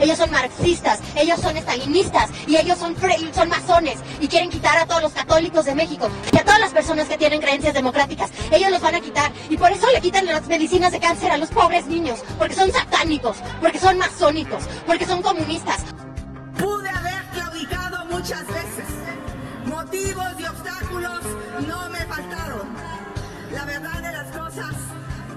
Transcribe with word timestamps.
ellos 0.00 0.18
son 0.18 0.30
marxistas, 0.30 1.00
ellos 1.16 1.40
son 1.40 1.56
estalinistas 1.56 2.30
y 2.46 2.56
ellos 2.56 2.78
son, 2.78 2.96
son 3.34 3.48
masones 3.48 3.98
y 4.20 4.28
quieren 4.28 4.50
quitar 4.50 4.78
a 4.78 4.86
todos 4.86 5.02
los 5.02 5.12
católicos 5.12 5.64
de 5.64 5.74
México 5.74 6.08
y 6.32 6.38
a 6.38 6.44
todas 6.44 6.60
las 6.60 6.72
personas 6.72 7.08
que 7.08 7.18
tienen 7.18 7.40
creencias 7.40 7.74
democráticas. 7.74 8.30
Ellos 8.50 8.70
los 8.70 8.80
van 8.80 8.94
a 8.94 9.00
quitar 9.00 9.32
y 9.48 9.56
por 9.56 9.70
eso 9.70 9.86
le 9.92 10.00
quitan 10.00 10.26
las 10.26 10.46
medicinas 10.46 10.92
de 10.92 11.00
cáncer 11.00 11.32
a 11.32 11.36
los 11.36 11.50
pobres 11.50 11.86
niños, 11.86 12.20
porque 12.38 12.54
son 12.54 12.70
satánicos, 12.70 13.38
porque 13.60 13.78
son 13.78 13.98
masónicos, 13.98 14.64
porque 14.86 15.06
son 15.06 15.22
comunistas. 15.22 15.84
Pude 16.58 16.88
haber 16.88 17.22
claudicado 17.32 18.04
muchas 18.06 18.46
veces. 18.46 18.86
Motivos 19.64 20.28
y 20.38 20.44
obstáculos 20.44 21.20
no 21.66 21.90
me 21.90 21.98
faltaron. 22.06 22.68
La 23.52 23.64
verdad 23.64 24.02
de 24.02 24.12
las 24.12 24.36
cosas 24.36 24.74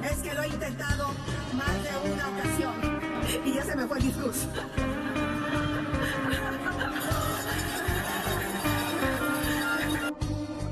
es 0.04 0.18
que 0.20 0.34
lo 0.34 0.44
he 0.44 0.48
intentado 0.48 1.08
más 1.54 1.84
de 1.84 2.12
una 2.12 2.30
ocasión 2.30 2.91
y 3.46 3.54
ya 3.54 3.64
se 3.64 3.76
me 3.76 3.88
fue 3.88 3.98
el 3.98 4.04
discurso. 4.04 4.48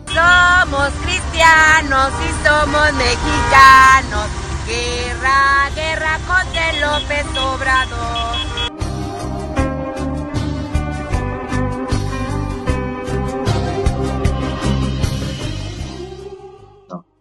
Somos 0.07 0.89
cristianos 1.03 2.11
y 2.25 2.47
somos 2.47 2.93
mexicanos. 2.93 4.29
Guerra, 4.67 5.69
guerra 5.75 6.19
contra 6.27 6.73
López 6.73 7.25
Obrador. 7.37 8.29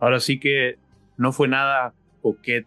Ahora 0.01 0.21
sí 0.21 0.39
que 0.39 0.79
no 1.17 1.33
fue 1.33 1.49
nada 1.49 1.93
coquet 2.23 2.67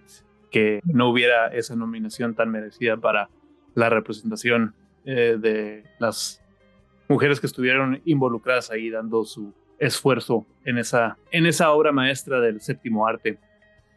que 0.51 0.81
no 0.83 1.09
hubiera 1.09 1.47
esa 1.47 1.75
nominación 1.75 2.35
tan 2.35 2.51
merecida 2.51 2.97
para 2.97 3.29
la 3.73 3.89
representación 3.89 4.75
eh, 5.05 5.37
de 5.39 5.83
las 5.97 6.43
mujeres 7.07 7.39
que 7.39 7.47
estuvieron 7.47 8.01
involucradas 8.05 8.69
ahí 8.69 8.89
dando 8.89 9.23
su 9.23 9.53
esfuerzo 9.79 10.45
en 10.63 10.77
esa, 10.77 11.17
en 11.31 11.45
esa 11.45 11.71
obra 11.71 11.91
maestra 11.91 12.39
del 12.39 12.61
séptimo 12.61 13.07
arte. 13.07 13.39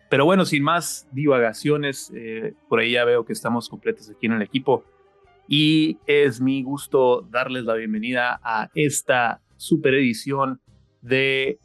Pero 0.08 0.24
bueno, 0.24 0.44
sin 0.44 0.62
más 0.62 1.08
divagaciones, 1.12 2.10
eh, 2.14 2.54
por 2.68 2.78
ahí 2.78 2.92
ya 2.92 3.04
veo 3.04 3.24
que 3.24 3.32
estamos 3.32 3.68
completos 3.68 4.08
aquí 4.10 4.26
en 4.26 4.32
el 4.32 4.42
equipo 4.42 4.84
y 5.46 5.98
es 6.06 6.40
mi 6.40 6.62
gusto 6.62 7.26
darles 7.30 7.64
la 7.64 7.74
bienvenida 7.74 8.40
a 8.42 8.70
esta 8.74 9.42
super 9.56 9.94
edición 9.94 10.60
de 11.02 11.58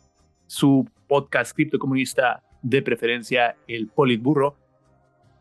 su 0.48 0.90
podcast 1.08 1.56
criptocomunista 1.56 2.44
de 2.62 2.82
preferencia, 2.82 3.56
el 3.68 3.88
Politburro, 3.88 4.58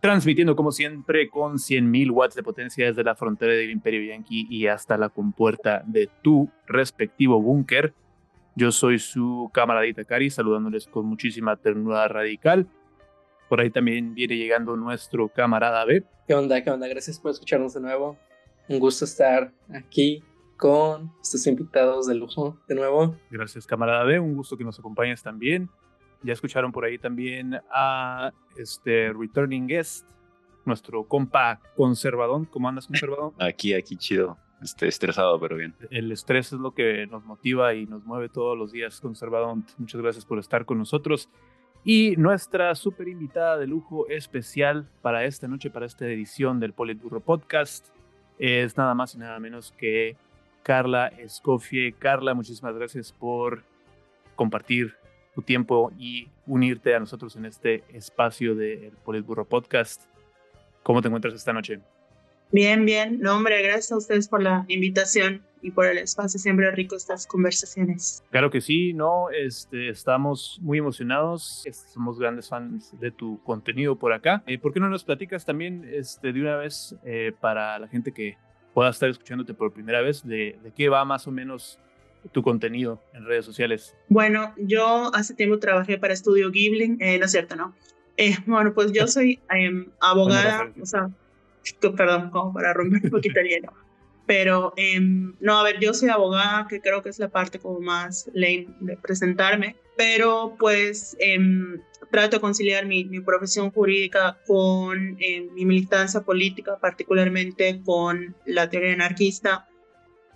transmitiendo 0.09 0.57
como 0.57 0.73
siempre 0.73 1.29
con 1.29 1.59
100.000 1.59 2.11
watts 2.11 2.35
de 2.35 2.43
potencia 2.43 2.87
desde 2.87 3.05
la 3.05 3.15
frontera 3.15 3.53
del 3.53 3.71
Imperio 3.71 4.03
Yankee 4.03 4.47
y 4.49 4.67
hasta 4.67 4.97
la 4.97 5.11
compuerta 5.11 5.83
de 5.85 6.09
tu 6.23 6.49
respectivo 6.67 7.43
búnker. 7.43 7.93
Yo 8.57 8.73
soy 8.73 8.99
su 9.01 9.51
camaradita 9.53 10.05
Cari, 10.05 10.31
saludándoles 10.31 10.87
con 10.87 11.05
muchísima 11.05 11.57
ternura 11.57 12.09
radical. 12.09 12.67
Por 13.51 13.61
ahí 13.61 13.69
también 13.69 14.15
viene 14.15 14.39
llegando 14.39 14.77
nuestro 14.77 15.29
camarada 15.29 15.85
B. 15.85 16.03
¿Qué 16.27 16.33
onda? 16.33 16.65
¿Qué 16.65 16.71
onda? 16.71 16.89
Gracias 16.89 17.21
por 17.21 17.33
escucharnos 17.33 17.75
de 17.75 17.83
nuevo. 17.83 18.17
Un 18.67 18.79
gusto 18.79 19.05
estar 19.05 19.53
aquí 19.75 20.25
con 20.57 21.13
estos 21.21 21.47
invitados 21.47 22.07
de 22.07 22.15
lujo 22.15 22.59
de 22.67 22.77
nuevo. 22.77 23.15
Gracias, 23.31 23.67
camarada 23.67 24.05
B. 24.05 24.19
Un 24.19 24.37
gusto 24.37 24.57
que 24.57 24.65
nos 24.65 24.79
acompañes 24.79 25.23
también. 25.23 25.69
Ya 26.23 26.33
escucharon 26.33 26.73
por 26.73 26.85
ahí 26.85 26.99
también 26.99 27.61
a 27.73 28.33
este 28.57 29.13
returning 29.13 29.67
guest, 29.67 30.07
nuestro 30.65 31.05
compa 31.05 31.61
conservadón. 31.77 32.45
¿Cómo 32.45 32.69
andas, 32.69 32.87
conservadón? 32.87 33.33
Aquí, 33.39 33.73
aquí, 33.75 33.97
chido. 33.97 34.37
Este, 34.63 34.89
estresado, 34.89 35.39
pero 35.39 35.57
bien. 35.57 35.75
El 35.91 36.11
estrés 36.11 36.53
es 36.53 36.59
lo 36.59 36.75
que 36.75 37.07
nos 37.07 37.25
motiva 37.25 37.75
y 37.75 37.87
nos 37.87 38.05
mueve 38.05 38.29
todos 38.29 38.59
los 38.59 38.73
días, 38.73 39.01
conservadón. 39.01 39.65
Muchas 39.79 40.01
gracias 40.01 40.25
por 40.25 40.39
estar 40.41 40.65
con 40.65 40.79
nosotros. 40.79 41.29
Y 41.85 42.17
nuestra 42.17 42.75
super 42.75 43.07
invitada 43.07 43.57
de 43.57 43.69
lujo 43.69 44.09
especial 44.09 44.89
para 45.01 45.25
esta 45.25 45.47
noche, 45.47 45.71
para 45.71 45.87
esta 45.87 46.07
edición 46.07 46.59
del 46.59 46.73
Politburro 46.73 47.21
Podcast, 47.21 47.87
es 48.39 48.77
nada 48.77 48.95
más 48.95 49.15
y 49.15 49.19
nada 49.19 49.39
menos 49.39 49.73
que 49.79 50.17
Carla 50.65 51.07
Escofie. 51.07 51.93
Carla, 51.93 52.35
muchísimas 52.35 52.75
gracias 52.75 53.13
por 53.13 53.63
compartir 54.35 54.97
tu 55.39 55.43
tiempo 55.43 55.93
y 55.97 56.27
unirte 56.49 56.97
a 56.97 56.99
nosotros 56.99 57.37
en 57.37 57.45
este 57.45 57.85
espacio 57.93 58.57
del 58.57 58.91
Politburro 59.05 59.45
Podcast. 59.45 60.03
¿Cómo 60.83 61.01
te 61.01 61.07
encuentras 61.07 61.33
esta 61.33 61.53
noche? 61.53 61.79
Bien, 62.51 62.85
bien. 62.85 63.21
No, 63.21 63.37
hombre, 63.37 63.63
gracias 63.63 63.93
a 63.93 63.99
ustedes 63.99 64.27
por 64.27 64.43
la 64.43 64.65
invitación 64.67 65.45
y 65.63 65.71
por 65.71 65.87
el 65.87 65.99
espacio. 65.99 66.41
Siempre 66.41 66.69
rico 66.73 66.97
estas 66.97 67.25
conversaciones. 67.25 68.25
Claro 68.33 68.51
que 68.51 68.61
sí, 68.61 68.93
no, 68.95 69.31
este, 69.31 69.91
estamos 69.91 70.59
muy 70.61 70.79
emocionados. 70.79 71.63
Somos 71.95 72.19
grandes 72.19 72.49
fans 72.49 72.99
de 72.99 73.13
tu 73.13 73.41
contenido 73.45 73.95
por 73.95 74.13
acá. 74.13 74.43
Eh, 74.45 74.59
¿Por 74.59 74.73
qué 74.73 74.81
no 74.81 74.91
nos 74.91 75.05
platicas 75.05 75.45
también 75.45 75.89
este, 75.89 76.33
de 76.33 76.41
una 76.41 76.57
vez 76.57 76.97
eh, 77.05 77.33
para 77.39 77.79
la 77.79 77.87
gente 77.87 78.11
que 78.11 78.37
pueda 78.75 78.91
estar 78.91 79.09
escuchándote 79.09 79.55
por 79.55 79.73
primera 79.73 80.01
vez 80.01 80.27
de, 80.27 80.59
de 80.65 80.73
qué 80.73 80.89
va 80.89 81.05
más 81.05 81.29
o 81.29 81.31
menos 81.31 81.79
tu 82.33 82.43
contenido 82.43 83.03
en 83.15 83.25
redes 83.25 83.45
sociales? 83.45 83.95
Bueno, 84.09 84.55
yo 84.57 85.15
hace 85.15 85.35
tiempo 85.35 85.59
trabajé 85.59 85.99
para 85.99 86.15
Estudio 86.15 86.51
Ghibli, 86.51 86.97
eh, 87.01 87.19
no 87.19 87.25
es 87.25 87.31
cierto, 87.31 87.57
¿no? 87.57 87.75
Eh, 88.17 88.37
bueno, 88.47 88.75
pues 88.75 88.93
yo 88.93 89.07
soy 89.07 89.41
eh, 89.55 89.87
abogada, 90.01 90.73
o 90.81 90.87
sea, 90.87 91.11
perdón, 91.97 92.31
como 92.31 92.53
para 92.53 92.75
romper 92.75 93.01
un 93.05 93.11
poquito 93.11 93.41
el 93.41 93.49
hielo. 93.49 93.73
Pero, 94.27 94.75
em, 94.77 95.35
no, 95.41 95.59
a 95.59 95.63
ver, 95.63 95.81
yo 95.81 95.95
soy 95.95 96.11
abogada, 96.11 96.67
que 96.69 96.83
creo 96.83 97.03
que 97.03 97.09
es 97.09 97.19
la 97.19 97.29
parte 97.29 97.59
como 97.59 97.81
más 97.81 98.31
lame 98.35 98.69
de 98.81 98.97
presentarme, 98.99 99.77
pero 99.97 100.55
pues 100.59 101.17
em, 101.19 101.81
trato 102.11 102.37
de 102.37 102.41
conciliar 102.41 102.85
mi, 102.85 103.05
mi 103.05 103.21
profesión 103.21 103.71
jurídica 103.71 104.39
con 104.47 105.17
em, 105.19 105.53
mi 105.55 105.65
militancia 105.65 106.21
política, 106.21 106.79
particularmente 106.79 107.81
con 107.83 108.37
la 108.45 108.69
teoría 108.69 108.93
anarquista. 108.93 109.68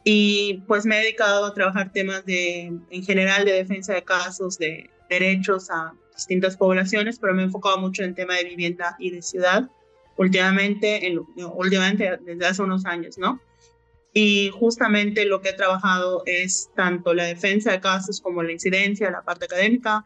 Y 0.05 0.63
pues 0.67 0.85
me 0.85 0.99
he 0.99 1.03
dedicado 1.03 1.45
a 1.45 1.55
trabajar 1.55 1.93
temas 1.93 2.25
de, 2.27 2.73
en 2.91 3.05
general 3.05 3.45
de 3.45 3.53
defensa 3.53 3.95
de 3.95 4.03
casos, 4.03 4.59
de 4.59 4.91
derechos 5.09 5.71
a 5.71 5.95
distintas 6.15 6.57
poblaciones, 6.57 7.19
pero 7.19 7.35
me 7.35 7.43
he 7.43 7.45
enfocado 7.45 7.79
mucho 7.79 8.03
en 8.03 8.11
el 8.11 8.15
tema 8.15 8.35
de 8.35 8.45
vivienda 8.45 8.97
y 8.99 9.11
de 9.11 9.23
ciudad 9.23 9.71
últimamente, 10.17 11.07
en, 11.07 11.21
últimamente 11.55 12.19
desde 12.23 12.47
hace 12.47 12.63
unos 12.63 12.85
años, 12.85 13.19
¿no? 13.19 13.41
Y 14.15 14.51
justamente 14.51 15.25
lo 15.25 15.41
que 15.41 15.51
he 15.51 15.55
trabajado 15.55 16.23
es 16.27 16.71
tanto 16.77 17.15
la 17.15 17.25
defensa 17.25 17.73
de 17.73 17.81
casos 17.81 18.21
como 18.21 18.43
la 18.43 18.53
incidencia, 18.53 19.11
la 19.11 19.23
parte 19.23 19.47
académica, 19.47 20.05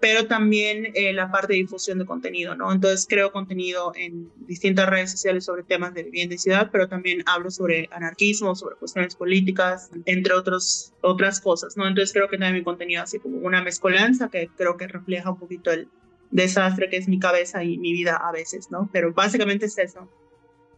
pero 0.00 0.26
también 0.26 0.92
eh, 0.94 1.12
la 1.12 1.30
parte 1.30 1.54
de 1.54 1.60
difusión 1.60 1.98
de 1.98 2.06
contenido, 2.06 2.54
¿no? 2.54 2.72
Entonces 2.72 3.06
creo 3.08 3.32
contenido 3.32 3.92
en 3.96 4.30
distintas 4.46 4.88
redes 4.88 5.10
sociales 5.10 5.44
sobre 5.44 5.64
temas 5.64 5.94
de 5.94 6.04
vivienda 6.04 6.34
y 6.34 6.38
ciudad, 6.38 6.70
pero 6.70 6.88
también 6.88 7.22
hablo 7.26 7.50
sobre 7.50 7.88
anarquismo, 7.90 8.54
sobre 8.54 8.76
cuestiones 8.76 9.16
políticas, 9.16 9.90
entre 10.04 10.34
otros, 10.34 10.92
otras 11.02 11.40
cosas, 11.40 11.76
¿no? 11.76 11.86
Entonces 11.86 12.12
creo 12.12 12.28
que 12.28 12.38
también 12.38 12.54
mi 12.54 12.62
contenido 12.62 13.02
así 13.02 13.18
como 13.18 13.38
una 13.38 13.62
mezcolanza 13.62 14.28
que 14.28 14.48
creo 14.56 14.76
que 14.76 14.86
refleja 14.86 15.30
un 15.30 15.38
poquito 15.38 15.72
el 15.72 15.88
desastre 16.30 16.88
que 16.88 16.96
es 16.96 17.08
mi 17.08 17.18
cabeza 17.18 17.64
y 17.64 17.78
mi 17.78 17.92
vida 17.92 18.16
a 18.16 18.30
veces, 18.32 18.70
¿no? 18.70 18.88
Pero 18.92 19.12
básicamente 19.12 19.66
es 19.66 19.78
eso. 19.78 20.08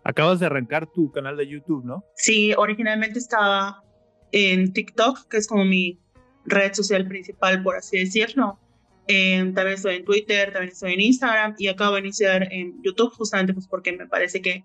Acabas 0.02 0.40
de 0.40 0.46
arrancar 0.46 0.86
tu 0.86 1.10
canal 1.12 1.36
de 1.36 1.46
YouTube, 1.46 1.84
¿no? 1.84 2.04
Sí, 2.14 2.54
originalmente 2.56 3.18
estaba 3.18 3.84
en 4.32 4.72
TikTok, 4.72 5.28
que 5.28 5.36
es 5.36 5.46
como 5.46 5.64
mi 5.64 6.00
red 6.46 6.72
social 6.72 7.06
principal, 7.06 7.62
por 7.62 7.76
así 7.76 7.98
decirlo. 7.98 8.58
Eh, 9.06 9.38
también 9.54 9.74
estoy 9.74 9.96
en 9.96 10.04
Twitter, 10.04 10.52
también 10.52 10.72
estoy 10.72 10.92
en 10.94 11.00
Instagram 11.00 11.54
y 11.58 11.68
acabo 11.68 11.94
de 11.94 12.00
iniciar 12.00 12.52
en 12.52 12.80
YouTube 12.82 13.12
justamente 13.12 13.54
pues 13.54 13.66
porque 13.66 13.92
me 13.92 14.06
parece 14.06 14.40
que 14.40 14.64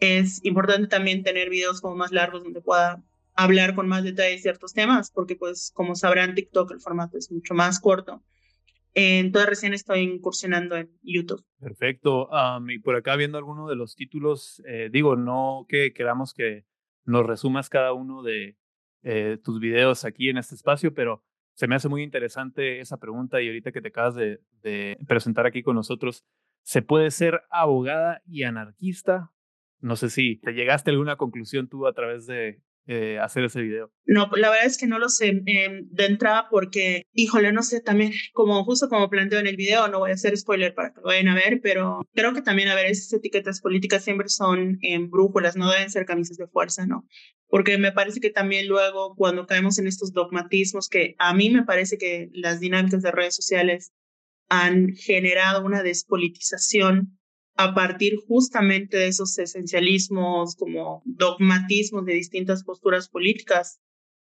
es 0.00 0.44
importante 0.44 0.88
también 0.88 1.22
tener 1.22 1.50
videos 1.50 1.80
como 1.80 1.96
más 1.96 2.12
largos 2.12 2.42
donde 2.44 2.60
pueda 2.60 3.02
hablar 3.34 3.74
con 3.74 3.88
más 3.88 4.04
detalle 4.04 4.38
ciertos 4.38 4.72
temas, 4.72 5.10
porque 5.10 5.36
pues 5.36 5.72
como 5.74 5.96
sabrán 5.96 6.34
TikTok 6.34 6.70
el 6.72 6.80
formato 6.80 7.18
es 7.18 7.30
mucho 7.30 7.54
más 7.54 7.80
corto. 7.80 8.22
Entonces 8.94 9.48
recién 9.48 9.74
estoy 9.74 10.00
incursionando 10.00 10.76
en 10.76 10.88
YouTube. 11.02 11.44
Perfecto. 11.58 12.28
y 12.68 12.78
por 12.78 12.94
acá 12.94 13.16
viendo 13.16 13.38
alguno 13.38 13.68
de 13.68 13.74
los 13.74 13.96
títulos, 13.96 14.62
eh, 14.66 14.88
digo, 14.90 15.16
no 15.16 15.66
que 15.68 15.92
queramos 15.92 16.32
que 16.32 16.64
nos 17.04 17.26
resumas 17.26 17.68
cada 17.68 17.92
uno 17.92 18.22
de 18.22 18.56
eh, 19.02 19.38
tus 19.42 19.58
videos 19.58 20.04
aquí 20.04 20.28
en 20.28 20.38
este 20.38 20.54
espacio, 20.54 20.94
pero 20.94 21.24
se 21.54 21.68
me 21.68 21.76
hace 21.76 21.88
muy 21.88 22.02
interesante 22.02 22.80
esa 22.80 22.98
pregunta 22.98 23.40
y 23.40 23.46
ahorita 23.46 23.72
que 23.72 23.80
te 23.80 23.88
acabas 23.88 24.14
de, 24.14 24.40
presentar 25.06 25.46
aquí 25.46 25.62
con 25.62 25.76
nosotros, 25.76 26.24
¿se 26.62 26.82
puede 26.82 27.10
ser 27.10 27.42
abogada 27.50 28.22
y 28.26 28.42
anarquista? 28.42 29.32
No 29.80 29.96
sé 29.96 30.10
si 30.10 30.36
te 30.40 30.52
llegaste 30.52 30.90
a 30.90 30.92
alguna 30.92 31.16
conclusión 31.16 31.68
tú 31.68 31.86
a 31.86 31.92
través 31.92 32.26
de 32.26 32.60
eh, 32.86 33.18
hacer 33.18 33.44
ese 33.44 33.62
video? 33.62 33.90
No, 34.04 34.28
la 34.36 34.50
verdad 34.50 34.66
es 34.66 34.76
que 34.76 34.86
no 34.86 34.98
lo 34.98 35.08
sé 35.08 35.42
em, 35.46 35.88
de 35.88 36.04
entrada 36.04 36.48
porque, 36.50 37.06
híjole, 37.12 37.52
no 37.52 37.62
sé, 37.62 37.80
también 37.80 38.12
como 38.32 38.62
justo 38.64 38.88
como 38.88 39.08
planteo 39.08 39.40
en 39.40 39.46
el 39.46 39.56
video, 39.56 39.88
no 39.88 40.00
voy 40.00 40.10
a 40.10 40.14
hacer 40.14 40.36
spoiler 40.36 40.74
para 40.74 40.92
que 40.92 41.00
lo 41.00 41.06
vayan 41.06 41.28
a 41.28 41.34
ver, 41.34 41.60
pero 41.62 42.02
creo 42.14 42.34
que 42.34 42.42
también, 42.42 42.68
a 42.68 42.74
ver, 42.74 42.86
esas 42.86 43.12
etiquetas 43.12 43.60
políticas 43.60 44.04
siempre 44.04 44.28
son 44.28 44.78
en 44.82 45.10
brújulas, 45.10 45.56
no 45.56 45.70
deben 45.70 45.90
ser 45.90 46.04
camisas 46.04 46.36
de 46.36 46.46
fuerza, 46.46 46.86
¿no? 46.86 47.06
Porque 47.48 47.78
me 47.78 47.92
parece 47.92 48.20
que 48.20 48.30
también 48.30 48.68
luego 48.68 49.14
cuando 49.16 49.46
caemos 49.46 49.78
en 49.78 49.86
estos 49.86 50.12
dogmatismos, 50.12 50.88
que 50.88 51.14
a 51.18 51.32
mí 51.34 51.50
me 51.50 51.62
parece 51.62 51.96
que 51.96 52.28
las 52.32 52.60
dinámicas 52.60 53.02
de 53.02 53.12
redes 53.12 53.34
sociales 53.34 53.92
han 54.48 54.94
generado 54.94 55.64
una 55.64 55.82
despolitización 55.82 57.18
a 57.56 57.74
partir 57.74 58.16
justamente 58.26 58.96
de 58.96 59.08
esos 59.08 59.38
esencialismos 59.38 60.56
como 60.56 61.02
dogmatismos 61.04 62.04
de 62.04 62.14
distintas 62.14 62.64
posturas 62.64 63.08
políticas, 63.08 63.80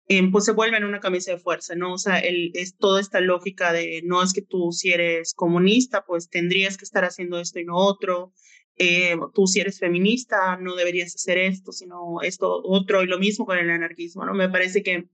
eh, 0.08 0.22
pues 0.30 0.44
se 0.44 0.52
vuelven 0.52 0.84
una 0.84 1.00
camisa 1.00 1.32
de 1.32 1.38
fuerza, 1.38 1.74
¿no? 1.74 1.94
O 1.94 1.98
sea, 1.98 2.18
es 2.18 2.76
toda 2.76 3.00
esta 3.00 3.20
lógica 3.20 3.72
de 3.72 4.02
no 4.04 4.22
es 4.22 4.34
que 4.34 4.42
tú 4.42 4.70
si 4.72 4.92
eres 4.92 5.32
comunista, 5.34 6.04
pues 6.04 6.28
tendrías 6.28 6.76
que 6.76 6.84
estar 6.84 7.04
haciendo 7.04 7.38
esto 7.38 7.58
y 7.58 7.64
no 7.64 7.76
otro, 7.76 8.34
eh, 8.76 9.16
tú 9.32 9.46
si 9.46 9.60
eres 9.60 9.78
feminista, 9.78 10.58
no 10.58 10.74
deberías 10.74 11.14
hacer 11.14 11.38
esto, 11.38 11.72
sino 11.72 12.20
esto 12.22 12.60
otro, 12.64 13.02
y 13.02 13.06
lo 13.06 13.18
mismo 13.18 13.46
con 13.46 13.56
el 13.56 13.70
anarquismo, 13.70 14.26
¿no? 14.26 14.34
Me 14.34 14.50
parece 14.50 14.82
que 14.82 15.08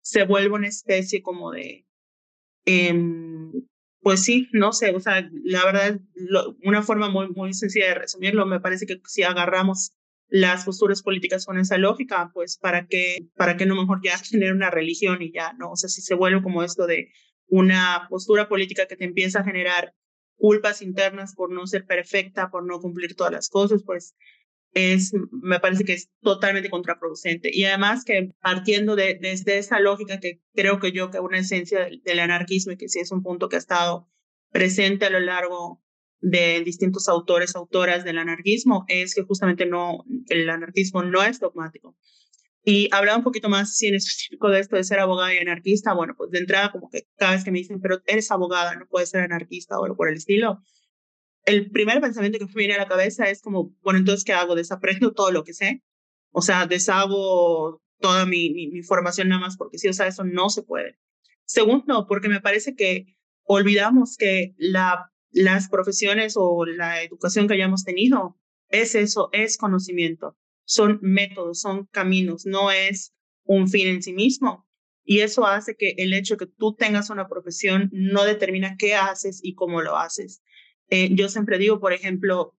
se 0.00 0.24
vuelve 0.24 0.54
una 0.54 0.68
especie 0.68 1.22
como 1.22 1.50
de... 1.50 1.84
Eh, 2.66 2.94
pues 4.06 4.22
sí, 4.22 4.48
no 4.52 4.72
sé, 4.72 4.94
o 4.94 5.00
sea, 5.00 5.28
la 5.42 5.64
verdad, 5.64 5.98
una 6.62 6.84
forma 6.84 7.08
muy, 7.08 7.28
muy 7.30 7.52
sencilla 7.54 7.88
de 7.88 7.94
resumirlo, 7.94 8.46
me 8.46 8.60
parece 8.60 8.86
que 8.86 9.00
si 9.04 9.24
agarramos 9.24 9.96
las 10.28 10.64
posturas 10.64 11.02
políticas 11.02 11.44
con 11.44 11.58
esa 11.58 11.76
lógica, 11.76 12.30
pues 12.32 12.56
para 12.56 12.86
qué, 12.86 13.26
para 13.34 13.56
qué 13.56 13.66
no 13.66 13.74
mejor 13.74 14.00
ya 14.04 14.12
tener 14.30 14.52
una 14.52 14.70
religión 14.70 15.22
y 15.22 15.32
ya, 15.32 15.54
¿no? 15.54 15.72
O 15.72 15.76
sea, 15.76 15.88
si 15.88 16.02
se 16.02 16.14
vuelve 16.14 16.40
como 16.40 16.62
esto 16.62 16.86
de 16.86 17.08
una 17.48 18.06
postura 18.08 18.48
política 18.48 18.86
que 18.86 18.94
te 18.94 19.06
empieza 19.06 19.40
a 19.40 19.44
generar 19.44 19.92
culpas 20.36 20.82
internas 20.82 21.34
por 21.34 21.50
no 21.50 21.66
ser 21.66 21.84
perfecta, 21.84 22.48
por 22.48 22.64
no 22.64 22.78
cumplir 22.78 23.16
todas 23.16 23.32
las 23.32 23.48
cosas, 23.48 23.82
pues 23.84 24.14
es, 24.76 25.14
me 25.30 25.58
parece 25.58 25.84
que 25.84 25.94
es 25.94 26.10
totalmente 26.20 26.68
contraproducente. 26.68 27.48
Y 27.50 27.64
además 27.64 28.04
que 28.04 28.34
partiendo 28.42 28.94
de, 28.94 29.18
desde 29.18 29.56
esa 29.56 29.80
lógica 29.80 30.20
que 30.20 30.42
creo 30.54 30.78
que 30.78 30.92
yo 30.92 31.10
que 31.10 31.18
una 31.18 31.38
esencia 31.38 31.88
del, 32.04 32.20
anarquismo 32.20 32.72
y 32.72 32.76
que 32.76 32.90
sí 32.90 32.98
es 32.98 33.10
un 33.10 33.22
punto 33.22 33.48
que 33.48 33.56
ha 33.56 33.58
estado 33.58 34.06
presente 34.50 35.06
a 35.06 35.10
lo 35.10 35.20
largo 35.20 35.82
de 36.20 36.60
distintos 36.62 37.08
autores, 37.08 37.56
autoras 37.56 38.04
del 38.04 38.18
anarquismo, 38.18 38.84
es 38.88 39.14
que 39.14 39.22
justamente 39.22 39.64
no, 39.64 40.04
el 40.28 40.50
anarquismo 40.50 41.02
no 41.02 41.22
es 41.22 41.40
dogmático. 41.40 41.96
Y 42.62 42.90
hablaba 42.92 43.16
un 43.16 43.24
poquito 43.24 43.48
más 43.48 43.82
en 43.82 43.94
específico 43.94 44.50
de 44.50 44.60
esto 44.60 44.76
de 44.76 44.84
ser 44.84 44.98
abogada 44.98 45.32
y 45.32 45.38
anarquista, 45.38 45.94
bueno, 45.94 46.14
pues 46.18 46.30
de 46.32 46.40
entrada 46.40 46.70
como 46.70 46.90
que 46.90 47.06
cada 47.16 47.32
vez 47.32 47.44
que 47.44 47.50
me 47.50 47.60
dicen, 47.60 47.80
pero 47.80 48.02
eres 48.06 48.30
abogada, 48.30 48.74
no 48.74 48.86
puedes 48.88 49.08
ser 49.08 49.22
anarquista 49.22 49.78
o 49.78 49.84
algo 49.84 49.96
por 49.96 50.10
el 50.10 50.16
estilo, 50.16 50.60
el 51.46 51.70
primer 51.70 52.00
pensamiento 52.00 52.38
que 52.38 52.46
me 52.46 52.52
viene 52.54 52.74
a 52.74 52.78
la 52.78 52.88
cabeza 52.88 53.30
es 53.30 53.40
como, 53.40 53.74
bueno, 53.82 54.00
entonces, 54.00 54.24
¿qué 54.24 54.32
hago? 54.32 54.54
¿Desaprendo 54.54 55.12
todo 55.12 55.30
lo 55.30 55.44
que 55.44 55.54
sé? 55.54 55.82
O 56.32 56.42
sea, 56.42 56.66
deshago 56.66 57.82
toda 58.00 58.26
mi, 58.26 58.50
mi, 58.50 58.82
formación 58.82 59.28
nada 59.28 59.40
más 59.40 59.56
porque 59.56 59.78
sí, 59.78 59.88
o 59.88 59.92
sea, 59.92 60.06
eso 60.06 60.24
no 60.24 60.50
se 60.50 60.62
puede. 60.62 60.98
Segundo, 61.44 62.06
porque 62.06 62.28
me 62.28 62.40
parece 62.40 62.74
que 62.74 63.16
olvidamos 63.44 64.16
que 64.16 64.54
la, 64.58 65.12
las 65.30 65.68
profesiones 65.68 66.34
o 66.36 66.66
la 66.66 67.02
educación 67.02 67.46
que 67.46 67.54
hayamos 67.54 67.84
tenido 67.84 68.36
es 68.68 68.94
eso, 68.94 69.30
es 69.32 69.56
conocimiento, 69.56 70.36
son 70.64 70.98
métodos, 71.00 71.60
son 71.60 71.86
caminos, 71.86 72.44
no 72.44 72.70
es 72.72 73.14
un 73.44 73.68
fin 73.68 73.86
en 73.86 74.02
sí 74.02 74.12
mismo. 74.12 74.66
Y 75.04 75.20
eso 75.20 75.46
hace 75.46 75.76
que 75.76 75.94
el 75.98 76.12
hecho 76.12 76.34
de 76.34 76.46
que 76.46 76.52
tú 76.58 76.74
tengas 76.74 77.10
una 77.10 77.28
profesión 77.28 77.88
no 77.92 78.24
determina 78.24 78.76
qué 78.76 78.96
haces 78.96 79.38
y 79.40 79.54
cómo 79.54 79.80
lo 79.80 79.96
haces. 79.96 80.42
Eh, 80.88 81.10
yo 81.12 81.28
siempre 81.28 81.58
digo, 81.58 81.80
por 81.80 81.92
ejemplo, 81.92 82.54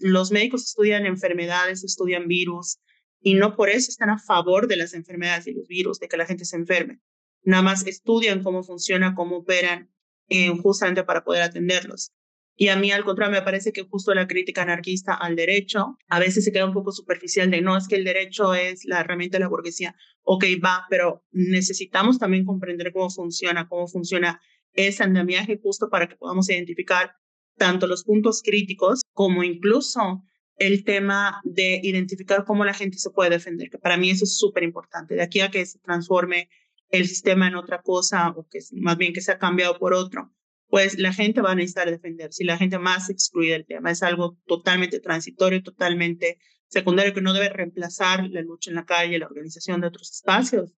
los 0.00 0.32
médicos 0.32 0.64
estudian 0.64 1.04
enfermedades, 1.04 1.84
estudian 1.84 2.26
virus, 2.26 2.78
y 3.20 3.34
no 3.34 3.56
por 3.56 3.68
eso 3.68 3.90
están 3.90 4.10
a 4.10 4.18
favor 4.18 4.68
de 4.68 4.76
las 4.76 4.94
enfermedades 4.94 5.46
y 5.46 5.52
los 5.52 5.66
virus, 5.66 5.98
de 5.98 6.08
que 6.08 6.16
la 6.16 6.26
gente 6.26 6.44
se 6.44 6.56
enferme. 6.56 7.00
Nada 7.42 7.62
más 7.62 7.86
estudian 7.86 8.42
cómo 8.42 8.62
funciona, 8.62 9.14
cómo 9.14 9.38
operan, 9.38 9.90
eh, 10.28 10.48
justamente 10.62 11.04
para 11.04 11.24
poder 11.24 11.42
atenderlos. 11.42 12.12
Y 12.58 12.68
a 12.68 12.76
mí, 12.76 12.90
al 12.90 13.04
contrario, 13.04 13.34
me 13.34 13.42
parece 13.42 13.70
que 13.70 13.82
justo 13.82 14.14
la 14.14 14.26
crítica 14.26 14.62
anarquista 14.62 15.12
al 15.14 15.36
derecho 15.36 15.98
a 16.08 16.18
veces 16.18 16.44
se 16.44 16.52
queda 16.52 16.64
un 16.64 16.72
poco 16.72 16.90
superficial 16.90 17.50
de 17.50 17.60
no, 17.60 17.76
es 17.76 17.86
que 17.86 17.96
el 17.96 18.04
derecho 18.04 18.54
es 18.54 18.84
la 18.86 19.00
herramienta 19.00 19.36
de 19.36 19.40
la 19.40 19.48
burguesía. 19.48 19.94
Ok, 20.22 20.44
va, 20.64 20.86
pero 20.88 21.22
necesitamos 21.32 22.18
también 22.18 22.46
comprender 22.46 22.92
cómo 22.92 23.10
funciona, 23.10 23.68
cómo 23.68 23.86
funciona 23.88 24.40
ese 24.72 25.02
andamiaje 25.02 25.60
justo 25.62 25.90
para 25.90 26.08
que 26.08 26.16
podamos 26.16 26.48
identificar 26.48 27.12
tanto 27.56 27.86
los 27.86 28.04
puntos 28.04 28.42
críticos 28.42 29.02
como 29.12 29.42
incluso 29.42 30.22
el 30.58 30.84
tema 30.84 31.40
de 31.44 31.80
identificar 31.82 32.44
cómo 32.44 32.64
la 32.64 32.74
gente 32.74 32.98
se 32.98 33.10
puede 33.10 33.30
defender, 33.30 33.68
que 33.70 33.78
para 33.78 33.96
mí 33.96 34.10
eso 34.10 34.24
es 34.24 34.38
súper 34.38 34.62
importante. 34.62 35.14
De 35.14 35.22
aquí 35.22 35.40
a 35.40 35.50
que 35.50 35.66
se 35.66 35.78
transforme 35.80 36.48
el 36.90 37.06
sistema 37.06 37.48
en 37.48 37.56
otra 37.56 37.82
cosa 37.82 38.30
o 38.30 38.46
que 38.48 38.60
más 38.72 38.96
bien 38.96 39.12
que 39.12 39.20
se 39.20 39.32
ha 39.32 39.38
cambiado 39.38 39.78
por 39.78 39.92
otro, 39.92 40.32
pues 40.68 40.98
la 40.98 41.12
gente 41.12 41.40
va 41.40 41.52
a 41.52 41.54
necesitar 41.54 41.90
defender. 41.90 42.32
Si 42.32 42.44
la 42.44 42.56
gente 42.56 42.78
más 42.78 43.10
excluida 43.10 43.52
del 43.52 43.66
tema 43.66 43.90
es 43.90 44.02
algo 44.02 44.38
totalmente 44.46 45.00
transitorio, 45.00 45.62
totalmente 45.62 46.38
secundario, 46.68 47.14
que 47.14 47.20
no 47.20 47.32
debe 47.32 47.48
reemplazar 47.48 48.28
la 48.30 48.40
lucha 48.40 48.70
en 48.70 48.76
la 48.76 48.84
calle, 48.84 49.18
la 49.18 49.26
organización 49.26 49.80
de 49.80 49.88
otros 49.88 50.10
espacios. 50.10 50.72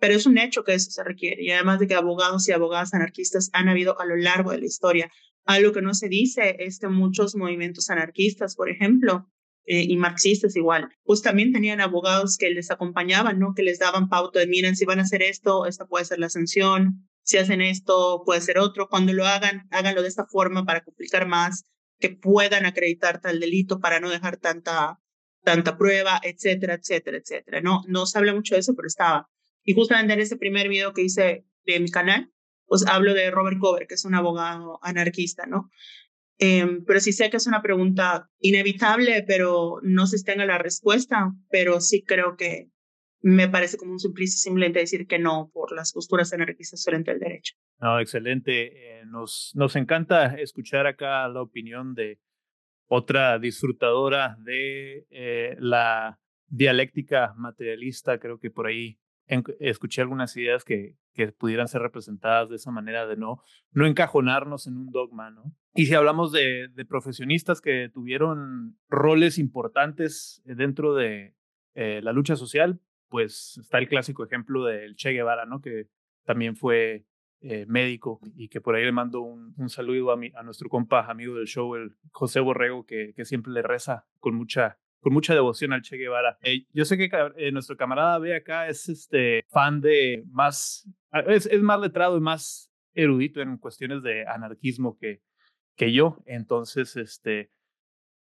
Pero 0.00 0.14
es 0.14 0.26
un 0.26 0.38
hecho 0.38 0.64
que 0.64 0.74
eso 0.74 0.90
se 0.90 1.04
requiere. 1.04 1.42
Y 1.42 1.50
además 1.50 1.80
de 1.80 1.86
que 1.86 1.94
abogados 1.94 2.48
y 2.48 2.52
abogadas 2.52 2.94
anarquistas 2.94 3.50
han 3.52 3.68
habido 3.68 4.00
a 4.00 4.06
lo 4.06 4.16
largo 4.16 4.52
de 4.52 4.58
la 4.58 4.66
historia 4.66 5.10
algo 5.48 5.72
que 5.72 5.80
no 5.80 5.94
se 5.94 6.10
dice 6.10 6.56
es 6.58 6.78
que 6.78 6.88
muchos 6.88 7.34
movimientos 7.34 7.88
anarquistas, 7.88 8.54
por 8.54 8.68
ejemplo, 8.68 9.30
eh, 9.64 9.82
y 9.82 9.96
marxistas 9.96 10.54
igual, 10.56 10.90
pues 11.04 11.22
también 11.22 11.54
tenían 11.54 11.80
abogados 11.80 12.36
que 12.36 12.50
les 12.50 12.70
acompañaban, 12.70 13.38
¿no? 13.38 13.54
Que 13.54 13.62
les 13.62 13.78
daban 13.78 14.10
pauta 14.10 14.40
de, 14.40 14.46
miren, 14.46 14.76
si 14.76 14.84
van 14.84 14.98
a 14.98 15.02
hacer 15.02 15.22
esto, 15.22 15.64
esta 15.64 15.86
puede 15.86 16.04
ser 16.04 16.18
la 16.18 16.28
sanción, 16.28 17.08
si 17.22 17.38
hacen 17.38 17.62
esto, 17.62 18.22
puede 18.26 18.42
ser 18.42 18.58
otro. 18.58 18.90
Cuando 18.90 19.14
lo 19.14 19.26
hagan, 19.26 19.66
háganlo 19.70 20.02
de 20.02 20.08
esta 20.08 20.26
forma 20.26 20.66
para 20.66 20.84
complicar 20.84 21.26
más, 21.26 21.64
que 21.98 22.10
puedan 22.10 22.66
acreditar 22.66 23.22
tal 23.22 23.40
delito 23.40 23.80
para 23.80 24.00
no 24.00 24.10
dejar 24.10 24.36
tanta, 24.36 25.00
tanta 25.44 25.78
prueba, 25.78 26.20
etcétera, 26.22 26.74
etcétera, 26.74 27.16
etcétera. 27.16 27.62
No, 27.62 27.80
no 27.88 28.04
se 28.04 28.18
habla 28.18 28.34
mucho 28.34 28.54
de 28.54 28.60
eso, 28.60 28.74
pero 28.74 28.86
estaba. 28.86 29.30
Y 29.64 29.72
justamente 29.72 30.12
en 30.12 30.20
ese 30.20 30.36
primer 30.36 30.68
video 30.68 30.92
que 30.92 31.04
hice 31.04 31.46
de 31.64 31.80
mi 31.80 31.90
canal, 31.90 32.30
pues 32.68 32.86
hablo 32.86 33.14
de 33.14 33.30
Robert 33.30 33.58
Cover, 33.58 33.86
que 33.86 33.94
es 33.94 34.04
un 34.04 34.14
abogado 34.14 34.78
anarquista, 34.82 35.46
¿no? 35.46 35.70
Em, 36.38 36.84
pero 36.84 37.00
sí 37.00 37.12
sé 37.12 37.30
que 37.30 37.38
es 37.38 37.48
una 37.48 37.62
pregunta 37.62 38.30
inevitable, 38.38 39.24
pero 39.26 39.80
no 39.82 40.06
se 40.06 40.22
tenga 40.22 40.46
la 40.46 40.58
respuesta, 40.58 41.32
pero 41.50 41.80
sí 41.80 42.04
creo 42.04 42.36
que 42.36 42.70
me 43.20 43.48
parece 43.48 43.76
como 43.76 43.92
un 43.92 43.98
suplicio 43.98 44.38
simplemente 44.38 44.78
decir 44.78 45.08
que 45.08 45.18
no 45.18 45.50
por 45.52 45.74
las 45.74 45.92
posturas 45.92 46.32
anarquistas 46.32 46.84
frente 46.84 47.10
al 47.10 47.18
derecho. 47.18 47.54
No, 47.80 47.98
excelente. 47.98 49.00
Eh, 49.00 49.04
nos, 49.06 49.52
nos 49.56 49.74
encanta 49.74 50.36
escuchar 50.38 50.86
acá 50.86 51.26
la 51.26 51.42
opinión 51.42 51.94
de 51.94 52.20
otra 52.86 53.38
disfrutadora 53.40 54.36
de 54.40 55.06
eh, 55.10 55.56
la 55.58 56.20
dialéctica 56.46 57.34
materialista. 57.36 58.18
Creo 58.18 58.38
que 58.38 58.50
por 58.50 58.68
ahí 58.68 58.98
escuché 59.58 60.00
algunas 60.00 60.36
ideas 60.36 60.64
que, 60.64 60.94
que 61.18 61.32
pudieran 61.32 61.66
ser 61.66 61.82
representadas 61.82 62.48
de 62.48 62.54
esa 62.54 62.70
manera 62.70 63.04
de 63.08 63.16
no, 63.16 63.42
no 63.72 63.86
encajonarnos 63.86 64.68
en 64.68 64.76
un 64.76 64.92
dogma, 64.92 65.32
¿no? 65.32 65.52
Y 65.74 65.86
si 65.86 65.94
hablamos 65.94 66.30
de, 66.30 66.70
profesionistas 66.88 67.60
que 67.60 67.90
tuvieron 67.92 68.78
roles 68.88 69.36
importantes 69.36 70.40
dentro 70.44 70.94
de 70.94 71.34
eh, 71.74 72.00
la 72.04 72.12
lucha 72.12 72.36
social, 72.36 72.80
pues 73.08 73.58
está 73.60 73.78
el 73.78 73.88
clásico 73.88 74.24
ejemplo 74.24 74.64
del 74.64 74.94
Che 74.94 75.10
Guevara, 75.10 75.44
¿no? 75.44 75.60
Que 75.60 75.88
también 76.24 76.54
fue 76.54 77.04
eh, 77.40 77.66
médico 77.66 78.20
y 78.36 78.48
que 78.48 78.60
por 78.60 78.76
ahí 78.76 78.84
le 78.84 78.92
mando 78.92 79.20
un, 79.20 79.54
un 79.56 79.70
saludo 79.70 80.12
a, 80.12 80.16
mi, 80.16 80.30
a 80.36 80.44
nuestro 80.44 80.68
compa, 80.68 81.10
amigo 81.10 81.34
del 81.34 81.48
show, 81.48 81.74
el 81.74 81.96
José 82.12 82.38
Borrego, 82.38 82.86
que, 82.86 83.12
que 83.12 83.24
siempre 83.24 83.52
le 83.52 83.62
reza 83.62 84.06
con 84.20 84.36
mucha 84.36 84.78
con 85.00 85.12
mucha 85.12 85.34
devoción 85.34 85.72
al 85.72 85.82
Che 85.82 85.96
Guevara. 85.96 86.38
Eh, 86.42 86.66
yo 86.72 86.84
sé 86.84 86.96
que 86.96 87.10
eh, 87.36 87.52
nuestro 87.52 87.76
camarada 87.76 88.18
B 88.18 88.34
acá 88.34 88.68
es 88.68 88.88
este 88.88 89.44
fan 89.48 89.80
de 89.80 90.24
más, 90.30 90.88
ah, 91.10 91.20
es, 91.20 91.48
más 91.60 91.80
letrado 91.80 92.16
y 92.16 92.20
más 92.20 92.72
erudito 92.94 93.40
en 93.40 93.58
cuestiones 93.58 94.02
de 94.02 94.26
anarquismo 94.26 94.98
que, 94.98 95.22
que 95.76 95.92
yo. 95.92 96.18
Entonces, 96.26 96.96
este, 96.96 97.50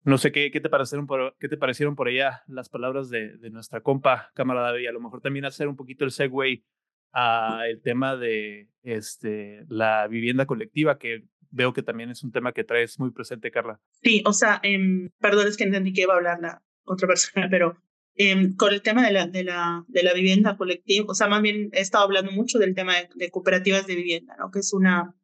no 0.04 0.18
sé 0.18 0.32
qué, 0.32 0.52
qué, 0.52 0.62
te 0.62 0.70
parecieron 0.70 1.08
por, 1.08 1.36
qué 1.40 1.50
te 1.50 1.58
parecieron 1.58 1.96
por 1.96 2.08
allá 2.08 2.44
las 2.48 2.70
palabras 2.70 3.10
de, 3.10 3.38
de 3.38 3.50
nuestra 3.50 3.82
compa 3.82 4.32
camarada 4.36 4.72
B. 4.72 4.88
A 4.88 4.92
lo 4.92 5.02
mejor 5.02 5.22
también 5.22 5.46
hacer 5.46 5.68
un 5.68 5.76
poquito 5.76 6.06
el 6.06 6.12
segue 6.12 6.64
a 7.12 7.64
el 7.68 7.82
tema 7.82 8.16
de 8.16 8.70
este, 8.84 9.66
la 9.68 10.08
vivienda 10.08 10.46
colectiva, 10.46 11.00
que 11.00 11.24
veo 11.52 11.74
que 11.74 11.84
también 11.84 12.10
es 12.10 12.24
un 12.24 12.32
tema 12.32 12.52
que 12.54 12.64
traes 12.64 13.00
muy 13.00 13.12
presente, 13.12 13.52
Carla. 13.52 13.80
Sí, 14.04 14.22
o 14.26 14.34
sea, 14.34 14.60
eh, 14.64 15.10
perdón, 15.20 15.48
es 15.48 15.58
que 15.58 15.64
entendí 15.64 15.94
que 15.94 16.02
iba 16.02 16.14
a 16.14 16.18
hablar 16.18 16.40
la 16.42 16.64
otra 16.86 17.08
persona, 17.08 17.48
pero 17.52 17.78
em, 18.16 18.56
con 18.56 18.74
el 18.74 18.82
tema 18.82 19.06
de 19.06 19.12
la, 19.12 19.28
de, 19.28 19.44
la, 19.44 19.86
de 19.88 20.04
la 20.04 20.14
vivienda 20.14 20.58
colectiva, 20.58 21.06
o 21.10 21.16
sea, 21.16 21.28
más 21.28 21.42
bien 21.42 21.70
he 21.74 21.82
estado 21.82 22.04
hablando 22.04 22.32
mucho 22.32 22.60
del 22.60 22.76
tema 22.76 22.94
de, 23.16 23.32
cooperativas 23.32 23.88
de 23.88 23.96
vivienda, 23.96 24.36
¿no? 24.38 24.52
que 24.52 24.60
es, 24.60 24.74
una, 24.74 25.16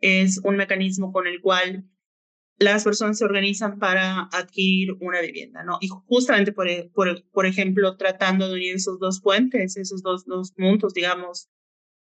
es 0.00 0.40
un 0.44 0.56
mecanismo 0.56 1.12
con 1.12 1.26
el 1.26 1.40
cual 1.40 1.84
las 2.58 2.84
personas 2.84 3.18
se 3.18 3.24
organizan 3.24 3.78
para 3.78 4.28
adquirir 4.32 4.92
una 5.00 5.20
vivienda, 5.20 5.64
¿no? 5.64 5.78
Y 5.80 5.88
justamente, 5.88 6.52
por, 6.52 6.68
por, 6.92 7.24
por 7.30 7.46
ejemplo, 7.46 7.96
tratando 7.96 8.46
de 8.46 8.54
unir 8.54 8.76
esos 8.76 9.00
dos 9.00 9.20
puentes, 9.20 9.76
esos 9.76 10.02
dos, 10.02 10.24
dos 10.26 10.52
puntos, 10.52 10.94
digamos, 10.94 11.48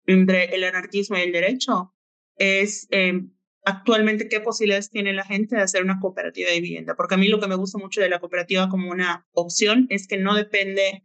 entre 0.05 0.53
el 0.53 0.63
anarquismo 0.63 1.17
y 1.17 1.21
el 1.21 1.31
derecho, 1.31 1.95
es 2.35 2.87
eh, 2.91 3.21
actualmente 3.63 4.27
qué 4.27 4.39
posibilidades 4.39 4.89
tiene 4.89 5.13
la 5.13 5.23
gente 5.23 5.55
de 5.55 5.61
hacer 5.61 5.83
una 5.83 5.99
cooperativa 5.99 6.49
de 6.49 6.61
vivienda. 6.61 6.95
Porque 6.95 7.15
a 7.15 7.17
mí 7.17 7.27
lo 7.27 7.39
que 7.39 7.47
me 7.47 7.55
gusta 7.55 7.77
mucho 7.77 8.01
de 8.01 8.09
la 8.09 8.19
cooperativa 8.19 8.69
como 8.69 8.89
una 8.89 9.27
opción 9.33 9.87
es 9.89 10.07
que 10.07 10.17
no 10.17 10.35
depende, 10.35 11.03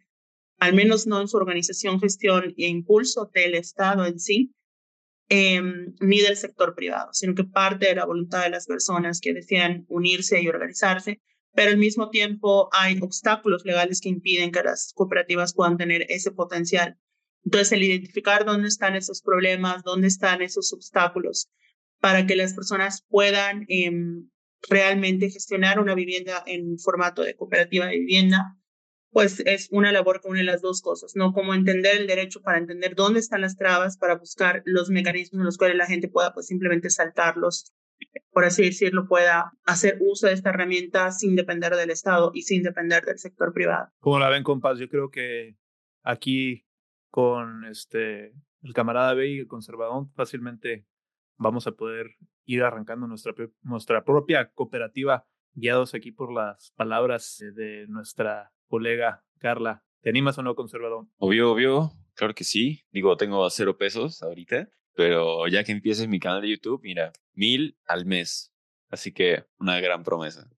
al 0.58 0.74
menos 0.74 1.06
no 1.06 1.20
en 1.20 1.28
su 1.28 1.36
organización, 1.36 2.00
gestión 2.00 2.54
e 2.56 2.68
impulso 2.68 3.30
del 3.32 3.54
Estado 3.54 4.06
en 4.06 4.18
sí, 4.18 4.54
em, 5.28 5.94
ni 6.00 6.20
del 6.20 6.36
sector 6.36 6.74
privado, 6.74 7.10
sino 7.12 7.34
que 7.34 7.44
parte 7.44 7.86
de 7.88 7.96
la 7.96 8.06
voluntad 8.06 8.44
de 8.44 8.50
las 8.50 8.66
personas 8.66 9.20
que 9.20 9.34
desean 9.34 9.84
unirse 9.88 10.40
y 10.40 10.48
organizarse, 10.48 11.20
pero 11.54 11.70
al 11.70 11.78
mismo 11.78 12.10
tiempo 12.10 12.68
hay 12.72 12.98
obstáculos 13.00 13.64
legales 13.64 14.00
que 14.00 14.08
impiden 14.08 14.52
que 14.52 14.62
las 14.62 14.92
cooperativas 14.94 15.54
puedan 15.54 15.76
tener 15.76 16.06
ese 16.08 16.30
potencial. 16.30 16.98
Entonces, 17.44 17.72
el 17.72 17.82
identificar 17.82 18.44
dónde 18.44 18.68
están 18.68 18.96
esos 18.96 19.22
problemas, 19.22 19.82
dónde 19.82 20.08
están 20.08 20.42
esos 20.42 20.72
obstáculos, 20.72 21.48
para 22.00 22.26
que 22.26 22.36
las 22.36 22.54
personas 22.54 23.04
puedan 23.08 23.64
em, 23.68 24.28
realmente 24.68 25.30
gestionar 25.30 25.78
una 25.78 25.94
vivienda 25.94 26.42
en 26.46 26.78
formato 26.78 27.22
de 27.22 27.36
cooperativa 27.36 27.86
de 27.86 27.98
vivienda, 27.98 28.56
pues 29.10 29.40
es 29.40 29.68
una 29.70 29.92
labor 29.92 30.20
que 30.20 30.28
une 30.28 30.44
las 30.44 30.60
dos 30.60 30.82
cosas, 30.82 31.12
¿no? 31.14 31.32
Como 31.32 31.54
entender 31.54 31.96
el 31.96 32.06
derecho 32.06 32.42
para 32.42 32.58
entender 32.58 32.94
dónde 32.94 33.20
están 33.20 33.40
las 33.40 33.56
trabas, 33.56 33.96
para 33.96 34.16
buscar 34.16 34.62
los 34.66 34.90
mecanismos 34.90 35.40
en 35.40 35.46
los 35.46 35.56
cuales 35.56 35.76
la 35.76 35.86
gente 35.86 36.08
pueda 36.08 36.34
pues 36.34 36.46
simplemente 36.46 36.90
saltarlos, 36.90 37.72
por 38.30 38.44
así 38.44 38.62
decirlo, 38.62 39.06
pueda 39.08 39.52
hacer 39.64 39.96
uso 40.00 40.26
de 40.26 40.34
esta 40.34 40.50
herramienta 40.50 41.10
sin 41.12 41.34
depender 41.34 41.74
del 41.76 41.90
Estado 41.90 42.30
y 42.34 42.42
sin 42.42 42.62
depender 42.62 43.04
del 43.04 43.18
sector 43.18 43.54
privado. 43.54 43.88
Como 44.00 44.18
la 44.18 44.28
ven, 44.28 44.42
compas, 44.42 44.78
yo 44.78 44.88
creo 44.88 45.10
que 45.10 45.56
aquí 46.02 46.66
con 47.10 47.64
este 47.64 48.34
el 48.62 48.74
camarada 48.74 49.14
B 49.14 49.28
y 49.28 49.38
el 49.38 49.46
conservador 49.46 50.08
fácilmente 50.14 50.84
vamos 51.36 51.66
a 51.66 51.72
poder 51.72 52.16
ir 52.44 52.62
arrancando 52.62 53.06
nuestra, 53.06 53.34
nuestra 53.62 54.04
propia 54.04 54.50
cooperativa, 54.52 55.26
guiados 55.54 55.94
aquí 55.94 56.12
por 56.12 56.32
las 56.32 56.72
palabras 56.76 57.38
de 57.54 57.86
nuestra 57.88 58.52
colega 58.68 59.24
Carla. 59.38 59.84
¿Te 60.02 60.10
animas 60.10 60.38
o 60.38 60.42
no, 60.42 60.54
conservador? 60.54 61.06
Obvio, 61.18 61.52
obvio, 61.52 61.90
claro 62.14 62.34
que 62.34 62.44
sí. 62.44 62.84
Digo, 62.92 63.16
tengo 63.16 63.48
cero 63.50 63.76
pesos 63.76 64.22
ahorita, 64.22 64.68
pero 64.94 65.48
ya 65.48 65.64
que 65.64 65.72
empieces 65.72 66.08
mi 66.08 66.20
canal 66.20 66.42
de 66.42 66.50
YouTube, 66.50 66.80
mira, 66.82 67.12
mil 67.34 67.76
al 67.86 68.06
mes. 68.06 68.52
Así 68.88 69.12
que 69.12 69.44
una 69.58 69.80
gran 69.80 70.04
promesa. 70.04 70.48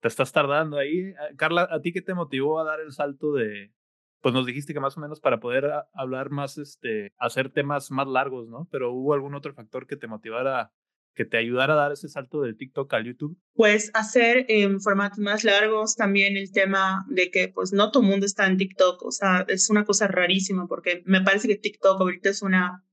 Te 0.00 0.08
estás 0.08 0.32
tardando 0.32 0.78
ahí. 0.78 1.12
Ah, 1.18 1.28
Carla, 1.36 1.68
¿a 1.70 1.80
ti 1.80 1.92
qué 1.92 2.02
te 2.02 2.14
motivó 2.14 2.58
a 2.58 2.64
dar 2.64 2.80
el 2.80 2.92
salto 2.92 3.32
de, 3.32 3.72
pues 4.20 4.34
nos 4.34 4.46
dijiste 4.46 4.74
que 4.74 4.80
más 4.80 4.96
o 4.96 5.00
menos 5.00 5.20
para 5.20 5.40
poder 5.40 5.70
hablar 5.94 6.30
más, 6.30 6.58
este, 6.58 7.12
hacer 7.18 7.50
temas 7.50 7.90
más 7.90 8.06
largos, 8.06 8.48
¿no? 8.48 8.68
Pero 8.70 8.92
hubo 8.92 9.14
algún 9.14 9.34
otro 9.34 9.54
factor 9.54 9.86
que 9.86 9.96
te 9.96 10.06
motivara, 10.06 10.72
que 11.14 11.24
te 11.24 11.38
ayudara 11.38 11.72
a 11.72 11.76
dar 11.76 11.92
ese 11.92 12.08
salto 12.08 12.42
del 12.42 12.56
TikTok 12.56 12.92
al 12.92 13.04
YouTube. 13.04 13.38
Pues 13.54 13.90
hacer 13.94 14.44
en 14.48 14.80
formatos 14.80 15.18
más 15.18 15.44
largos, 15.44 15.96
también 15.96 16.36
el 16.36 16.52
tema 16.52 17.06
de 17.08 17.30
que 17.30 17.48
pues 17.48 17.72
no 17.72 17.90
todo 17.90 18.02
mundo 18.02 18.26
está 18.26 18.46
en 18.46 18.58
TikTok, 18.58 19.02
o 19.02 19.10
sea, 19.10 19.44
es 19.48 19.70
una 19.70 19.84
cosa 19.84 20.06
rarísima 20.06 20.66
porque 20.66 21.02
me 21.06 21.22
parece 21.22 21.48
que 21.48 21.56
TikTok 21.56 22.00
ahorita 22.00 22.28
es 22.28 22.42
una, 22.42 22.84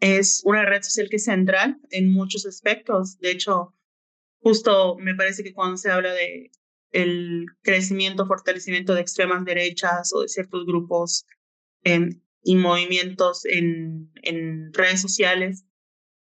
es 0.00 0.42
una 0.44 0.64
red 0.64 0.82
social 0.82 1.08
que 1.08 1.16
es 1.16 1.24
central 1.24 1.78
en 1.90 2.12
muchos 2.12 2.46
aspectos. 2.46 3.18
De 3.18 3.30
hecho, 3.30 3.74
justo 4.40 4.96
me 4.98 5.14
parece 5.14 5.44
que 5.44 5.54
cuando 5.54 5.76
se 5.76 5.90
habla 5.90 6.12
de 6.12 6.50
el 6.90 7.46
crecimiento, 7.62 8.26
fortalecimiento 8.26 8.94
de 8.94 9.00
extremas 9.00 9.44
derechas 9.44 10.12
o 10.14 10.22
de 10.22 10.28
ciertos 10.28 10.64
grupos 10.66 11.26
em, 11.82 12.20
y 12.42 12.56
movimientos 12.56 13.44
en, 13.44 14.10
en, 14.22 14.72
redes 14.72 15.00
sociales. 15.00 15.64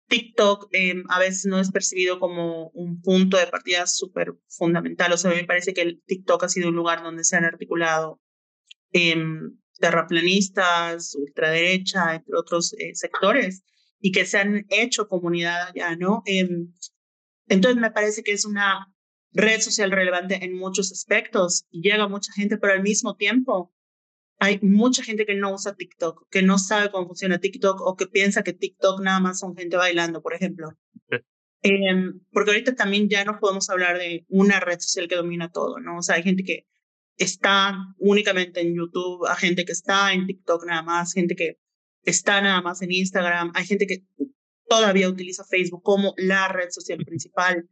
TikTok 0.09 0.69
em, 0.73 1.05
a 1.09 1.19
veces 1.19 1.47
no 1.47 1.59
es 1.59 1.71
percibido 1.71 2.21
como 2.21 2.69
un 2.71 3.01
punto 3.01 3.37
de 3.39 3.47
partida 3.47 3.87
súper 3.87 4.35
fundamental. 4.49 5.13
O 5.13 5.17
sea, 5.17 5.31
a 5.31 5.35
mí 5.35 5.41
me 5.41 5.47
parece 5.47 5.75
que 5.75 5.83
el 5.83 6.03
TikTok 6.07 6.45
ha 6.45 6.49
sido 6.49 6.69
un 6.69 6.77
lugar 6.77 7.03
donde 7.03 7.25
se 7.25 7.37
han 7.37 7.45
articulado 7.45 8.21
em, 8.93 9.59
terraplanistas, 9.79 11.15
ultraderecha, 11.15 12.15
entre 12.15 12.37
otros 12.37 12.75
eh, 12.79 12.95
sectores, 12.95 13.65
y 13.99 14.13
que 14.13 14.27
se 14.27 14.39
han 14.39 14.67
hecho 14.69 15.09
comunidad 15.09 15.69
allá, 15.69 15.97
¿no? 15.97 16.23
entonces 17.47 17.81
me 17.81 17.91
parece 17.91 18.23
que 18.23 18.33
es 18.33 18.45
una 18.45 18.94
red 19.35 19.61
social 19.61 19.91
relevante 19.91 20.45
en 20.45 20.57
muchos 20.57 20.93
aspectos 20.93 21.67
y 21.71 21.83
llega 21.83 22.09
mucha 22.09 22.33
gente, 22.33 22.57
pero 22.57 22.73
al 22.73 22.83
mismo 22.83 23.17
tiempo 23.17 23.73
hay 24.39 24.59
mucha 24.63 25.03
gente 25.03 25.27
que 25.27 25.35
no 25.35 25.53
usa 25.53 25.75
TikTok, 25.75 26.29
que 26.31 26.43
no 26.43 26.59
sabe 26.59 26.91
cómo 26.91 27.07
funciona 27.07 27.39
TikTok 27.39 27.81
o 27.81 27.97
que 27.97 28.07
piensa 28.07 28.43
que 28.43 28.53
TikTok 28.53 29.01
nada 29.01 29.21
más 29.21 29.41
son 29.41 29.57
gente 29.57 29.77
bailando, 29.77 30.23
por 30.23 30.35
ejemplo. 30.35 30.69
Em, 31.63 32.21
porque 32.31 32.51
ahorita 32.51 32.75
también 32.75 33.09
ya 33.09 33.25
no 33.25 33.39
podemos 33.41 33.71
hablar 33.71 33.99
de 33.99 34.27
una 34.29 34.61
red 34.61 34.79
social 34.81 35.09
que 35.09 35.17
domina 35.17 35.51
todo, 35.51 35.81
¿no? 35.81 35.99
O 35.99 36.03
sea, 36.03 36.17
hay 36.17 36.23
gente 36.23 36.45
que 36.45 36.67
está 37.17 37.75
únicamente 37.99 38.61
en 38.61 38.75
YouTube, 38.75 39.27
hay 39.27 39.37
gente 39.37 39.65
que 39.65 39.73
está 39.73 40.13
en 40.13 40.27
TikTok 40.27 40.67
nada 40.67 40.83
más, 40.83 41.15
gente 41.15 41.35
que 41.35 41.59
está 42.03 42.41
nada 42.43 42.61
más 42.61 42.83
en 42.83 42.93
Instagram, 42.93 43.53
hay 43.55 43.65
gente 43.65 43.87
que 43.87 44.05
todavía 44.69 45.09
utiliza 45.09 45.45
Facebook 45.45 45.83
como 45.83 46.15
la 46.19 46.49
red 46.49 46.69
social 46.71 46.99
principal. 46.99 47.69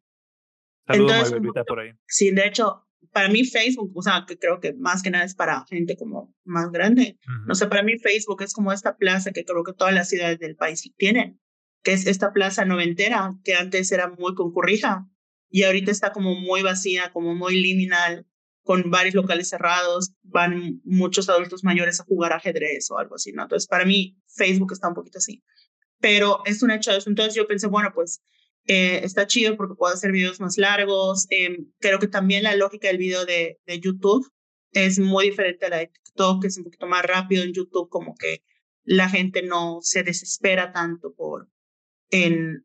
Entonces, 0.89 1.41
por 1.67 1.81
ahí. 1.81 1.93
Sí, 2.07 2.31
de 2.31 2.47
hecho, 2.47 2.87
para 3.13 3.29
mí 3.29 3.45
Facebook, 3.45 3.93
o 3.95 4.03
sea, 4.03 4.25
que 4.27 4.39
creo 4.39 4.61
que 4.61 4.73
más 4.75 5.03
que 5.03 5.11
nada 5.11 5.25
es 5.25 5.35
para 5.35 5.65
gente 5.69 5.97
como 5.97 6.35
más 6.45 6.71
grande. 6.71 7.19
No 7.47 7.55
sé, 7.55 7.67
para 7.67 7.83
mí 7.83 7.99
Facebook 7.99 8.43
es 8.43 8.53
como 8.53 8.73
esta 8.73 8.97
plaza 8.97 9.33
que 9.33 9.45
creo 9.45 9.65
que 9.65 9.73
todas 9.73 9.95
las 9.95 10.09
ciudades 10.09 10.39
del 10.39 10.57
país 10.57 10.83
tienen, 10.97 11.41
que 11.83 11.93
es 11.93 12.07
esta 12.07 12.33
plaza 12.33 12.65
noventera 12.65 13.33
que 13.45 13.55
antes 13.55 13.93
era 13.93 14.09
muy 14.09 14.35
concurrida 14.35 15.09
y 15.51 15.65
ahorita 15.65 15.91
está 15.91 16.13
como 16.13 16.35
muy 16.35 16.63
vacía, 16.63 17.11
como 17.13 17.35
muy 17.35 17.61
liminal, 17.61 18.27
con 18.65 18.91
varios 18.91 19.15
locales 19.15 19.49
cerrados, 19.49 20.15
van 20.23 20.81
muchos 20.85 21.29
adultos 21.29 21.65
mayores 21.65 22.01
a 22.01 22.05
jugar 22.05 22.33
ajedrez 22.33 22.91
o 22.91 22.99
algo 22.99 23.17
así, 23.17 23.33
¿no? 23.33 23.43
Entonces, 23.43 23.67
para 23.67 23.85
mí 23.85 24.17
Facebook 24.29 24.73
está 24.73 24.89
un 24.89 24.95
poquito 24.95 25.19
así. 25.19 25.43
Pero 26.01 26.43
es 26.47 26.63
un 26.63 26.71
hecho 26.71 26.93
de 26.93 26.99
eso. 26.99 27.11
Entonces 27.11 27.35
yo 27.35 27.47
pensé, 27.47 27.67
bueno, 27.67 27.91
pues 27.95 28.23
eh, 28.67 29.01
está 29.05 29.27
chido 29.27 29.57
porque 29.57 29.75
puedo 29.75 29.93
hacer 29.93 30.13
videos 30.13 30.41
más 30.41 30.57
largos. 30.57 31.27
Eh, 31.31 31.59
creo 31.81 31.99
que 31.99 32.09
también 32.09 32.45
la 32.45 32.57
lógica 32.57 32.89
del 32.89 32.99
video 32.99 33.25
de, 33.25 33.61
de, 33.67 33.81
YouTube 33.81 34.31
es 34.73 34.99
muy 34.99 35.31
diferente 35.31 35.67
a 35.67 35.69
la 35.71 35.79
de 35.79 35.89
TikTok, 35.89 36.43
que 36.43 36.49
es 36.49 36.59
un 36.59 36.65
poquito 36.65 36.87
más 36.87 37.03
rápido 37.05 37.43
en 37.43 37.53
YouTube, 37.53 37.89
como 37.89 38.15
que 38.15 38.43
la 38.85 39.09
gente 39.09 39.43
no 39.43 39.79
se 39.83 40.03
desespera 40.03 40.73
tanto 40.73 41.15
por 41.15 41.49
en 42.11 42.65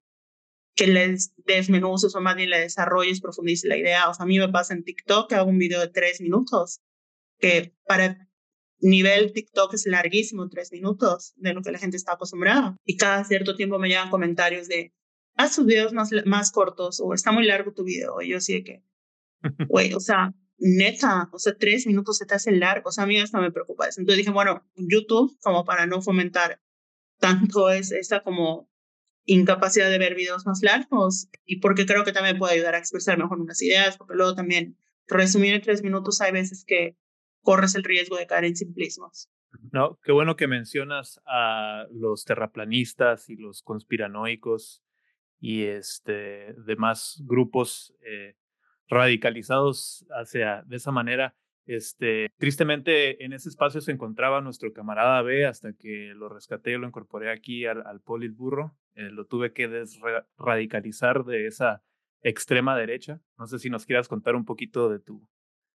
que 0.76 0.88
les 0.88 1.34
desmenuces 1.38 2.14
o 2.16 2.22
más 2.22 2.36
bien 2.36 2.52
le 2.52 2.60
desarrolles, 2.60 3.20
profundices 3.20 3.68
la 3.68 3.78
idea. 3.78 4.10
O 4.10 4.14
sea, 4.14 4.24
a 4.24 4.28
mí 4.28 4.38
me 4.38 4.50
pasa 4.50 4.74
en 4.74 4.84
TikTok 4.84 5.30
que 5.30 5.36
hago 5.36 5.50
un 5.50 5.58
video 5.58 5.82
de 5.82 5.90
tres 5.90 6.22
minutos, 6.22 6.82
que 7.40 7.74
para 7.86 8.28
nivel 8.80 9.34
TikTok 9.34 9.74
es 9.74 9.88
larguísimo, 9.88 10.48
tres 10.50 10.72
minutos 10.72 11.34
de 11.36 11.54
lo 11.54 11.64
que 11.64 11.72
la 11.72 11.80
gente 11.80 11.98
está 11.98 12.14
acostumbrada. 12.14 12.78
Y 12.86 12.96
cada 12.98 13.24
cierto 13.24 13.56
tiempo 13.56 13.80
me 13.80 13.88
llegan 13.88 14.12
comentarios 14.12 14.68
de, 14.68 14.94
haz 15.38 15.56
tus 15.56 15.66
videos 15.66 15.94
más, 15.94 16.10
más 16.26 16.52
cortos 16.52 17.00
o 17.00 17.14
está 17.14 17.32
muy 17.32 17.46
largo 17.46 17.74
tu 17.74 17.84
video. 17.84 18.22
Y 18.22 18.30
yo 18.30 18.38
así 18.38 18.54
de 18.54 18.64
que, 18.64 18.84
güey, 19.70 19.94
o 19.94 20.00
sea, 20.00 20.34
neta, 20.58 21.30
o 21.32 21.40
sea, 21.40 21.56
tres 21.58 21.86
minutos 21.88 22.18
se 22.18 22.26
te 22.26 22.36
hace 22.36 22.52
largo. 22.52 22.90
O 22.90 22.92
sea, 22.92 23.06
a 23.06 23.08
mí 23.08 23.20
hasta 23.20 23.40
me 23.40 23.52
preocupa 23.52 23.88
eso. 23.88 24.02
Entonces 24.02 24.18
dije, 24.18 24.32
bueno, 24.32 24.68
YouTube, 24.76 25.38
como 25.42 25.64
para 25.64 25.86
no 25.86 26.02
fomentar 26.02 26.60
tanto 27.20 27.70
es 27.70 27.92
esa 27.92 28.22
como 28.22 28.70
incapacidad 29.26 29.90
de 29.90 29.98
ver 29.98 30.16
videos 30.16 30.46
más 30.46 30.62
largos 30.62 31.28
y 31.46 31.60
porque 31.60 31.86
creo 31.86 32.04
que 32.06 32.14
también 32.14 32.38
puede 32.38 32.54
ayudar 32.54 32.76
a 32.76 32.78
expresar 32.78 33.18
mejor 33.18 33.40
unas 33.40 33.62
ideas, 33.62 33.98
porque 33.98 34.16
luego 34.16 34.36
también 34.36 34.78
resumir 35.08 35.54
en 35.54 35.62
tres 35.62 35.84
minutos 35.84 36.22
hay 36.22 36.32
veces 36.32 36.64
que 36.66 36.96
corres 37.42 37.76
el 37.76 37.84
riesgo 37.84 38.18
de 38.18 38.28
caer 38.28 38.46
en 38.46 38.56
simplismos. 38.56 39.30
No, 39.72 40.00
qué 40.04 40.12
bueno 40.12 40.36
que 40.36 40.48
mencionas 40.48 41.20
a 41.26 41.86
los 41.92 42.24
terraplanistas 42.24 43.30
y 43.30 43.36
los 43.36 43.64
conspiranoicos 43.64 44.82
y 45.40 45.64
este, 45.64 46.54
demás 46.66 47.22
grupos 47.26 47.94
eh, 48.06 48.36
radicalizados 48.88 50.06
hacia 50.10 50.64
de 50.66 50.78
esa 50.78 50.92
manera. 50.92 51.36
Este, 51.66 52.30
tristemente 52.38 53.24
en 53.26 53.34
ese 53.34 53.50
espacio 53.50 53.82
se 53.82 53.92
encontraba 53.92 54.40
nuestro 54.40 54.72
camarada 54.72 55.22
B 55.22 55.46
hasta 55.46 55.74
que 55.74 56.14
lo 56.16 56.30
rescaté 56.30 56.72
y 56.72 56.78
lo 56.78 56.88
incorporé 56.88 57.30
aquí 57.32 57.66
al, 57.66 57.86
al 57.86 58.02
Burro. 58.32 58.78
Eh, 58.96 59.10
lo 59.12 59.26
tuve 59.26 59.52
que 59.52 59.68
desradicalizar 59.68 61.26
de 61.26 61.48
esa 61.48 61.84
extrema 62.22 62.78
derecha. 62.78 63.20
No 63.38 63.48
sé 63.48 63.60
si 63.60 63.70
nos 63.70 63.86
quieras 63.86 64.08
contar 64.08 64.36
un 64.36 64.46
poquito 64.46 64.90
de 64.90 65.00
tu 65.00 65.28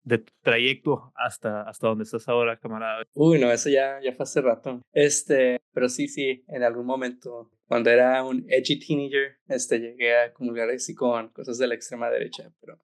de 0.04 0.20
tu 0.20 0.34
trayecto 0.42 1.12
hasta, 1.16 1.63
hasta 1.63 1.88
donde 1.88 2.04
estás 2.04 2.28
ahora, 2.30 2.58
camarada. 2.58 3.04
Uy, 3.13 3.39
no, 3.39 3.51
eso 3.51 3.70
ya, 3.70 4.00
ya 4.01 4.13
fue 4.13 4.24
hace 4.24 4.42
rato. 4.42 4.82
Este, 4.94 5.60
pero 5.74 5.89
sí, 5.89 6.08
sí, 6.08 6.44
en 6.48 6.63
algún 6.63 6.86
momento, 6.86 7.51
cuando 7.69 7.91
era 7.91 8.23
un 8.23 8.47
edgy 8.49 8.79
teenager, 8.79 9.38
este, 9.47 9.77
llegué 9.77 10.17
a 10.17 10.33
comulgar 10.33 10.71
así 10.71 10.95
con 10.95 11.29
cosas 11.29 11.59
de 11.59 11.67
la 11.67 11.75
extrema 11.75 12.09
derecha, 12.09 12.51
pero 12.59 12.81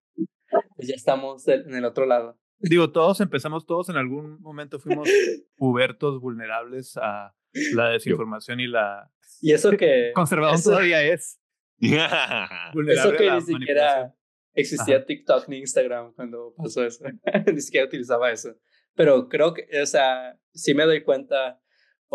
pues 0.76 0.88
ya 0.88 0.94
estamos 0.94 1.48
en 1.48 1.74
el 1.74 1.86
otro 1.86 2.06
lado. 2.06 2.40
Digo, 2.60 2.92
todos 2.92 3.20
empezamos, 3.20 3.66
todos 3.66 3.90
en 3.90 3.98
algún 3.98 4.40
momento 4.42 4.78
fuimos 4.78 5.10
pubertos 5.58 6.22
vulnerables 6.22 6.98
a 6.98 7.36
la 7.74 7.90
desinformación 7.90 8.60
y 8.60 8.68
la... 8.68 9.12
Y 9.42 9.54
eso 9.54 9.72
que... 9.72 10.12
Conservador 10.14 10.62
todavía 10.62 11.02
es. 11.02 11.42
eso 11.80 13.12
que 13.18 13.32
ni 13.32 13.42
siquiera 13.42 14.16
existía 14.54 15.04
TikTok 15.04 15.50
ni 15.50 15.58
Instagram 15.58 16.14
cuando 16.14 16.54
pasó 16.56 16.86
eso. 16.86 17.06
ni 17.52 17.60
siquiera 17.60 17.88
utilizaba 17.88 18.32
eso. 18.32 18.56
Pero 18.94 19.30
creo 19.30 19.56
que, 19.56 19.68
o 19.82 19.86
sea, 19.88 20.40
sí 20.54 20.76
me 20.76 20.84
doy 20.84 21.04
cuenta 21.04 21.60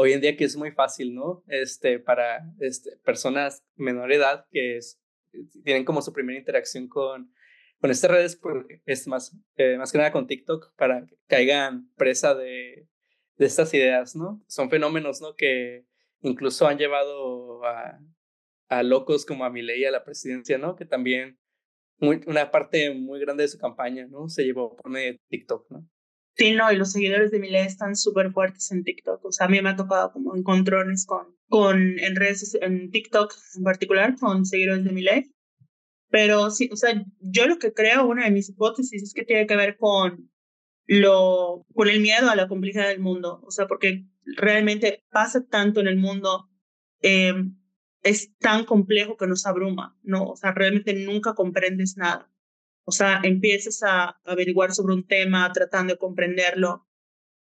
hoy 0.00 0.14
en 0.14 0.22
día 0.22 0.34
que 0.34 0.44
es 0.44 0.56
muy 0.56 0.70
fácil, 0.70 1.14
¿no? 1.14 1.44
Este, 1.46 1.98
para 1.98 2.40
este, 2.58 2.96
personas 3.04 3.62
menor 3.76 4.10
edad 4.10 4.46
que 4.50 4.78
es, 4.78 4.98
tienen 5.62 5.84
como 5.84 6.00
su 6.00 6.14
primera 6.14 6.38
interacción 6.38 6.88
con, 6.88 7.30
con 7.80 7.90
estas 7.90 8.10
redes, 8.10 8.34
porque 8.34 8.80
es 8.86 9.06
más, 9.06 9.36
eh, 9.56 9.76
más 9.76 9.92
que 9.92 9.98
nada 9.98 10.10
con 10.10 10.26
TikTok, 10.26 10.74
para 10.74 11.04
que 11.04 11.18
caigan 11.26 11.92
presa 11.96 12.34
de, 12.34 12.88
de 13.36 13.46
estas 13.46 13.74
ideas, 13.74 14.16
¿no? 14.16 14.42
Son 14.48 14.70
fenómenos, 14.70 15.20
¿no? 15.20 15.34
Que 15.34 15.84
incluso 16.22 16.66
han 16.66 16.78
llevado 16.78 17.62
a, 17.66 18.00
a 18.68 18.82
locos 18.82 19.26
como 19.26 19.44
a 19.44 19.50
Milei 19.50 19.84
a 19.84 19.90
la 19.90 20.02
presidencia, 20.02 20.56
¿no? 20.56 20.76
Que 20.76 20.86
también 20.86 21.38
una 21.98 22.50
parte 22.50 22.94
muy 22.94 23.20
grande 23.20 23.42
de 23.42 23.48
su 23.48 23.58
campaña, 23.58 24.06
¿no? 24.06 24.30
Se 24.30 24.44
llevó 24.44 24.74
por 24.74 24.90
medio 24.90 25.18
TikTok, 25.28 25.70
¿no? 25.70 25.86
Sí, 26.40 26.52
no, 26.52 26.72
y 26.72 26.76
los 26.76 26.92
seguidores 26.92 27.30
de 27.30 27.38
Milei 27.38 27.66
están 27.66 27.94
súper 27.94 28.32
fuertes 28.32 28.72
en 28.72 28.82
TikTok. 28.82 29.22
O 29.26 29.30
sea, 29.30 29.44
a 29.44 29.50
mí 29.50 29.60
me 29.60 29.68
ha 29.68 29.76
tocado 29.76 30.10
como 30.10 30.34
encontrones 30.34 31.04
con, 31.04 31.36
con 31.50 31.98
en 31.98 32.16
redes, 32.16 32.56
en 32.62 32.90
TikTok 32.90 33.34
en 33.58 33.62
particular, 33.62 34.16
con 34.18 34.46
seguidores 34.46 34.82
de 34.84 34.90
Milei. 34.90 35.34
Pero 36.08 36.50
sí, 36.50 36.70
o 36.72 36.76
sea, 36.76 37.04
yo 37.20 37.46
lo 37.46 37.58
que 37.58 37.74
creo, 37.74 38.06
una 38.06 38.24
de 38.24 38.30
mis 38.30 38.48
hipótesis 38.48 39.02
es 39.02 39.12
que 39.12 39.22
tiene 39.22 39.46
que 39.46 39.54
ver 39.54 39.76
con 39.76 40.30
lo, 40.86 41.66
con 41.74 41.90
el 41.90 42.00
miedo 42.00 42.30
a 42.30 42.36
la 42.36 42.48
complejidad 42.48 42.88
del 42.88 43.00
mundo. 43.00 43.42
O 43.44 43.50
sea, 43.50 43.66
porque 43.66 44.06
realmente 44.24 45.04
pasa 45.10 45.44
tanto 45.44 45.80
en 45.80 45.88
el 45.88 45.98
mundo 45.98 46.48
eh, 47.02 47.34
es 48.02 48.34
tan 48.38 48.64
complejo 48.64 49.18
que 49.18 49.26
nos 49.26 49.44
abruma, 49.44 49.94
¿no? 50.02 50.24
O 50.24 50.36
sea, 50.36 50.52
realmente 50.52 50.94
nunca 50.94 51.34
comprendes 51.34 51.98
nada. 51.98 52.30
O 52.90 52.92
sea, 52.92 53.20
empiezas 53.22 53.84
a 53.84 54.18
averiguar 54.24 54.74
sobre 54.74 54.94
un 54.94 55.06
tema, 55.06 55.48
tratando 55.52 55.92
de 55.92 55.98
comprenderlo, 55.98 56.88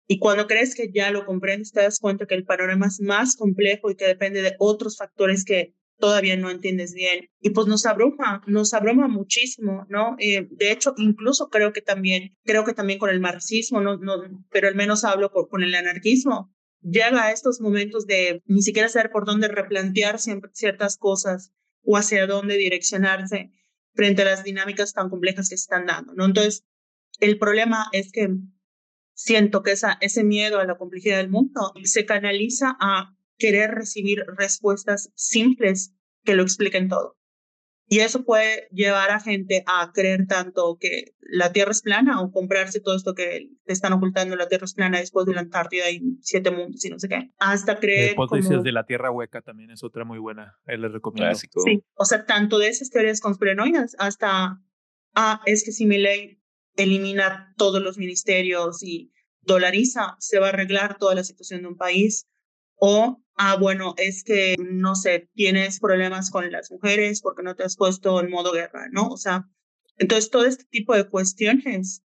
y 0.07 0.19
cuando 0.19 0.45
crees 0.45 0.75
que 0.75 0.91
ya 0.93 1.09
lo 1.09 1.25
comprendes, 1.25 1.71
te 1.71 1.81
das 1.81 1.97
cuenta 1.97 2.27
que 2.27 2.35
el 2.35 2.45
panorama 2.45 2.85
es 2.85 3.01
más 3.01 3.35
complejo 3.35 3.89
y 3.89 3.95
que 3.95 4.05
depende 4.05 4.43
de 4.43 4.53
otros 4.59 4.95
factores 4.95 5.43
que 5.43 5.73
todavía 5.97 6.37
no 6.37 6.51
entiendes 6.51 6.93
bien. 6.93 7.31
Y 7.39 7.49
pues 7.49 7.65
nos 7.65 7.87
abruma, 7.87 8.43
nos 8.45 8.75
abruma 8.75 9.07
muchísimo, 9.07 9.87
¿no? 9.89 10.15
Eh, 10.19 10.47
de 10.51 10.71
hecho, 10.71 10.93
incluso 10.97 11.49
creo 11.49 11.73
que 11.73 11.81
también, 11.81 12.37
creo 12.43 12.63
que 12.63 12.75
también 12.75 12.99
con 12.99 13.09
el 13.09 13.19
marxismo, 13.19 13.81
no, 13.81 13.97
no, 13.97 14.21
pero 14.51 14.67
al 14.67 14.75
menos 14.75 15.03
hablo 15.03 15.31
con 15.31 15.63
el 15.63 15.73
anarquismo, 15.73 16.53
llega 16.79 17.23
a 17.23 17.31
estos 17.31 17.59
momentos 17.59 18.05
de 18.05 18.43
ni 18.45 18.61
siquiera 18.61 18.89
saber 18.89 19.09
por 19.09 19.25
dónde 19.25 19.47
replantear 19.47 20.19
ciertas 20.19 20.97
cosas 20.97 21.53
o 21.81 21.97
hacia 21.97 22.27
dónde 22.27 22.55
direccionarse 22.57 23.49
frente 23.93 24.23
a 24.23 24.25
las 24.25 24.43
dinámicas 24.43 24.93
tan 24.93 25.09
complejas 25.09 25.49
que 25.49 25.57
se 25.57 25.63
están 25.63 25.85
dando, 25.85 26.13
¿no? 26.13 26.25
Entonces, 26.25 26.65
el 27.19 27.37
problema 27.37 27.87
es 27.91 28.11
que 28.11 28.29
siento 29.13 29.63
que 29.63 29.71
esa, 29.71 29.97
ese 30.01 30.23
miedo 30.23 30.59
a 30.59 30.65
la 30.65 30.77
complejidad 30.77 31.17
del 31.17 31.29
mundo 31.29 31.73
se 31.83 32.05
canaliza 32.05 32.75
a 32.79 33.15
querer 33.37 33.71
recibir 33.71 34.23
respuestas 34.37 35.11
simples 35.15 35.93
que 36.23 36.35
lo 36.35 36.43
expliquen 36.43 36.89
todo. 36.89 37.17
Y 37.87 37.99
eso 37.99 38.23
puede 38.23 38.67
llevar 38.71 39.11
a 39.11 39.19
gente 39.19 39.63
a 39.67 39.91
creer 39.93 40.25
tanto 40.27 40.77
que 40.79 41.15
la 41.19 41.51
Tierra 41.51 41.71
es 41.71 41.81
plana 41.81 42.21
o 42.21 42.31
comprarse 42.31 42.79
todo 42.79 42.95
esto 42.95 43.13
que 43.13 43.49
te 43.65 43.73
están 43.73 43.93
ocultando, 43.93 44.35
la 44.35 44.47
Tierra 44.47 44.65
es 44.65 44.73
plana 44.73 44.99
después 44.99 45.25
de 45.25 45.33
la 45.33 45.41
Antártida 45.41 45.89
y 45.91 46.01
siete 46.21 46.49
mundos 46.49 46.83
y 46.85 46.89
no 46.89 46.99
sé 46.99 47.09
qué. 47.09 47.31
Hasta 47.39 47.79
creer... 47.79 48.07
La 48.07 48.11
hipótesis 48.13 48.63
de 48.63 48.71
la 48.71 48.85
Tierra 48.85 49.11
hueca 49.11 49.41
también 49.41 49.71
es 49.71 49.83
otra 49.83 50.05
muy 50.05 50.19
buena. 50.19 50.55
Ahí 50.65 50.77
les 50.77 50.91
recomiendo. 50.91 51.35
Sí, 51.35 51.83
o 51.95 52.05
sea, 52.05 52.25
tanto 52.25 52.57
de 52.57 52.69
esas 52.69 52.89
teorías 52.89 53.19
conspiranoicas 53.19 53.95
hasta, 53.99 54.61
ah, 55.15 55.41
es 55.45 55.63
que 55.63 55.71
si 55.71 55.85
mi 55.85 55.97
ley 55.97 56.39
elimina 56.75 57.53
todos 57.57 57.81
los 57.81 57.97
ministerios 57.97 58.81
y 58.83 59.11
dolariza, 59.41 60.15
se 60.19 60.39
va 60.39 60.47
a 60.47 60.49
arreglar 60.49 60.97
toda 60.97 61.15
la 61.15 61.23
situación 61.23 61.61
de 61.61 61.67
un 61.67 61.77
país. 61.77 62.27
O 62.75 63.23
ah, 63.35 63.57
bueno, 63.57 63.93
es 63.97 64.23
que, 64.23 64.55
no 64.59 64.95
sé, 64.95 65.29
tienes 65.33 65.79
problemas 65.79 66.29
con 66.29 66.51
las 66.51 66.71
mujeres 66.71 67.21
porque 67.21 67.43
no 67.43 67.55
te 67.55 67.63
has 67.63 67.75
puesto 67.75 68.19
en 68.21 68.29
modo 68.29 68.51
guerra, 68.51 68.87
¿no? 68.91 69.07
O 69.07 69.17
sea, 69.17 69.49
entonces 69.97 70.29
todo 70.29 70.45
este 70.45 70.65
tipo 70.65 70.95
de 70.95 71.09
cuestiones 71.09 72.03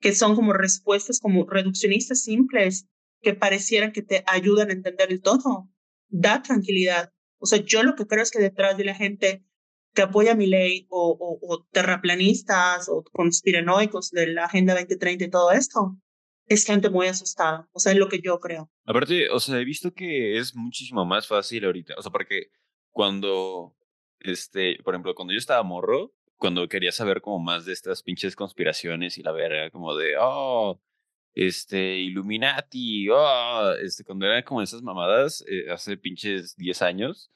que 0.00 0.14
son 0.14 0.34
como 0.34 0.52
respuestas 0.52 1.20
como 1.20 1.46
reduccionistas 1.46 2.22
simples 2.22 2.86
que 3.20 3.34
parecieran 3.34 3.92
que 3.92 4.02
te 4.02 4.24
ayudan 4.26 4.70
a 4.70 4.72
entender 4.72 5.12
el 5.12 5.20
todo, 5.20 5.68
da 6.08 6.42
tranquilidad. 6.42 7.12
O 7.38 7.46
sea, 7.46 7.58
yo 7.58 7.82
lo 7.82 7.94
que 7.94 8.06
creo 8.06 8.22
es 8.22 8.30
que 8.30 8.40
detrás 8.40 8.76
de 8.76 8.84
la 8.84 8.94
gente 8.94 9.44
que 9.92 10.02
apoya 10.02 10.34
mi 10.34 10.46
ley 10.46 10.86
o, 10.88 11.38
o, 11.42 11.66
terraplanistas 11.72 12.88
o 12.88 13.02
conspiranoicos 13.12 14.10
de 14.10 14.28
la 14.28 14.44
Agenda 14.44 14.74
2030 14.74 15.24
y 15.24 15.30
todo 15.30 15.50
esto, 15.52 15.98
es 16.50 16.64
gente 16.64 16.90
muy 16.90 17.06
asustada. 17.06 17.68
O 17.72 17.78
sea, 17.78 17.92
es 17.92 17.98
lo 17.98 18.08
que 18.08 18.20
yo 18.20 18.40
creo. 18.40 18.68
Aparte, 18.84 19.30
o 19.30 19.38
sea, 19.38 19.58
he 19.58 19.64
visto 19.64 19.94
que 19.94 20.36
es 20.36 20.54
muchísimo 20.54 21.06
más 21.06 21.28
fácil 21.28 21.64
ahorita. 21.64 21.94
O 21.96 22.02
sea, 22.02 22.10
porque 22.10 22.50
cuando, 22.90 23.76
este, 24.18 24.76
por 24.82 24.94
ejemplo, 24.94 25.14
cuando 25.14 25.32
yo 25.32 25.38
estaba 25.38 25.62
morro, 25.62 26.12
cuando 26.36 26.68
quería 26.68 26.90
saber 26.90 27.20
como 27.20 27.38
más 27.38 27.66
de 27.66 27.72
estas 27.72 28.02
pinches 28.02 28.34
conspiraciones 28.34 29.16
y 29.16 29.22
la 29.22 29.30
verga, 29.30 29.70
como 29.70 29.94
de, 29.94 30.16
oh, 30.18 30.80
este, 31.34 31.98
Illuminati, 31.98 33.08
oh, 33.10 33.72
este, 33.80 34.02
cuando 34.02 34.26
eran 34.26 34.42
como 34.42 34.60
esas 34.60 34.82
mamadas, 34.82 35.44
eh, 35.48 35.70
hace 35.70 35.96
pinches 35.96 36.56
10 36.56 36.82
años, 36.82 37.30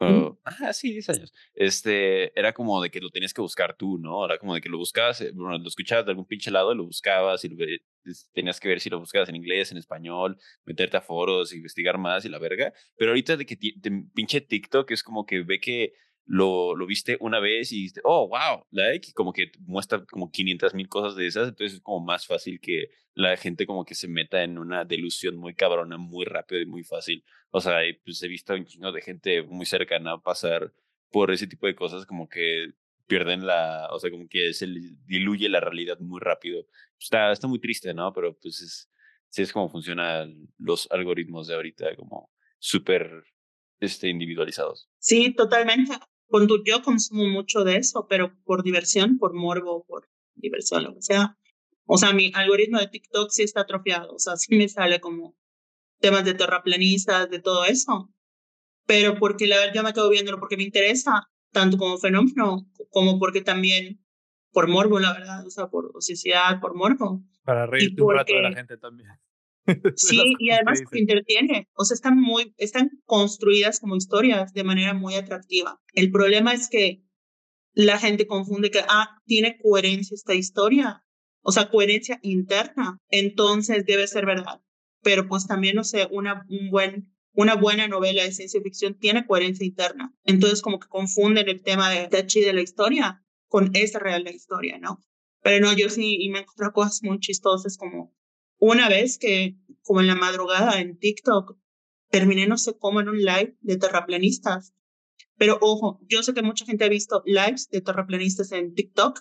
ah, 0.00 0.72
sí, 0.72 0.92
10 0.92 1.08
años. 1.10 1.32
Este, 1.54 2.38
era 2.38 2.52
como 2.52 2.80
de 2.82 2.90
que 2.90 3.00
lo 3.00 3.10
tenías 3.10 3.34
que 3.34 3.42
buscar 3.42 3.76
tú, 3.76 3.98
¿no? 3.98 4.24
Era 4.24 4.38
como 4.38 4.54
de 4.54 4.60
que 4.60 4.68
lo 4.68 4.78
buscabas, 4.78 5.20
eh, 5.20 5.30
bueno, 5.34 5.58
lo 5.58 5.68
escuchabas 5.68 6.06
de 6.06 6.12
algún 6.12 6.26
pinche 6.26 6.50
lado, 6.50 6.74
lo 6.74 6.84
buscabas 6.84 7.44
y 7.44 7.48
lo, 7.48 7.56
tenías 8.32 8.60
que 8.60 8.68
ver 8.68 8.80
si 8.80 8.90
lo 8.90 8.98
buscabas 8.98 9.28
en 9.28 9.36
inglés, 9.36 9.72
en 9.72 9.78
español, 9.78 10.38
meterte 10.64 10.96
a 10.96 11.02
foros, 11.02 11.52
investigar 11.52 11.98
más 11.98 12.24
y 12.24 12.28
la 12.28 12.38
verga. 12.38 12.72
Pero 12.96 13.10
ahorita 13.10 13.36
de 13.36 13.46
que 13.46 13.58
pinche 14.14 14.40
TikTok 14.40 14.90
es 14.90 15.02
como 15.02 15.26
que 15.26 15.42
ve 15.42 15.60
que 15.60 15.92
lo, 16.26 16.76
lo 16.76 16.86
viste 16.86 17.16
una 17.20 17.40
vez 17.40 17.72
y 17.72 17.76
dijiste, 17.76 18.00
oh, 18.04 18.28
wow, 18.28 18.64
like, 18.70 19.12
como 19.14 19.32
que 19.32 19.50
muestra 19.66 20.04
como 20.06 20.30
500 20.30 20.74
mil 20.74 20.88
cosas 20.88 21.16
de 21.16 21.26
esas, 21.26 21.48
entonces 21.48 21.78
es 21.78 21.80
como 21.82 22.04
más 22.04 22.26
fácil 22.26 22.60
que 22.60 22.90
la 23.14 23.36
gente 23.36 23.66
como 23.66 23.84
que 23.84 23.96
se 23.96 24.06
meta 24.06 24.44
en 24.44 24.56
una 24.56 24.84
delusión 24.84 25.36
muy 25.36 25.54
cabrona, 25.54 25.96
muy 25.98 26.24
rápido 26.24 26.60
y 26.60 26.66
muy 26.66 26.84
fácil. 26.84 27.24
O 27.50 27.60
sea, 27.60 27.78
pues 28.04 28.22
he 28.22 28.28
visto 28.28 28.54
un 28.54 28.64
chingo 28.64 28.92
de 28.92 29.02
gente 29.02 29.42
muy 29.42 29.66
cercana 29.66 30.20
pasar 30.20 30.72
por 31.10 31.30
ese 31.30 31.46
tipo 31.46 31.66
de 31.66 31.74
cosas 31.74 32.06
como 32.06 32.28
que 32.28 32.72
pierden 33.06 33.46
la, 33.46 33.88
o 33.90 33.98
sea, 33.98 34.10
como 34.10 34.28
que 34.28 34.52
se 34.52 34.66
diluye 35.06 35.48
la 35.48 35.60
realidad 35.60 35.98
muy 35.98 36.20
rápido. 36.20 36.64
Está, 36.98 37.32
está 37.32 37.48
muy 37.48 37.58
triste, 37.58 37.92
¿no? 37.92 38.12
Pero 38.12 38.38
pues 38.38 38.60
es, 38.60 38.90
es 39.36 39.52
como 39.52 39.68
funcionan 39.68 40.48
los 40.58 40.88
algoritmos 40.90 41.48
de 41.48 41.54
ahorita, 41.54 41.96
como 41.96 42.30
súper 42.58 43.24
este, 43.80 44.08
individualizados. 44.08 44.88
Sí, 44.98 45.34
totalmente 45.34 45.92
yo 46.64 46.82
consumo 46.82 47.24
mucho 47.28 47.64
de 47.64 47.76
eso, 47.76 48.06
pero 48.08 48.32
por 48.44 48.62
diversión, 48.62 49.18
por 49.18 49.34
morbo, 49.34 49.84
por 49.86 50.08
diversión, 50.34 50.84
lo 50.84 50.94
que 50.94 51.02
sea. 51.02 51.36
O 51.86 51.96
sea, 51.96 52.12
mi 52.12 52.30
algoritmo 52.34 52.78
de 52.78 52.86
TikTok 52.86 53.30
sí 53.30 53.42
está 53.42 53.62
atrofiado, 53.62 54.14
o 54.14 54.18
sea, 54.18 54.36
sí 54.36 54.56
me 54.56 54.68
sale 54.68 55.00
como 55.00 55.36
temas 56.00 56.24
de 56.24 56.34
terraplanistas, 56.34 57.30
de 57.30 57.38
todo 57.38 57.64
eso. 57.64 58.10
Pero 58.86 59.18
porque 59.18 59.46
la 59.46 59.58
verdad 59.58 59.74
yo 59.74 59.82
me 59.82 59.92
quedo 59.92 60.10
viéndolo 60.10 60.38
porque 60.40 60.56
me 60.56 60.64
interesa, 60.64 61.28
tanto 61.52 61.76
como 61.76 61.98
fenómeno, 61.98 62.66
como 62.90 63.18
porque 63.18 63.40
también 63.42 64.04
por 64.52 64.68
morbo, 64.68 64.98
la 64.98 65.12
verdad, 65.12 65.46
o 65.46 65.50
sea, 65.50 65.68
por 65.68 65.92
sociedad, 66.00 66.60
por 66.60 66.74
morbo. 66.74 67.22
Para 67.44 67.66
reírte 67.66 68.02
un 68.02 68.14
rato 68.14 68.32
de 68.32 68.42
la 68.42 68.52
gente 68.52 68.76
también. 68.76 69.10
Sí, 69.94 70.34
y 70.40 70.50
además 70.50 70.82
te 70.90 70.98
entretiene. 70.98 71.68
O 71.74 71.84
sea, 71.84 71.94
están 71.94 72.18
muy, 72.18 72.54
están 72.56 72.90
construidas 73.04 73.78
como 73.78 73.94
historias 73.94 74.52
de 74.52 74.64
manera 74.64 74.94
muy 74.94 75.14
atractiva. 75.14 75.80
El 75.94 76.10
problema 76.10 76.52
es 76.52 76.68
que 76.68 77.04
la 77.74 77.98
gente 77.98 78.26
confunde 78.26 78.70
que, 78.70 78.80
ah, 78.88 79.20
tiene 79.26 79.58
coherencia 79.58 80.14
esta 80.14 80.34
historia. 80.34 81.04
O 81.42 81.52
sea, 81.52 81.70
coherencia 81.70 82.18
interna. 82.22 82.98
Entonces 83.10 83.86
debe 83.86 84.08
ser 84.08 84.26
verdad. 84.26 84.60
Pero 85.02 85.26
pues 85.26 85.46
también, 85.46 85.76
no 85.76 85.84
sé, 85.84 86.08
una, 86.10 86.46
un 86.48 86.70
buen, 86.70 87.12
una 87.32 87.54
buena 87.54 87.88
novela 87.88 88.22
de 88.22 88.32
ciencia 88.32 88.60
ficción 88.60 88.98
tiene 88.98 89.26
coherencia 89.26 89.66
interna. 89.66 90.14
Entonces 90.24 90.62
como 90.62 90.78
que 90.78 90.88
confunden 90.88 91.48
el 91.48 91.62
tema 91.62 91.90
de, 91.90 92.08
de 92.08 92.52
la 92.52 92.60
historia 92.60 93.24
con 93.48 93.70
esta 93.74 93.98
real 93.98 94.24
la 94.24 94.32
historia, 94.32 94.78
¿no? 94.78 95.00
Pero 95.42 95.64
no, 95.64 95.76
yo 95.76 95.88
sí 95.88 96.16
y 96.20 96.28
me 96.28 96.40
encontré 96.40 96.70
cosas 96.72 97.02
muy 97.02 97.18
chistosas 97.18 97.76
como 97.76 98.14
una 98.58 98.88
vez 98.88 99.18
que, 99.18 99.56
como 99.82 100.00
en 100.00 100.06
la 100.06 100.14
madrugada 100.14 100.80
en 100.80 100.98
TikTok, 100.98 101.56
terminé 102.10 102.46
no 102.46 102.58
sé 102.58 102.76
cómo 102.78 103.00
en 103.00 103.08
un 103.08 103.18
live 103.18 103.56
de 103.60 103.78
terraplanistas. 103.78 104.74
Pero 105.36 105.56
ojo, 105.62 105.98
yo 106.06 106.22
sé 106.22 106.34
que 106.34 106.42
mucha 106.42 106.66
gente 106.66 106.84
ha 106.84 106.88
visto 106.88 107.22
lives 107.24 107.68
de 107.70 107.80
terraplanistas 107.80 108.52
en 108.52 108.74
TikTok, 108.74 109.20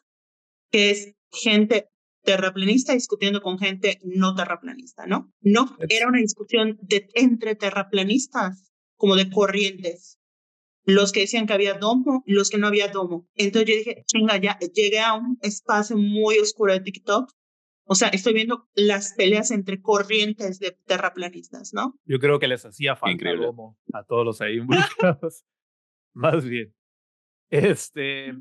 que 0.72 0.90
es 0.90 1.16
gente 1.32 1.90
terraplanista 2.24 2.94
discutiendo 2.94 3.42
con 3.42 3.60
gente 3.60 4.00
no 4.04 4.36
terraplanista, 4.36 5.08
¿no? 5.08 5.32
No, 5.42 5.78
era 5.90 6.08
una 6.08 6.20
discusión 6.20 6.78
de, 6.82 7.10
entre 7.16 7.56
terraplanistas, 7.56 8.72
como 8.96 9.16
de 9.16 9.30
corrientes. 9.30 10.20
Los 10.86 11.12
que 11.12 11.22
decían 11.22 11.46
que 11.46 11.54
había 11.54 11.76
domo 11.76 12.24
los 12.26 12.50
que 12.50 12.58
no 12.58 12.68
había 12.68 12.88
domo. 12.88 13.28
Entonces 13.36 13.70
yo 13.70 13.76
dije, 13.76 14.04
chinga, 14.06 14.38
ya 14.38 14.58
llegué 14.60 15.00
a 15.00 15.14
un 15.14 15.38
espacio 15.42 15.98
muy 15.98 16.38
oscuro 16.40 16.74
de 16.74 16.80
TikTok. 16.82 17.32
O 17.86 17.96
sea, 17.96 18.10
estoy 18.10 18.34
viendo 18.34 18.68
las 18.76 19.14
peleas 19.14 19.52
entre 19.52 19.82
corrientes 19.82 20.60
de 20.60 20.78
terraplanistas, 20.86 21.74
¿no? 21.74 21.96
Yo 22.06 22.20
creo 22.20 22.40
que 22.40 22.48
les 22.48 22.66
hacía 22.66 22.96
falta 22.96 23.34
domo 23.34 23.78
a 23.94 24.04
todos 24.04 24.26
los 24.26 24.42
ahí 24.42 24.58
involucrados. 24.58 25.44
Más 26.14 26.46
bien. 26.46 26.74
Este, 27.50 28.34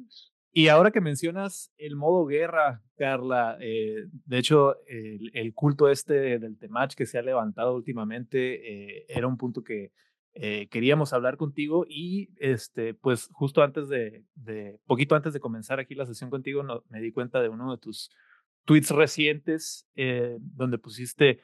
y 0.52 0.68
ahora 0.68 0.90
que 0.90 1.00
mencionas 1.00 1.72
el 1.76 1.96
modo 1.96 2.24
guerra, 2.26 2.82
Carla, 2.96 3.58
eh, 3.61 4.06
de 4.24 4.38
hecho, 4.38 4.76
el, 4.87 5.52
culto 5.54 5.88
este 5.88 6.38
del 6.38 6.58
Temach 6.58 6.94
que 6.94 7.06
se 7.06 7.18
ha 7.18 7.22
levantado 7.22 7.74
últimamente 7.74 8.98
eh, 8.98 9.06
era 9.08 9.26
un 9.26 9.37
punto 9.37 9.62
que 9.62 9.92
eh, 10.34 10.68
queríamos 10.68 11.12
hablar 11.12 11.37
contigo 11.37 11.84
y 11.88 12.30
este, 12.38 12.94
pues 12.94 13.28
justo 13.32 13.62
antes 13.62 13.88
de, 13.88 14.24
de, 14.34 14.78
poquito 14.87 15.14
antes 15.14 15.32
de 15.32 15.40
comenzar 15.40 15.80
aquí 15.80 15.94
la 15.94 16.06
sesión 16.06 16.30
contigo, 16.30 16.64
me 16.88 17.00
di 17.00 17.12
cuenta 17.12 17.42
de 17.42 17.48
uno 17.48 17.70
de 17.72 17.78
tus 17.78 18.11
tweets 18.64 18.90
recientes 18.90 19.88
donde 20.38 20.78
pusiste, 20.78 21.40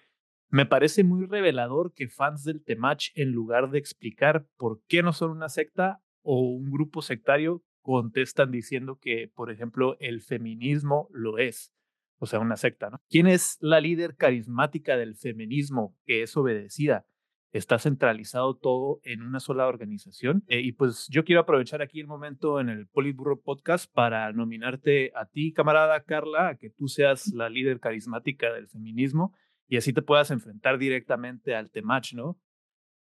me 0.50 0.66
parece 0.66 1.04
muy 1.04 1.26
revelador 1.26 1.92
que 1.94 2.08
fans 2.08 2.44
del 2.44 2.62
Temach, 2.62 3.10
en 3.14 3.32
lugar 3.32 3.70
de 3.70 3.78
explicar 3.78 4.46
por 4.56 4.82
qué 4.86 5.02
no 5.02 5.12
son 5.12 5.30
una 5.30 5.48
secta 5.48 6.00
o 6.22 6.40
un 6.40 6.70
grupo 6.70 7.02
sectario, 7.02 7.62
contestan 7.84 8.50
diciendo 8.50 8.98
que, 8.98 9.30
por 9.32 9.50
ejemplo, 9.50 9.96
el 10.00 10.22
feminismo 10.22 11.08
lo 11.12 11.36
es, 11.36 11.72
o 12.18 12.26
sea, 12.26 12.40
una 12.40 12.56
secta, 12.56 12.88
¿no? 12.88 13.00
¿Quién 13.10 13.26
es 13.26 13.58
la 13.60 13.78
líder 13.78 14.16
carismática 14.16 14.96
del 14.96 15.16
feminismo 15.16 15.94
que 16.06 16.22
es 16.22 16.34
obedecida? 16.36 17.06
Está 17.52 17.78
centralizado 17.78 18.56
todo 18.56 19.00
en 19.04 19.22
una 19.22 19.38
sola 19.38 19.68
organización. 19.68 20.44
Eh, 20.48 20.60
y 20.60 20.72
pues 20.72 21.06
yo 21.10 21.24
quiero 21.24 21.42
aprovechar 21.42 21.82
aquí 21.82 22.00
el 22.00 22.06
momento 22.06 22.58
en 22.58 22.70
el 22.70 22.88
Politburro 22.88 23.42
Podcast 23.42 23.92
para 23.92 24.32
nominarte 24.32 25.12
a 25.14 25.26
ti, 25.26 25.52
camarada 25.52 26.02
Carla, 26.04 26.48
a 26.48 26.56
que 26.56 26.70
tú 26.70 26.88
seas 26.88 27.28
la 27.34 27.50
líder 27.50 27.80
carismática 27.80 28.50
del 28.50 28.66
feminismo 28.66 29.34
y 29.68 29.76
así 29.76 29.92
te 29.92 30.02
puedas 30.02 30.30
enfrentar 30.30 30.78
directamente 30.78 31.54
al 31.54 31.70
Temach, 31.70 32.14
¿no? 32.14 32.40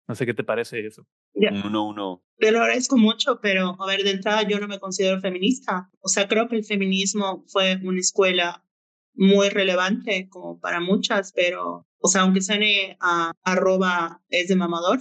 No 0.07 0.15
sé 0.15 0.25
qué 0.25 0.35
te 0.35 0.45
parece 0.45 0.87
eso. 0.87 1.05
Uno, 1.65 1.89
uno. 1.89 2.23
Te 2.39 2.53
lo 2.53 2.61
agradezco 2.61 2.97
mucho, 2.97 3.41
pero 3.41 3.77
a 3.81 3.87
ver, 3.87 4.03
de 4.03 4.13
entrada 4.13 4.43
yo 4.43 4.59
no 4.59 4.69
me 4.69 4.79
considero 4.79 5.21
feminista. 5.21 5.91
O 6.01 6.09
sea, 6.09 6.29
creo 6.29 6.49
que 6.49 6.57
el 6.57 6.65
feminismo 6.65 7.45
fue 7.49 7.81
una 7.83 8.01
escuela 8.01 8.65
muy 9.15 9.49
relevante 9.49 10.29
como 10.31 10.61
para 10.61 10.81
muchas, 10.81 11.33
pero, 11.33 11.87
o 11.99 12.09
sea, 12.09 12.23
aunque 12.23 12.41
suene 12.41 12.97
a 13.01 13.33
arroba 13.43 14.23
es 14.29 14.49
de 14.49 14.57
mamador, 14.57 15.01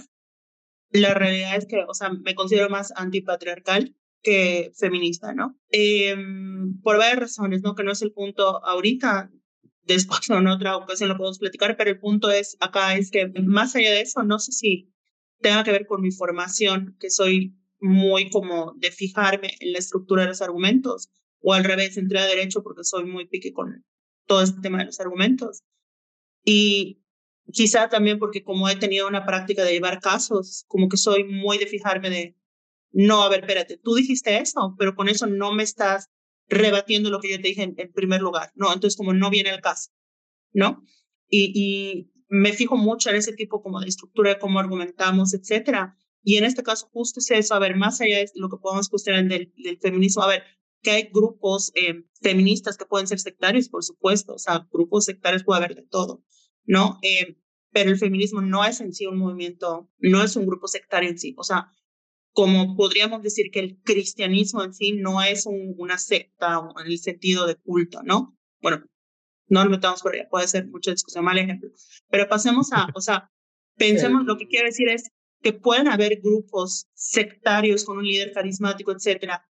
la 0.90 1.14
realidad 1.14 1.56
es 1.56 1.66
que, 1.66 1.84
o 1.86 1.94
sea, 1.94 2.10
me 2.10 2.34
considero 2.34 2.68
más 2.68 2.92
antipatriarcal 2.96 3.94
que 4.22 4.72
feminista, 4.76 5.32
¿no? 5.34 5.56
Em, 5.70 6.80
por 6.82 6.98
varias 6.98 7.20
razones, 7.20 7.62
¿no? 7.62 7.74
Que 7.74 7.84
no 7.84 7.92
es 7.92 8.02
el 8.02 8.12
punto 8.12 8.64
ahorita, 8.64 9.30
después 9.84 10.28
en 10.30 10.46
otra 10.48 10.76
ocasión 10.76 11.08
lo 11.08 11.16
podemos 11.16 11.38
platicar, 11.38 11.76
pero 11.76 11.90
el 11.90 12.00
punto 12.00 12.30
es 12.30 12.56
acá 12.60 12.96
es 12.96 13.10
que 13.10 13.28
más 13.44 13.76
allá 13.76 13.90
de 13.92 14.00
eso, 14.00 14.22
no 14.22 14.38
sé 14.38 14.52
si 14.52 14.92
tenga 15.40 15.64
que 15.64 15.72
ver 15.72 15.86
con 15.86 16.00
mi 16.00 16.10
formación, 16.10 16.96
que 16.98 17.10
soy 17.10 17.54
muy 17.80 18.30
como 18.30 18.74
de 18.76 18.90
fijarme 18.90 19.56
en 19.60 19.72
la 19.72 19.78
estructura 19.78 20.22
de 20.22 20.28
los 20.28 20.42
argumentos, 20.42 21.10
o 21.40 21.54
al 21.54 21.64
revés, 21.64 21.96
entré 21.96 22.18
a 22.18 22.26
derecho 22.26 22.62
porque 22.62 22.84
soy 22.84 23.04
muy 23.04 23.26
pique 23.26 23.52
con 23.52 23.84
todo 24.26 24.42
este 24.42 24.60
tema 24.60 24.78
de 24.78 24.86
los 24.86 25.00
argumentos. 25.00 25.62
Y 26.44 27.02
quizá 27.52 27.88
también 27.88 28.18
porque 28.18 28.42
como 28.42 28.68
he 28.68 28.76
tenido 28.76 29.06
una 29.06 29.24
práctica 29.24 29.64
de 29.64 29.72
llevar 29.72 30.00
casos, 30.00 30.64
como 30.66 30.88
que 30.88 30.96
soy 30.96 31.24
muy 31.24 31.58
de 31.58 31.66
fijarme 31.66 32.10
de, 32.10 32.36
no, 32.90 33.22
a 33.22 33.28
ver, 33.28 33.40
espérate, 33.40 33.78
tú 33.78 33.94
dijiste 33.94 34.38
eso, 34.38 34.74
pero 34.78 34.94
con 34.94 35.08
eso 35.08 35.26
no 35.26 35.52
me 35.52 35.62
estás 35.62 36.08
rebatiendo 36.48 37.10
lo 37.10 37.20
que 37.20 37.30
yo 37.30 37.36
te 37.36 37.48
dije 37.48 37.62
en, 37.62 37.92
primer 37.92 38.20
lugar, 38.20 38.50
¿no? 38.54 38.72
Entonces 38.72 38.96
como 38.96 39.12
no 39.12 39.30
viene 39.30 39.50
el 39.50 39.60
caso, 39.60 39.90
¿no? 40.52 40.82
Y, 41.28 41.52
y 41.54 42.10
me 42.28 42.52
fijo 42.52 42.76
mucho 42.76 43.10
en 43.10 43.16
ese 43.16 43.32
tipo 43.32 43.62
como 43.62 43.80
de 43.80 43.88
estructura 43.88 44.38
cómo 44.38 44.60
argumentamos, 44.60 45.34
etcétera. 45.34 45.96
Y 46.22 46.36
en 46.36 46.44
este 46.44 46.62
caso 46.62 46.88
justo 46.92 47.20
es 47.20 47.30
eso, 47.30 47.54
a 47.54 47.58
ver, 47.58 47.76
más 47.76 48.00
allá 48.00 48.18
de 48.18 48.30
lo 48.34 48.48
que 48.48 48.58
podemos 48.60 48.88
cuestionar 48.88 49.24
del, 49.26 49.52
del 49.56 49.78
feminismo, 49.78 50.22
a 50.22 50.28
ver, 50.28 50.42
que 50.82 50.90
hay 50.90 51.10
grupos 51.12 51.72
eh, 51.74 52.04
feministas 52.20 52.76
que 52.76 52.86
pueden 52.86 53.06
ser 53.06 53.18
sectarios, 53.18 53.68
por 53.68 53.82
supuesto, 53.82 54.34
o 54.34 54.38
sea, 54.38 54.68
grupos 54.70 55.06
sectarios 55.06 55.44
puede 55.44 55.64
haber 55.64 55.74
de 55.74 55.82
todo, 55.82 56.22
¿no? 56.64 56.98
Eh, 57.02 57.38
pero 57.72 57.90
el 57.90 57.98
feminismo 57.98 58.40
no 58.40 58.64
es 58.64 58.80
en 58.80 58.92
sí 58.92 59.06
un 59.06 59.18
movimiento, 59.18 59.90
no 59.98 60.22
es 60.22 60.36
un 60.36 60.46
grupo 60.46 60.68
sectario 60.68 61.10
en 61.10 61.18
sí, 61.18 61.34
o 61.36 61.44
sea, 61.44 61.68
como 62.32 62.76
podríamos 62.76 63.22
decir 63.22 63.50
que 63.50 63.60
el 63.60 63.80
cristianismo 63.82 64.62
en 64.62 64.72
sí 64.72 64.92
no 64.92 65.22
es 65.22 65.46
una 65.46 65.98
secta 65.98 66.60
en 66.78 66.86
el 66.86 66.98
sentido 66.98 67.46
de 67.46 67.56
culto, 67.56 68.02
¿no? 68.04 68.36
Bueno, 68.60 68.84
no 69.48 69.64
lo 69.64 69.70
metamos 69.70 70.02
por 70.02 70.14
ahí, 70.14 70.22
puede 70.30 70.48
ser 70.48 70.66
mucha 70.68 70.90
discusión, 70.90 71.24
mal 71.24 71.38
ejemplo. 71.38 71.70
Pero 72.10 72.28
pasemos 72.28 72.72
a, 72.72 72.88
o 72.94 73.00
sea, 73.00 73.30
pensemos, 73.76 74.24
lo 74.24 74.36
que 74.36 74.46
quiero 74.46 74.66
decir 74.66 74.88
es 74.88 75.10
que 75.42 75.52
pueden 75.52 75.88
haber 75.88 76.20
grupos 76.20 76.88
sectarios 76.94 77.84
con 77.84 77.98
un 77.98 78.04
líder 78.04 78.32
carismático, 78.32 78.92
etcétera, 78.92 79.44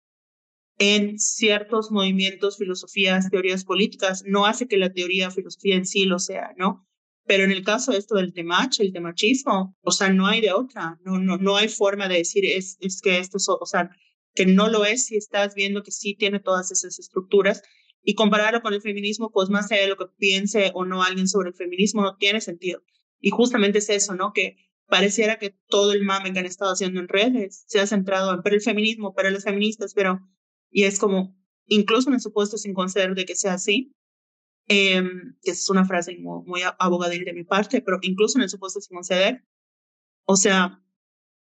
en 0.78 1.18
ciertos 1.18 1.90
movimientos, 1.90 2.58
filosofías, 2.58 3.30
teorías 3.30 3.64
políticas. 3.64 4.24
No 4.26 4.46
hace 4.46 4.66
que 4.66 4.76
la 4.76 4.92
teoría, 4.92 5.30
filosofía 5.30 5.76
en 5.76 5.86
sí 5.86 6.04
lo 6.04 6.18
sea, 6.18 6.52
¿no? 6.56 6.86
Pero 7.26 7.44
en 7.44 7.52
el 7.52 7.64
caso 7.64 7.92
de 7.92 7.98
esto 7.98 8.16
del 8.16 8.34
temach, 8.34 8.80
el 8.80 8.92
temachismo, 8.92 9.76
o 9.80 9.90
sea, 9.92 10.10
no 10.10 10.26
hay 10.26 10.40
de 10.40 10.52
otra, 10.52 10.98
no, 11.04 11.18
no, 11.18 11.38
no 11.38 11.56
hay 11.56 11.68
forma 11.68 12.08
de 12.08 12.18
decir 12.18 12.44
es, 12.44 12.76
es 12.80 13.00
que 13.00 13.18
esto 13.18 13.38
es, 13.38 13.48
o 13.48 13.64
sea, 13.64 13.90
que 14.34 14.46
no 14.46 14.68
lo 14.68 14.84
es 14.84 15.06
si 15.06 15.16
estás 15.16 15.54
viendo 15.54 15.82
que 15.82 15.90
sí 15.90 16.16
tiene 16.16 16.40
todas 16.40 16.70
esas 16.70 16.98
estructuras 16.98 17.62
y 18.04 18.14
compararlo 18.14 18.60
con 18.60 18.74
el 18.74 18.82
feminismo, 18.82 19.30
pues 19.32 19.48
más 19.48 19.72
allá 19.72 19.82
de 19.82 19.88
lo 19.88 19.96
que 19.96 20.06
piense 20.18 20.70
o 20.74 20.84
no 20.84 21.02
alguien 21.02 21.26
sobre 21.26 21.48
el 21.48 21.54
feminismo, 21.54 22.02
no 22.02 22.16
tiene 22.16 22.40
sentido. 22.40 22.82
Y 23.18 23.30
justamente 23.30 23.78
es 23.78 23.88
eso, 23.88 24.14
¿no? 24.14 24.32
Que 24.34 24.56
pareciera 24.86 25.38
que 25.38 25.56
todo 25.68 25.92
el 25.92 26.04
mame 26.04 26.32
que 26.32 26.38
han 26.38 26.46
estado 26.46 26.72
haciendo 26.72 27.00
en 27.00 27.08
redes 27.08 27.64
se 27.66 27.80
ha 27.80 27.86
centrado 27.86 28.34
en 28.34 28.42
pero 28.42 28.56
el 28.56 28.62
feminismo, 28.62 29.14
pero 29.14 29.30
las 29.30 29.44
feministas, 29.44 29.94
pero... 29.94 30.20
Y 30.70 30.84
es 30.84 30.98
como, 30.98 31.34
incluso 31.66 32.10
en 32.10 32.16
el 32.16 32.20
supuesto 32.20 32.58
sin 32.58 32.74
conceder 32.74 33.14
de 33.14 33.24
que 33.24 33.36
sea 33.36 33.54
así, 33.54 33.94
eh, 34.68 35.02
que 35.42 35.52
es 35.52 35.70
una 35.70 35.86
frase 35.86 36.16
muy, 36.18 36.44
muy 36.44 36.60
abogadil 36.78 37.24
de 37.24 37.32
mi 37.32 37.44
parte, 37.44 37.80
pero 37.80 37.98
incluso 38.02 38.38
en 38.38 38.42
el 38.42 38.50
supuesto 38.50 38.80
sin 38.80 38.96
conceder, 38.96 39.44
o 40.26 40.36
sea, 40.36 40.82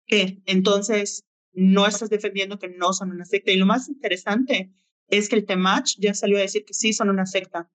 que 0.06 0.42
entonces 0.46 1.24
no 1.52 1.86
estás 1.86 2.10
defendiendo 2.10 2.58
que 2.58 2.68
no 2.68 2.92
son 2.92 3.12
una 3.12 3.24
secta. 3.24 3.52
Y 3.52 3.56
lo 3.56 3.66
más 3.66 3.88
interesante 3.88 4.74
es 5.10 5.28
que 5.28 5.36
el 5.36 5.46
Temach 5.46 5.96
ya 5.98 6.14
salió 6.14 6.38
a 6.38 6.42
decir 6.42 6.64
que 6.64 6.74
sí 6.74 6.92
son 6.92 7.10
una 7.10 7.26
secta. 7.26 7.70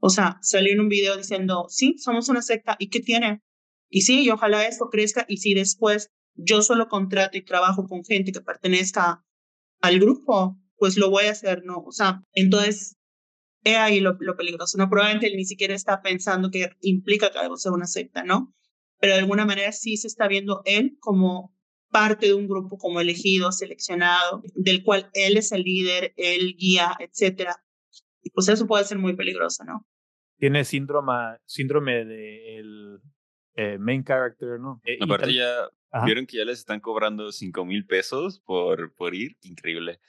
O 0.00 0.10
sea, 0.10 0.38
salió 0.42 0.72
en 0.72 0.80
un 0.80 0.88
video 0.88 1.16
diciendo, 1.16 1.66
sí, 1.68 1.96
somos 1.98 2.28
una 2.28 2.42
secta, 2.42 2.76
¿y 2.78 2.88
qué 2.88 3.00
tiene? 3.00 3.42
Y 3.88 4.02
sí, 4.02 4.24
y 4.24 4.30
ojalá 4.30 4.66
esto 4.66 4.88
crezca, 4.90 5.24
y 5.28 5.38
si 5.38 5.54
después 5.54 6.10
yo 6.34 6.62
solo 6.62 6.88
contrato 6.88 7.38
y 7.38 7.44
trabajo 7.44 7.86
con 7.86 8.04
gente 8.04 8.32
que 8.32 8.40
pertenezca 8.40 9.24
al 9.80 10.00
grupo, 10.00 10.58
pues 10.76 10.96
lo 10.96 11.10
voy 11.10 11.26
a 11.26 11.30
hacer, 11.30 11.64
¿no? 11.64 11.78
O 11.78 11.92
sea, 11.92 12.22
entonces, 12.32 12.96
he 13.64 13.76
ahí 13.76 14.00
lo, 14.00 14.18
peligroso, 14.36 14.76
¿no? 14.78 14.90
Probablemente 14.90 15.28
él 15.28 15.36
ni 15.36 15.44
siquiera 15.44 15.74
está 15.74 16.02
pensando 16.02 16.50
que 16.50 16.70
implica 16.80 17.30
que 17.30 17.38
algo 17.38 17.56
sea 17.56 17.72
una 17.72 17.86
secta, 17.86 18.24
¿no? 18.24 18.52
Pero 18.98 19.14
de 19.14 19.20
alguna 19.20 19.46
manera 19.46 19.72
sí 19.72 19.96
se 19.96 20.06
está 20.06 20.28
viendo 20.28 20.62
él 20.64 20.96
como 21.00 21.53
parte 21.94 22.26
de 22.26 22.34
un 22.34 22.48
grupo 22.48 22.76
como 22.76 23.00
elegido, 23.00 23.52
seleccionado, 23.52 24.42
del 24.56 24.82
cual 24.82 25.08
él 25.14 25.36
es 25.36 25.52
el 25.52 25.62
líder, 25.62 26.12
él 26.16 26.56
guía, 26.58 26.96
etcétera. 26.98 27.54
Y 28.20 28.30
pues 28.30 28.48
eso 28.48 28.66
puede 28.66 28.84
ser 28.84 28.98
muy 28.98 29.14
peligroso, 29.14 29.62
¿no? 29.62 29.86
Tiene 30.36 30.64
síndrome, 30.64 31.38
síndrome 31.44 32.04
del 32.04 32.98
eh, 33.54 33.78
main 33.78 34.02
character, 34.02 34.58
¿no? 34.58 34.80
Eh, 34.84 34.98
Aparte 35.00 35.34
ya 35.34 35.70
vieron 36.04 36.26
que 36.26 36.38
ya 36.38 36.44
les 36.44 36.58
están 36.58 36.80
cobrando 36.80 37.30
5 37.30 37.64
mil 37.64 37.86
pesos 37.86 38.40
por, 38.40 38.92
por 38.96 39.14
ir, 39.14 39.36
increíble. 39.42 40.00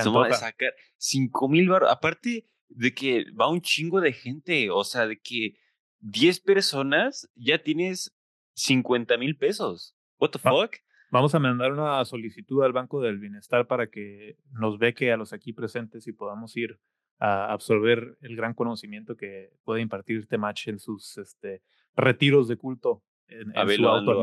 Somos 0.00 0.28
a 0.28 0.34
sacar 0.34 0.74
5 0.98 1.48
mil 1.48 1.68
aparte 1.88 2.46
de 2.68 2.94
que 2.94 3.24
va 3.32 3.50
un 3.50 3.62
chingo 3.62 4.00
de 4.00 4.12
gente, 4.12 4.70
o 4.70 4.84
sea, 4.84 5.08
de 5.08 5.18
que 5.18 5.56
10 6.02 6.38
personas 6.38 7.28
ya 7.34 7.60
tienes 7.60 8.16
50 8.54 9.18
mil 9.18 9.36
pesos. 9.36 9.96
What 10.20 10.30
the 10.30 10.38
fuck? 10.38 10.76
Vamos 11.10 11.34
a 11.34 11.38
mandar 11.38 11.72
una 11.72 12.04
solicitud 12.04 12.62
al 12.64 12.72
Banco 12.72 13.00
del 13.00 13.18
Bienestar 13.18 13.66
para 13.66 13.88
que 13.88 14.36
nos 14.52 14.78
beque 14.78 15.12
a 15.12 15.16
los 15.16 15.32
aquí 15.32 15.52
presentes 15.52 16.06
y 16.06 16.12
podamos 16.12 16.56
ir 16.56 16.78
a 17.18 17.52
absorber 17.52 18.18
el 18.20 18.36
gran 18.36 18.54
conocimiento 18.54 19.16
que 19.16 19.52
puede 19.64 19.80
impartir 19.80 20.26
Temach 20.26 20.68
en 20.68 20.78
sus 20.78 21.16
este, 21.18 21.62
retiros 21.94 22.48
de 22.48 22.56
culto. 22.56 23.02
En, 23.28 23.56
en 23.56 23.68
su 23.70 23.88
auto 23.88 24.22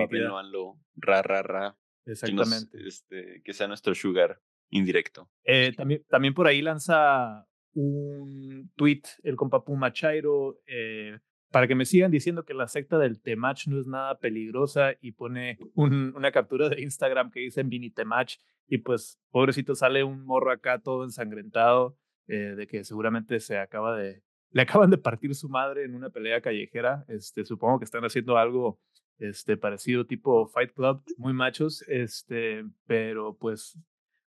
ra, 0.96 1.22
ra, 1.22 1.42
ra. 1.42 1.78
Exactamente. 2.06 2.78
Que, 2.78 2.88
este, 2.88 3.42
que 3.44 3.54
sea 3.54 3.68
nuestro 3.68 3.96
sugar 3.96 4.40
indirecto. 4.70 5.30
Eh, 5.44 5.74
también, 5.76 6.04
también 6.10 6.34
por 6.34 6.48
ahí 6.48 6.62
lanza 6.62 7.48
un 7.74 8.72
tweet 8.76 9.02
el 9.24 9.36
compa 9.36 9.64
Puma 9.64 9.92
Chairo 9.92 10.60
eh, 10.68 11.20
para 11.54 11.68
que 11.68 11.76
me 11.76 11.86
sigan 11.86 12.10
diciendo 12.10 12.46
que 12.46 12.56
la 12.56 12.68
secta 12.68 12.98
del 12.98 13.22
Temach 13.22 13.68
no 13.68 13.80
es 13.80 13.86
nada 13.86 14.18
peligrosa 14.18 14.96
y 15.02 15.12
pone 15.12 15.60
una 15.76 16.32
captura 16.32 16.68
de 16.68 16.82
Instagram 16.82 17.30
que 17.30 17.42
dice 17.42 17.62
Vini 17.62 17.92
Temach 17.92 18.38
y 18.68 18.80
pues 18.80 19.20
pobrecito 19.30 19.76
sale 19.76 20.04
un 20.04 20.26
morro 20.26 20.52
acá 20.52 20.80
todo 20.80 21.04
ensangrentado 21.04 21.96
eh, 22.26 22.56
de 22.58 22.66
que 22.66 22.84
seguramente 22.84 23.40
se 23.40 23.60
acaba 23.60 23.96
de 23.96 24.24
le 24.50 24.64
acaban 24.64 24.90
de 24.90 24.98
partir 24.98 25.36
su 25.36 25.48
madre 25.48 25.84
en 25.84 25.94
una 25.94 26.10
pelea 26.10 26.42
callejera. 26.42 27.06
Este 27.08 27.46
supongo 27.46 27.78
que 27.78 27.86
están 27.86 28.04
haciendo 28.04 28.38
algo 28.38 28.80
este 29.20 29.56
parecido 29.56 30.08
tipo 30.08 30.48
Fight 30.48 30.74
Club 30.74 31.04
muy 31.18 31.34
machos 31.34 31.84
este 31.88 32.66
pero 32.88 33.38
pues 33.38 33.78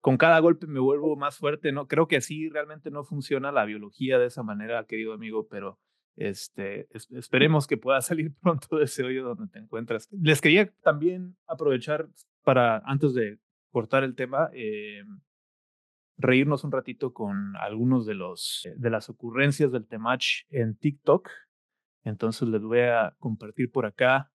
con 0.01 0.17
cada 0.17 0.41
golpe 0.41 0.67
me 0.67 0.81
vuelvo 0.81 1.15
más 1.15 1.37
fuerte 1.39 1.71
no 1.71 1.87
creo 1.87 2.09
que 2.09 2.17
así 2.17 2.49
realmente 2.49 2.91
no 2.91 3.05
funciona 3.05 3.53
la 3.53 3.65
biología 3.65 4.19
de 4.19 4.27
esa 4.27 4.43
manera 4.43 4.87
querido 4.87 5.13
amigo 5.13 5.47
pero 5.49 5.79
este, 6.17 6.89
esperemos 6.93 7.67
que 7.67 7.77
pueda 7.77 8.01
salir 8.03 8.35
pronto 8.41 8.77
de 8.77 8.85
ese 8.85 9.05
hoyo 9.05 9.25
donde 9.25 9.49
te 9.49 9.59
encuentras. 9.59 10.09
Les 10.13 10.41
quería 10.41 10.73
también 10.83 11.37
aprovechar 11.47 12.09
para, 12.43 12.79
antes 12.85 13.15
de 13.15 13.39
cortar 13.71 14.05
el 14.05 14.15
tema, 14.15 14.51
eh, 14.53 15.03
reírnos 16.19 16.65
un 16.65 16.73
ratito 16.73 17.13
con 17.13 17.57
algunos 17.57 18.07
de, 18.07 18.15
los, 18.15 18.69
de 18.77 18.91
las 18.91 19.09
ocurrencias 19.09 19.73
del 19.73 19.87
Temach 19.87 20.45
en 20.51 20.77
TikTok. 20.77 21.31
Entonces 22.05 22.49
les 22.49 22.63
voy 22.63 22.81
a 22.81 23.15
compartir 23.19 23.71
por 23.71 23.87
acá 23.87 24.31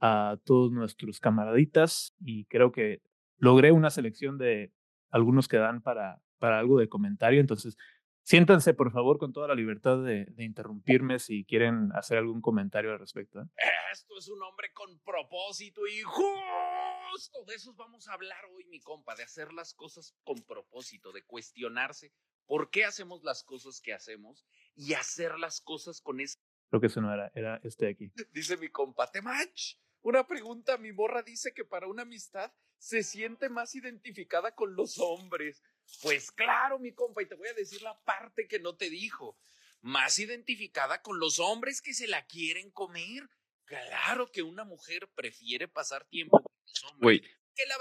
a 0.00 0.38
todos 0.44 0.72
nuestros 0.72 1.20
camaraditas 1.20 2.14
y 2.20 2.44
creo 2.46 2.72
que 2.72 3.02
logré 3.38 3.72
una 3.72 3.90
selección 3.90 4.38
de 4.38 4.72
algunos 5.10 5.48
que 5.48 5.56
dan 5.56 5.80
para, 5.82 6.20
para 6.38 6.58
algo 6.58 6.78
de 6.78 6.88
comentario. 6.88 7.40
Entonces, 7.40 7.76
Siéntanse, 8.28 8.74
por 8.74 8.92
favor, 8.92 9.16
con 9.16 9.32
toda 9.32 9.48
la 9.48 9.54
libertad 9.54 10.04
de, 10.04 10.26
interrumpirme 10.36 11.18
si 11.18 11.46
quieren 11.46 11.90
hacer 11.94 12.18
algún 12.18 12.42
comentario 12.42 12.92
al 12.92 12.98
respecto. 12.98 13.40
¿eh? 13.40 13.46
Esto 13.90 14.18
es 14.18 14.28
un 14.28 14.42
hombre 14.42 14.70
con 14.74 14.98
propósito 14.98 15.86
y 15.86 16.02
justo 16.02 17.44
de 17.46 17.54
eso 17.54 17.72
vamos 17.72 18.06
a 18.06 18.12
hablar 18.12 18.44
hoy, 18.52 18.66
mi 18.66 18.80
compa, 18.80 19.14
de 19.14 19.22
hacer 19.22 19.54
las 19.54 19.72
cosas 19.72 20.14
con 20.24 20.42
propósito, 20.42 21.10
de 21.10 21.24
cuestionarse 21.24 22.12
por 22.44 22.68
qué 22.68 22.84
hacemos 22.84 23.24
las 23.24 23.44
cosas 23.44 23.80
que 23.80 23.94
hacemos 23.94 24.44
y 24.74 24.92
hacer 24.92 25.38
las 25.38 25.62
cosas 25.62 26.02
con 26.02 26.20
ese. 26.20 26.38
Creo 26.68 26.82
que 26.82 26.88
eso 26.88 27.00
no 27.00 27.10
era, 27.10 27.32
era 27.34 27.58
este 27.64 27.86
de 27.86 27.92
aquí. 27.92 28.12
Dice 28.34 28.58
mi 28.58 28.68
compa, 28.68 29.10
te 29.10 29.22
match. 29.22 29.76
Una 30.02 30.26
pregunta, 30.26 30.76
mi 30.76 30.92
morra 30.92 31.22
dice 31.22 31.54
que 31.54 31.64
para 31.64 31.88
una 31.88 32.02
amistad 32.02 32.52
se 32.76 33.02
siente 33.02 33.48
más 33.48 33.74
identificada 33.74 34.54
con 34.54 34.76
los 34.76 34.98
hombres. 34.98 35.62
Pues 36.02 36.30
claro, 36.30 36.78
mi 36.78 36.92
compa, 36.92 37.22
y 37.22 37.26
te 37.26 37.34
voy 37.34 37.48
a 37.48 37.54
decir 37.54 37.82
la 37.82 37.98
parte 38.04 38.46
que 38.46 38.60
no 38.60 38.76
te 38.76 38.90
dijo. 38.90 39.38
Más 39.80 40.18
identificada 40.18 41.02
con 41.02 41.18
los 41.18 41.38
hombres 41.38 41.80
que 41.80 41.94
se 41.94 42.08
la 42.08 42.26
quieren 42.26 42.70
comer. 42.70 43.28
Claro 43.64 44.30
que 44.30 44.42
una 44.42 44.64
mujer 44.64 45.08
prefiere 45.14 45.68
pasar 45.68 46.04
tiempo 46.06 46.40
con 46.40 46.52
los 46.66 46.84
hombres. 46.84 47.22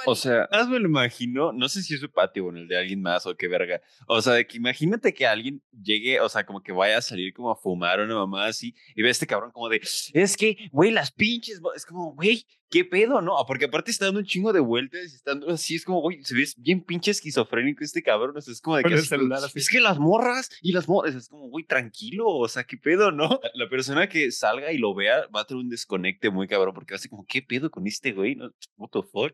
O 0.05 0.15
sea, 0.15 0.47
me 0.67 0.79
lo 0.79 0.87
imagino, 0.87 1.51
no 1.51 1.69
sé 1.69 1.83
si 1.83 1.93
es 1.93 1.99
su 1.99 2.11
patio 2.11 2.45
o 2.45 2.49
en 2.49 2.57
el 2.57 2.67
de 2.67 2.77
alguien 2.77 3.01
más 3.01 3.25
o 3.25 3.35
qué 3.35 3.47
verga. 3.47 3.81
O 4.07 4.21
sea, 4.21 4.43
que 4.43 4.57
imagínate 4.57 5.13
que 5.13 5.27
alguien 5.27 5.61
llegue, 5.71 6.19
o 6.19 6.29
sea, 6.29 6.45
como 6.45 6.63
que 6.63 6.71
vaya 6.71 6.97
a 6.97 7.01
salir 7.01 7.33
como 7.33 7.51
a 7.51 7.55
fumar 7.55 7.99
o 7.99 8.05
una 8.05 8.15
mamá 8.15 8.47
así 8.47 8.73
y 8.95 9.01
ve 9.03 9.09
a 9.09 9.11
este 9.11 9.27
cabrón 9.27 9.51
como 9.51 9.69
de, 9.69 9.81
es 10.13 10.37
que, 10.37 10.69
güey, 10.71 10.91
las 10.91 11.11
pinches, 11.11 11.61
es 11.75 11.85
como, 11.85 12.15
güey, 12.15 12.45
¿qué 12.69 12.85
pedo, 12.85 13.21
no? 13.21 13.35
Porque 13.47 13.65
aparte 13.65 13.91
está 13.91 14.05
dando 14.05 14.19
un 14.19 14.25
chingo 14.25 14.53
de 14.53 14.59
vueltas 14.59 15.11
y 15.11 15.15
está 15.15 15.31
dando 15.31 15.49
así, 15.49 15.75
es 15.75 15.85
como, 15.85 16.01
güey, 16.01 16.23
se 16.23 16.35
ve 16.35 16.45
bien 16.57 16.83
pinche 16.83 17.11
esquizofrénico 17.11 17.83
este 17.83 18.03
cabrón, 18.03 18.35
o 18.37 18.41
sea, 18.41 18.51
es 18.51 18.61
como 18.61 18.77
de 18.77 18.83
que 18.83 18.93
es 18.93 19.69
que 19.69 19.79
las 19.79 19.99
morras 19.99 20.49
y 20.61 20.71
las 20.71 20.87
morras, 20.87 21.15
es 21.15 21.29
como, 21.29 21.49
güey, 21.49 21.65
tranquilo, 21.65 22.27
o 22.27 22.47
sea, 22.47 22.63
¿qué 22.63 22.77
pedo, 22.77 23.11
no? 23.11 23.39
La 23.53 23.69
persona 23.69 24.09
que 24.09 24.31
salga 24.31 24.71
y 24.71 24.77
lo 24.77 24.93
vea 24.93 25.27
va 25.35 25.41
a 25.41 25.45
tener 25.45 25.63
un 25.63 25.69
desconecte 25.69 26.29
muy 26.29 26.47
cabrón 26.47 26.73
porque 26.73 26.93
va 26.93 26.97
a 26.97 26.99
ser 26.99 27.09
como, 27.09 27.25
¿qué 27.25 27.41
pedo 27.41 27.71
con 27.71 27.87
este 27.87 28.11
güey? 28.11 28.35
¿No? 28.35 28.51
What 28.75 28.89
the 28.91 29.01
fuck? 29.01 29.33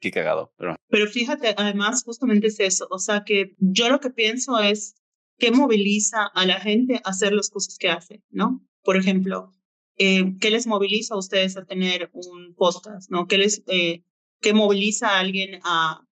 Qué 0.00 0.10
cagado, 0.12 0.54
pero... 0.56 0.76
Pero 0.88 1.08
fíjate, 1.08 1.54
además, 1.56 2.02
justamente 2.04 2.46
es 2.48 2.60
eso, 2.60 2.86
o 2.90 2.98
sea, 2.98 3.24
que 3.24 3.56
yo 3.58 3.88
lo 3.88 3.98
que 3.98 4.10
pienso 4.10 4.58
es 4.60 4.94
qué 5.38 5.50
moviliza 5.50 6.26
a 6.26 6.46
la 6.46 6.60
gente 6.60 7.00
a 7.04 7.10
hacer 7.10 7.32
las 7.32 7.50
cosas 7.50 7.78
que 7.78 7.88
hace, 7.88 8.22
¿no? 8.30 8.64
Por 8.82 8.96
ejemplo, 8.96 9.52
eh, 9.98 10.36
¿qué 10.40 10.50
les 10.50 10.66
moviliza 10.66 11.14
a 11.14 11.18
ustedes 11.18 11.56
a 11.56 11.64
tener 11.64 12.10
un 12.12 12.54
podcast, 12.54 13.10
¿no? 13.10 13.26
¿Qué, 13.26 13.38
les, 13.38 13.64
eh, 13.66 14.04
¿Qué 14.40 14.54
moviliza 14.54 15.08
a 15.10 15.18
alguien 15.18 15.60
a 15.64 16.06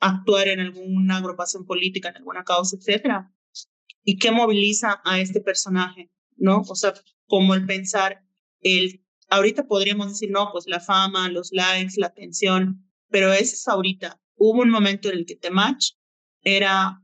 actuar 0.00 0.48
en 0.48 0.60
alguna 0.60 1.16
agrupación 1.16 1.66
política, 1.66 2.10
en 2.10 2.16
alguna 2.18 2.44
causa, 2.44 2.76
etcétera? 2.76 3.32
¿Y 4.04 4.18
qué 4.18 4.30
moviliza 4.30 5.02
a 5.04 5.20
este 5.20 5.40
personaje, 5.40 6.10
¿no? 6.36 6.62
O 6.68 6.74
sea, 6.76 6.94
como 7.26 7.54
el 7.54 7.66
pensar, 7.66 8.24
el, 8.60 9.04
ahorita 9.28 9.66
podríamos 9.66 10.08
decir, 10.08 10.30
no, 10.30 10.50
pues 10.52 10.66
la 10.66 10.80
fama, 10.80 11.28
los 11.28 11.50
likes, 11.52 11.94
la 11.96 12.06
atención, 12.06 12.88
pero 13.10 13.32
ese 13.32 13.56
es 13.56 13.68
ahorita. 13.68 14.20
Hubo 14.36 14.62
un 14.62 14.70
momento 14.70 15.08
en 15.08 15.18
el 15.18 15.26
que 15.26 15.36
Temach 15.36 15.96
era 16.42 17.02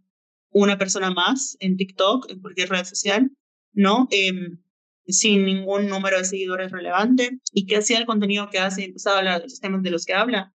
una 0.51 0.79
persona 0.79 1.11
más 1.11 1.57
en 1.59 1.77
TikTok, 1.77 2.31
en 2.31 2.41
cualquier 2.41 2.71
red 2.71 2.85
social, 2.85 3.31
¿no? 3.73 4.07
Em, 4.11 4.64
sin 5.07 5.45
ningún 5.45 5.89
número 5.89 6.19
de 6.19 6.25
seguidores 6.25 6.71
relevante 6.73 7.39
y 7.53 7.67
que 7.67 7.77
hacía 7.77 7.99
el 7.99 8.07
contenido 8.07 8.49
que 8.51 8.59
hace 8.59 8.83
y 8.83 8.85
empezaba 8.87 9.17
a 9.17 9.19
hablar 9.21 9.41
de 9.41 9.49
los 9.49 9.61
temas 9.61 9.83
de 9.83 9.91
los 9.91 10.07
que 10.07 10.15
habla 10.15 10.55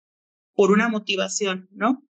por 0.55 0.71
una 0.71 0.89
motivación, 0.89 1.69
¿no? 1.73 2.03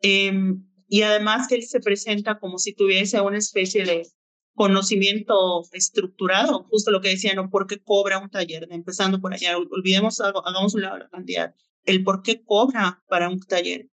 Em, 0.00 0.64
y 0.88 1.02
además 1.02 1.48
que 1.48 1.56
él 1.56 1.62
se 1.64 1.80
presenta 1.80 2.38
como 2.38 2.58
si 2.58 2.74
tuviese 2.74 3.20
una 3.20 3.38
especie 3.38 3.84
de 3.84 4.06
conocimiento 4.54 5.62
estructurado, 5.72 6.64
justo 6.64 6.90
lo 6.90 7.00
que 7.00 7.10
decía, 7.10 7.34
¿no? 7.34 7.50
¿Por 7.50 7.66
qué 7.66 7.78
cobra 7.78 8.18
un 8.18 8.30
taller? 8.30 8.66
Empezando 8.70 9.20
por 9.20 9.32
allá, 9.34 9.56
olvidemos 9.56 10.20
algo, 10.20 10.46
hagamos 10.46 10.74
un 10.74 10.82
lado 10.82 10.98
la 10.98 11.08
cantidad 11.08 11.54
el 11.88 12.04
por 12.04 12.22
qué 12.22 12.42
cobra 12.44 13.02
para 13.08 13.30
un 13.30 13.40
taller. 13.40 13.88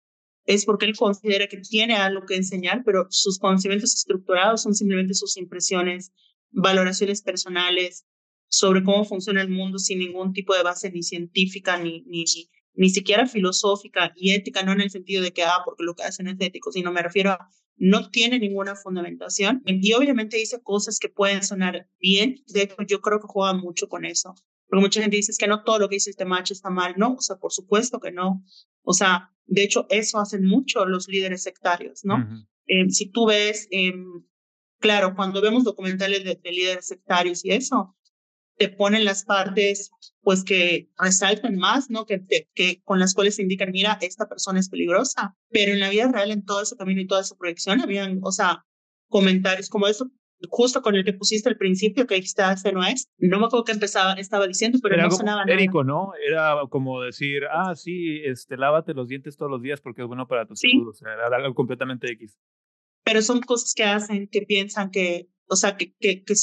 Es 0.45 0.65
porque 0.65 0.85
él 0.85 0.95
considera 0.95 1.47
que 1.47 1.57
tiene 1.57 1.95
algo 1.95 2.25
que 2.27 2.35
enseñar, 2.35 2.83
pero 2.85 3.07
sus 3.09 3.39
conocimientos 3.39 3.95
estructurados 3.95 4.61
son 4.61 4.75
simplemente 4.75 5.13
sus 5.13 5.37
impresiones, 5.37 6.11
valoraciones 6.55 7.21
personales 7.21 8.05
sobre 8.47 8.83
cómo 8.83 9.05
funciona 9.05 9.41
el 9.41 9.49
mundo 9.49 9.79
sin 9.79 9.99
ningún 9.99 10.33
tipo 10.33 10.55
de 10.55 10.63
base 10.63 10.91
ni 10.91 11.03
científica 11.03 11.77
ni, 11.77 12.03
ni, 12.07 12.25
ni 12.73 12.89
siquiera 12.89 13.27
filosófica 13.27 14.13
y 14.15 14.31
ética, 14.31 14.63
no 14.63 14.71
en 14.71 14.81
el 14.81 14.89
sentido 14.89 15.23
de 15.23 15.33
que, 15.33 15.43
ah, 15.43 15.61
porque 15.65 15.83
lo 15.83 15.95
que 15.95 16.03
hacen 16.03 16.27
es 16.27 16.37
ético, 16.39 16.71
sino 16.71 16.91
me 16.91 17.01
refiero 17.01 17.31
a 17.31 17.49
no 17.77 18.09
tiene 18.09 18.39
ninguna 18.39 18.75
fundamentación 18.75 19.61
y 19.65 19.91
obviamente 19.93 20.37
dice 20.37 20.61
cosas 20.63 20.97
que 20.97 21.09
pueden 21.09 21.43
sonar 21.43 21.89
bien, 21.99 22.41
de 22.47 22.63
hecho 22.63 22.77
yo 22.87 23.01
creo 23.01 23.19
que 23.19 23.27
juega 23.27 23.53
mucho 23.53 23.89
con 23.89 24.05
eso, 24.05 24.33
porque 24.67 24.81
mucha 24.81 25.01
gente 25.01 25.17
dice 25.17 25.33
que 25.37 25.47
no 25.47 25.63
todo 25.63 25.79
lo 25.79 25.89
que 25.89 25.97
dice 25.97 26.09
este 26.09 26.23
macho 26.23 26.53
está 26.53 26.69
mal, 26.69 26.95
¿no? 26.97 27.15
O 27.15 27.21
sea, 27.21 27.35
por 27.35 27.51
supuesto 27.51 27.99
que 27.99 28.11
no. 28.11 28.43
O 28.81 28.93
sea, 28.93 29.31
de 29.45 29.63
hecho, 29.63 29.85
eso 29.89 30.19
hacen 30.19 30.43
mucho 30.43 30.85
los 30.85 31.07
líderes 31.07 31.43
sectarios, 31.43 32.03
¿no? 32.03 32.27
Eh, 32.65 32.89
si 32.89 33.11
tú 33.11 33.27
ves, 33.27 33.67
eh, 33.71 33.93
claro, 34.79 35.15
cuando 35.15 35.41
vemos 35.41 35.63
documentales 35.63 36.23
de, 36.23 36.39
líderes 36.51 36.87
sectarios 36.87 37.43
y 37.45 37.51
eso, 37.51 37.95
te 38.57 38.69
ponen 38.69 39.03
las 39.03 39.25
partes, 39.25 39.91
pues, 40.21 40.43
que 40.43 40.89
resaltan 40.97 41.57
más, 41.57 41.89
¿no? 41.89 42.05
Que, 42.05 42.25
que 42.53 42.81
con 42.83 42.99
las 42.99 43.13
cuales 43.13 43.35
se 43.35 43.41
indican, 43.41 43.71
mira, 43.71 43.97
esta 44.01 44.27
persona 44.27 44.59
es 44.59 44.69
peligrosa. 44.69 45.35
Pero 45.49 45.73
en 45.73 45.81
la 45.81 45.89
vida 45.89 46.09
real, 46.11 46.31
en 46.31 46.45
todo 46.45 46.61
ese 46.61 46.77
camino 46.77 47.01
y 47.01 47.07
toda 47.07 47.21
esa 47.21 47.35
proyección, 47.35 47.81
habían, 47.81 48.19
o 48.23 48.31
sea, 48.31 48.65
comentarios 49.09 49.69
como 49.69 49.87
eso 49.87 50.09
justo 50.49 50.81
con 50.81 50.95
el 50.95 51.03
que 51.03 51.13
pusiste 51.13 51.49
al 51.49 51.57
principio, 51.57 52.05
que 52.07 52.15
dijiste, 52.15 52.43
este 52.51 52.71
no 52.71 52.83
es, 52.83 53.09
no 53.17 53.39
me 53.39 53.45
acuerdo 53.45 53.63
que 53.63 53.71
empezaba, 53.71 54.13
estaba 54.13 54.47
diciendo, 54.47 54.79
pero 54.81 54.97
no 54.97 55.11
sonaba 55.11 55.45
nada. 55.45 55.83
¿no? 55.83 56.11
Era 56.27 56.55
como 56.69 57.01
decir, 57.01 57.43
ah, 57.51 57.75
sí, 57.75 58.21
este, 58.23 58.57
lávate 58.57 58.93
los 58.93 59.07
dientes 59.07 59.37
todos 59.37 59.51
los 59.51 59.61
días 59.61 59.81
porque 59.81 60.01
es 60.01 60.07
bueno 60.07 60.27
para 60.27 60.45
tu 60.45 60.55
salud, 60.55 60.89
o 60.89 60.93
sea, 60.93 61.13
era 61.13 61.37
algo 61.37 61.53
completamente 61.53 62.11
X. 62.11 62.37
Pero 63.05 63.21
son 63.21 63.39
cosas 63.41 63.73
que 63.73 63.83
hacen 63.83 64.27
que 64.27 64.41
piensan 64.41 64.91
que, 64.91 65.29
o 65.47 65.55
sea, 65.55 65.77
que, 65.77 65.95
que, 65.95 66.23
que 66.25 66.33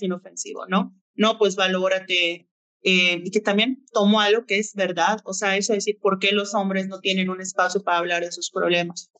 inofensivo, 0.00 0.66
¿no? 0.66 0.96
No, 1.14 1.38
pues 1.38 1.54
valórate, 1.54 2.48
eh, 2.82 3.22
y 3.24 3.30
que 3.30 3.40
también 3.40 3.84
tomo 3.92 4.20
algo 4.20 4.46
que 4.46 4.58
es 4.58 4.74
verdad, 4.74 5.20
o 5.24 5.34
sea, 5.34 5.56
eso 5.56 5.72
es 5.72 5.84
decir, 5.84 5.98
¿por 6.00 6.18
qué 6.18 6.32
los 6.32 6.54
hombres 6.54 6.88
no 6.88 7.00
tienen 7.00 7.30
un 7.30 7.40
espacio 7.40 7.82
para 7.82 7.98
hablar 7.98 8.24
de 8.24 8.32
sus 8.32 8.50
problemas? 8.50 9.12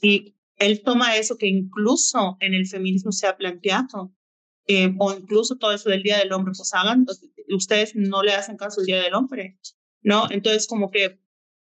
Y 0.00 0.36
él 0.56 0.82
toma 0.82 1.16
eso 1.16 1.36
que 1.36 1.48
incluso 1.48 2.36
en 2.40 2.54
el 2.54 2.66
feminismo 2.66 3.12
se 3.12 3.26
ha 3.26 3.36
planteado, 3.36 4.14
eh, 4.66 4.94
o 4.98 5.12
incluso 5.12 5.56
todo 5.56 5.72
eso 5.72 5.90
del 5.90 6.02
Día 6.02 6.18
del 6.18 6.32
Hombre, 6.32 6.52
pues 6.56 6.72
hagan, 6.74 7.06
ustedes 7.48 7.96
no 7.96 8.22
le 8.22 8.34
hacen 8.34 8.56
caso 8.56 8.80
al 8.80 8.86
Día 8.86 9.02
del 9.02 9.14
Hombre, 9.14 9.58
¿no? 10.02 10.30
Entonces, 10.30 10.66
como 10.66 10.90
que 10.90 11.18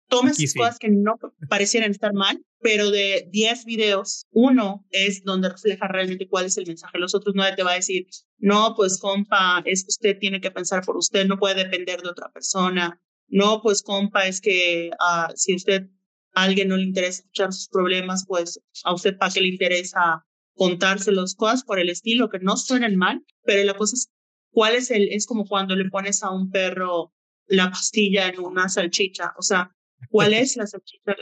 toma 0.09 0.31
esas 0.31 0.52
cosas 0.54 0.78
que 0.78 0.90
no 0.90 1.18
parecieran 1.48 1.90
estar 1.90 2.12
mal 2.12 2.44
pero 2.61 2.90
de 2.90 3.29
10 3.31 3.64
videos, 3.64 4.27
uno 4.31 4.87
es 4.90 5.23
donde 5.23 5.49
refleja 5.49 5.87
realmente 5.88 6.29
cuál 6.29 6.47
es 6.47 6.57
el 6.57 6.66
mensaje. 6.66 6.99
Los 6.99 7.14
otros 7.14 7.35
nueve 7.37 7.57
te 7.57 7.62
va 7.62 7.73
a 7.73 7.77
decir, 7.77 8.07
no, 8.38 8.75
pues 8.77 8.99
compa, 8.99 9.62
es 9.64 9.85
que 9.85 9.88
usted 9.88 10.18
tiene 10.18 10.40
que 10.40 10.51
pensar 10.51 10.85
por 10.85 10.97
usted, 10.97 11.27
no 11.27 11.38
puede 11.38 11.64
depender 11.64 12.03
de 12.03 12.11
otra 12.11 12.31
persona. 12.33 13.01
No, 13.29 13.61
pues 13.62 13.83
compa, 13.83 14.27
es 14.27 14.40
que 14.40 14.90
uh, 14.92 15.33
si 15.37 15.55
usted 15.55 15.88
a 16.35 16.42
alguien 16.44 16.68
no 16.68 16.77
le 16.77 16.85
interesa 16.85 17.21
escuchar 17.23 17.53
sus 17.53 17.68
problemas, 17.68 18.25
pues 18.27 18.61
a 18.85 18.94
usted 18.94 19.16
para 19.16 19.33
qué 19.33 19.40
le 19.40 19.49
interesa 19.49 20.25
contárselos, 20.55 21.37
cosas 21.37 21.62
por 21.62 21.79
el 21.79 21.88
estilo, 21.88 22.29
que 22.29 22.40
no 22.40 22.57
suenan 22.57 22.97
mal, 22.97 23.25
pero 23.44 23.62
la 23.64 23.75
cosa 23.75 23.94
es, 23.94 24.11
¿cuál 24.51 24.75
es 24.75 24.90
el, 24.90 25.09
es 25.11 25.27
como 25.27 25.47
cuando 25.47 25.77
le 25.77 25.88
pones 25.88 26.23
a 26.23 26.31
un 26.31 26.51
perro 26.51 27.12
la 27.47 27.71
pastilla 27.71 28.29
en 28.29 28.40
una 28.40 28.68
salchicha, 28.68 29.35
o 29.38 29.42
sea, 29.42 29.75
¿cuál 30.11 30.35
es 30.35 30.57
la, 30.57 30.65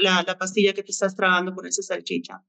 la, 0.01 0.23
la 0.23 0.39
pastilla 0.39 0.73
que 0.73 0.83
te 0.83 0.93
estás 0.93 1.15
tragando 1.17 1.55
con 1.55 1.67
esa 1.67 1.83
salchicha? 1.83 2.43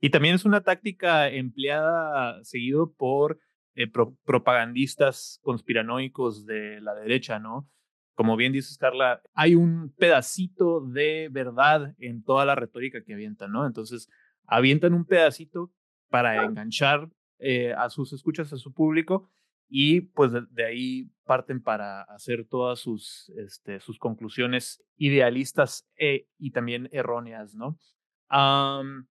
Y 0.00 0.10
también 0.10 0.34
es 0.34 0.44
una 0.44 0.62
táctica 0.62 1.28
empleada 1.28 2.42
seguido 2.44 2.92
por 2.92 3.38
eh, 3.74 3.90
propagandistas 4.24 5.40
conspiranoicos 5.42 6.46
de 6.46 6.80
la 6.80 6.94
derecha, 6.94 7.38
¿no? 7.38 7.68
Como 8.14 8.36
bien 8.36 8.52
dices, 8.52 8.78
Carla, 8.78 9.20
hay 9.34 9.56
un 9.56 9.92
pedacito 9.96 10.80
de 10.80 11.28
verdad 11.32 11.94
en 11.98 12.22
toda 12.22 12.44
la 12.44 12.54
retórica 12.54 13.02
que 13.02 13.14
avientan, 13.14 13.50
¿no? 13.50 13.66
Entonces, 13.66 14.08
avientan 14.46 14.94
un 14.94 15.04
pedacito 15.04 15.72
para 16.08 16.44
enganchar 16.44 17.08
eh, 17.38 17.72
a 17.72 17.90
sus 17.90 18.12
escuchas, 18.12 18.52
a 18.52 18.58
su 18.58 18.72
público, 18.72 19.28
y 19.76 20.02
pues 20.02 20.30
de, 20.32 20.64
ahí 20.64 21.10
parten 21.24 21.60
para 21.60 22.02
hacer 22.02 22.46
todas 22.48 22.78
sus, 22.78 23.32
este, 23.36 23.80
sus 23.80 23.98
conclusiones 23.98 24.84
idealistas 24.96 25.88
e, 25.96 26.28
y 26.38 26.52
también 26.52 26.88
erróneas, 26.92 27.56
¿no? 27.56 27.76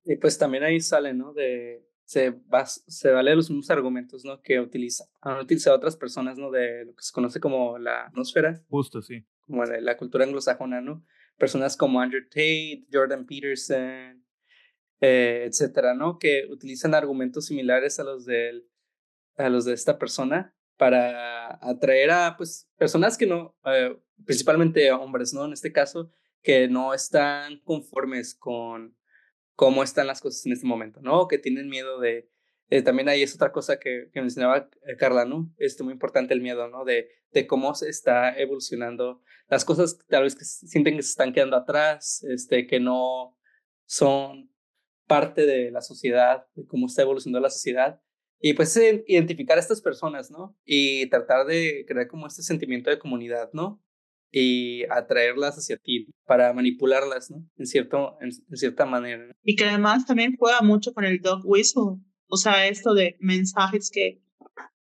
y 0.06 0.16
pues 0.16 0.38
también 0.38 0.64
ahí 0.64 0.80
sale, 0.80 1.14
¿no? 1.14 1.34
De, 1.34 1.86
se, 2.06 2.32
va, 2.32 2.66
se 2.66 3.12
vale 3.12 3.36
los 3.36 3.50
mismos 3.50 3.70
argumentos, 3.72 4.24
¿no? 4.24 4.42
Que 4.42 4.62
utiliza, 4.62 5.04
han 5.22 5.38
utilizado 5.40 5.76
otras 5.76 5.98
personas, 5.98 6.38
¿no? 6.38 6.50
De 6.50 6.86
lo 6.86 6.96
que 6.96 7.04
se 7.04 7.12
conoce 7.12 7.42
como 7.42 7.78
la 7.78 8.06
atmósfera. 8.06 8.62
Justo, 8.70 9.02
sí. 9.02 9.26
Como 9.42 9.66
de 9.66 9.82
la 9.82 9.98
cultura 9.98 10.24
anglosajona, 10.24 10.80
¿no? 10.80 11.06
Personas 11.38 11.76
como 11.76 12.00
Andrew 12.00 12.24
Tate, 12.30 12.86
Jordan 12.90 13.26
Peterson, 13.26 14.26
eh, 15.02 15.44
etcétera, 15.46 15.94
¿no? 15.94 16.20
Que 16.20 16.48
utilizan 16.50 16.96
argumentos 16.96 17.48
similares 17.48 18.00
a 18.00 18.06
los, 18.06 18.26
del, 18.26 18.66
a 19.38 19.50
los 19.50 19.66
de 19.66 19.74
esta 19.74 19.98
persona 19.98 20.56
para 20.78 21.60
atraer 21.62 22.12
a, 22.12 22.36
pues, 22.38 22.70
personas 22.78 23.18
que 23.18 23.26
no, 23.26 23.56
eh, 23.66 23.98
principalmente 24.26 24.92
hombres, 24.92 25.34
¿no? 25.34 25.46
En 25.46 25.54
este 25.54 25.72
caso, 25.72 26.12
que 26.42 26.68
no 26.68 26.94
están 26.94 27.60
conformes 27.62 28.36
con 28.36 28.96
cómo 29.56 29.84
están 29.84 30.08
las 30.08 30.22
cosas 30.22 30.46
en 30.46 30.54
este 30.54 30.66
momento, 30.66 31.02
¿no? 31.02 31.28
Que 31.28 31.38
tienen 31.38 31.70
miedo 31.70 32.00
de... 32.00 32.30
Eh, 32.70 32.82
también 32.82 33.08
ahí 33.08 33.22
es 33.22 33.36
otra 33.36 33.52
cosa 33.52 33.80
que, 33.80 34.10
que 34.12 34.22
mencionaba 34.22 34.70
Carla, 34.98 35.26
¿no? 35.26 35.54
Este, 35.58 35.84
muy 35.84 35.94
importante 35.94 36.34
el 36.34 36.42
miedo, 36.42 36.68
¿no? 36.70 36.86
De, 36.86 37.10
de 37.32 37.46
cómo 37.48 37.76
se 37.76 37.90
está 37.90 38.36
evolucionando 38.38 39.22
las 39.48 39.66
cosas, 39.66 40.00
tal 40.08 40.24
vez 40.24 40.36
que 40.36 40.46
sienten 40.46 40.96
que 40.96 41.04
se 41.04 41.12
están 41.12 41.34
quedando 41.34 41.56
atrás, 41.56 42.24
este, 42.24 42.66
que 42.66 42.80
no 42.80 43.38
son 43.86 44.52
parte 45.08 45.46
de 45.46 45.72
la 45.72 45.82
sociedad, 45.82 46.48
de 46.56 46.66
cómo 46.66 46.88
está 46.88 47.02
evolucionando 47.02 47.42
la 47.42 47.50
sociedad. 47.50 48.02
Y 48.46 48.56
pues 48.56 48.78
identificar 49.08 49.56
a 49.56 49.62
estas 49.62 49.82
personas, 49.82 50.30
¿no? 50.30 50.54
Y 50.66 51.10
tratar 51.10 51.46
de 51.46 51.86
crear 51.88 52.10
como 52.10 52.28
este 52.28 52.44
sentimiento 52.44 52.90
de 52.90 53.00
comunidad, 53.00 53.50
¿no? 53.54 53.82
Y 54.32 54.84
atraerlas 54.90 55.56
hacia 55.56 55.78
ti 55.78 56.08
para 56.26 56.52
manipularlas, 56.52 57.32
¿no? 57.32 57.48
En, 57.56 57.66
cierto, 57.66 58.18
en, 58.20 58.34
cierta 58.58 58.86
manera. 58.86 59.32
Y 59.44 59.56
que 59.56 59.64
además 59.64 60.06
también 60.06 60.36
juega 60.38 60.60
mucho 60.62 60.94
con 60.94 61.06
el 61.06 61.22
dog 61.22 61.40
whistle. 61.46 62.02
O 62.28 62.36
sea, 62.36 62.68
esto 62.68 62.94
de 62.94 63.16
mensajes 63.22 63.90
que 63.90 64.22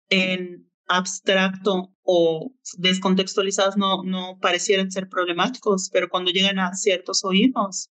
en 0.07 0.71
abstracto 0.87 1.93
o 2.03 2.53
descontextualizados 2.77 3.75
no, 3.75 4.01
no 4.03 4.37
parecieran 4.39 4.91
ser 4.91 5.09
problemáticos, 5.09 5.89
pero 5.91 6.07
cuando 6.07 6.31
llegan 6.31 6.57
a 6.57 6.73
ciertos 6.73 7.25
oídos, 7.25 7.89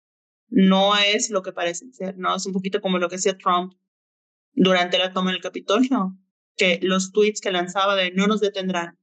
no 0.48 0.96
es 0.96 1.30
lo 1.32 1.42
que 1.42 1.52
parecen 1.52 1.92
ser, 1.92 2.18
¿no? 2.18 2.34
Es 2.38 2.46
un 2.46 2.54
poquito 2.54 2.80
como 2.80 2.98
lo 2.98 3.10
que 3.10 3.18
decía 3.18 3.38
Trump 3.38 3.74
durante 4.54 4.98
la 4.98 5.14
toma 5.14 5.32
del 5.32 5.42
Capitolio, 5.42 6.16
que 6.56 6.80
los 6.82 7.12
tweets 7.12 7.42
que 7.42 7.52
lanzaba 7.52 7.96
de 7.96 8.12
no 8.12 8.28
nos 8.28 8.42
detendrán. 8.42 9.00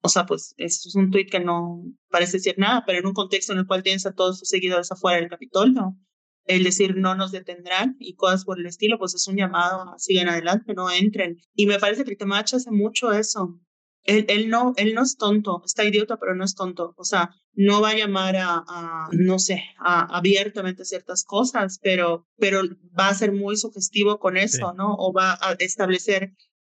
O 0.00 0.08
sea, 0.08 0.26
pues 0.26 0.54
es 0.58 0.94
un 0.94 1.10
tweet 1.10 1.26
que 1.26 1.40
no 1.40 1.82
parece 2.08 2.36
decir 2.36 2.54
nada, 2.58 2.84
pero 2.86 2.98
en 2.98 3.06
un 3.06 3.14
contexto 3.14 3.52
en 3.52 3.58
el 3.58 3.66
cual 3.66 3.82
tienes 3.82 4.06
a 4.06 4.12
todos 4.12 4.38
sus 4.38 4.48
seguidores 4.48 4.92
afuera 4.92 5.18
del 5.18 5.28
Capitolio, 5.28 5.96
el 6.44 6.64
decir 6.64 6.96
no 6.96 7.14
nos 7.14 7.32
detendrán 7.32 7.96
y 7.98 8.14
cosas 8.14 8.44
por 8.44 8.58
el 8.58 8.66
estilo, 8.66 8.98
pues 8.98 9.14
es 9.14 9.26
un 9.28 9.36
llamado 9.36 9.94
sigan 9.98 10.28
adelante, 10.28 10.74
no 10.74 10.90
entren. 10.90 11.36
Y 11.54 11.66
me 11.66 11.78
parece 11.78 12.04
que 12.04 12.16
Temacho 12.16 12.56
hace 12.56 12.70
mucho 12.70 13.12
eso, 13.12 13.60
él, 14.08 14.48
no, 14.48 14.72
él 14.76 14.94
no 14.94 15.02
es 15.02 15.16
tonto, 15.16 15.62
está 15.66 15.84
idiota, 15.84 16.16
pero 16.16 16.34
no 16.34 16.42
es 16.42 16.54
tonto. 16.54 16.94
O 16.96 17.04
sea, 17.04 17.30
no 17.52 17.82
va 17.82 17.90
a 17.90 17.96
llamar 17.96 18.36
a, 18.36 19.08
no 19.12 19.38
sé, 19.38 19.62
a, 19.78 20.16
abiertamente 20.16 20.86
ciertas 20.86 21.24
cosas, 21.24 21.78
pero, 21.82 22.26
pero 22.38 22.62
va 22.98 23.08
a 23.08 23.14
ser 23.14 23.32
muy 23.32 23.56
sugestivo 23.56 24.18
con 24.18 24.38
eso, 24.38 24.72
¿no? 24.72 24.94
O 24.98 25.12
va 25.12 25.34
a 25.34 25.52
establecer 25.58 26.32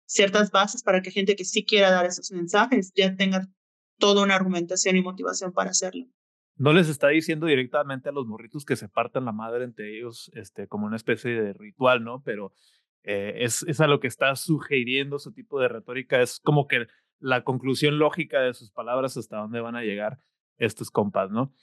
ciertas 0.06 0.50
bases 0.50 0.82
para 0.82 1.02
que 1.02 1.10
gente 1.10 1.36
que 1.36 1.44
sí 1.44 1.66
quiera 1.66 1.90
dar 1.90 2.06
esos 2.06 2.32
mensajes 2.32 2.92
ya 2.96 3.14
tenga 3.14 3.46
toda 3.98 4.22
una 4.22 4.34
argumentación 4.34 4.96
y 4.96 5.02
motivación 5.02 5.52
para 5.52 5.70
hacerlo. 5.70 6.06
No 6.56 6.72
les 6.72 6.88
está 6.88 7.08
diciendo 7.08 7.46
directamente 7.46 8.08
a 8.08 8.12
los 8.12 8.26
morritos 8.26 8.64
que 8.64 8.76
se 8.76 8.88
partan 8.88 9.26
la 9.26 9.32
madre 9.32 9.64
entre 9.64 9.96
ellos, 9.96 10.30
este, 10.34 10.66
como 10.66 10.86
una 10.86 10.96
especie 10.96 11.30
de 11.30 11.52
ritual, 11.52 12.02
¿no? 12.02 12.22
Pero 12.24 12.52
eh, 13.04 13.44
es, 13.44 13.64
es 13.68 13.80
a 13.80 13.86
lo 13.86 14.00
que 14.00 14.08
está 14.08 14.34
sugiriendo 14.34 15.18
su 15.18 15.32
tipo 15.32 15.60
de 15.60 15.68
retórica. 15.68 16.22
Es 16.22 16.40
como 16.40 16.66
que 16.66 16.86
la 17.20 17.44
conclusión 17.44 17.98
lógica 17.98 18.40
de 18.40 18.54
sus 18.54 18.70
palabras 18.70 19.16
hasta 19.16 19.38
dónde 19.38 19.60
van 19.60 19.76
a 19.76 19.82
llegar 19.82 20.18
estos 20.58 20.90
compas, 20.90 21.30
¿no? 21.30 21.54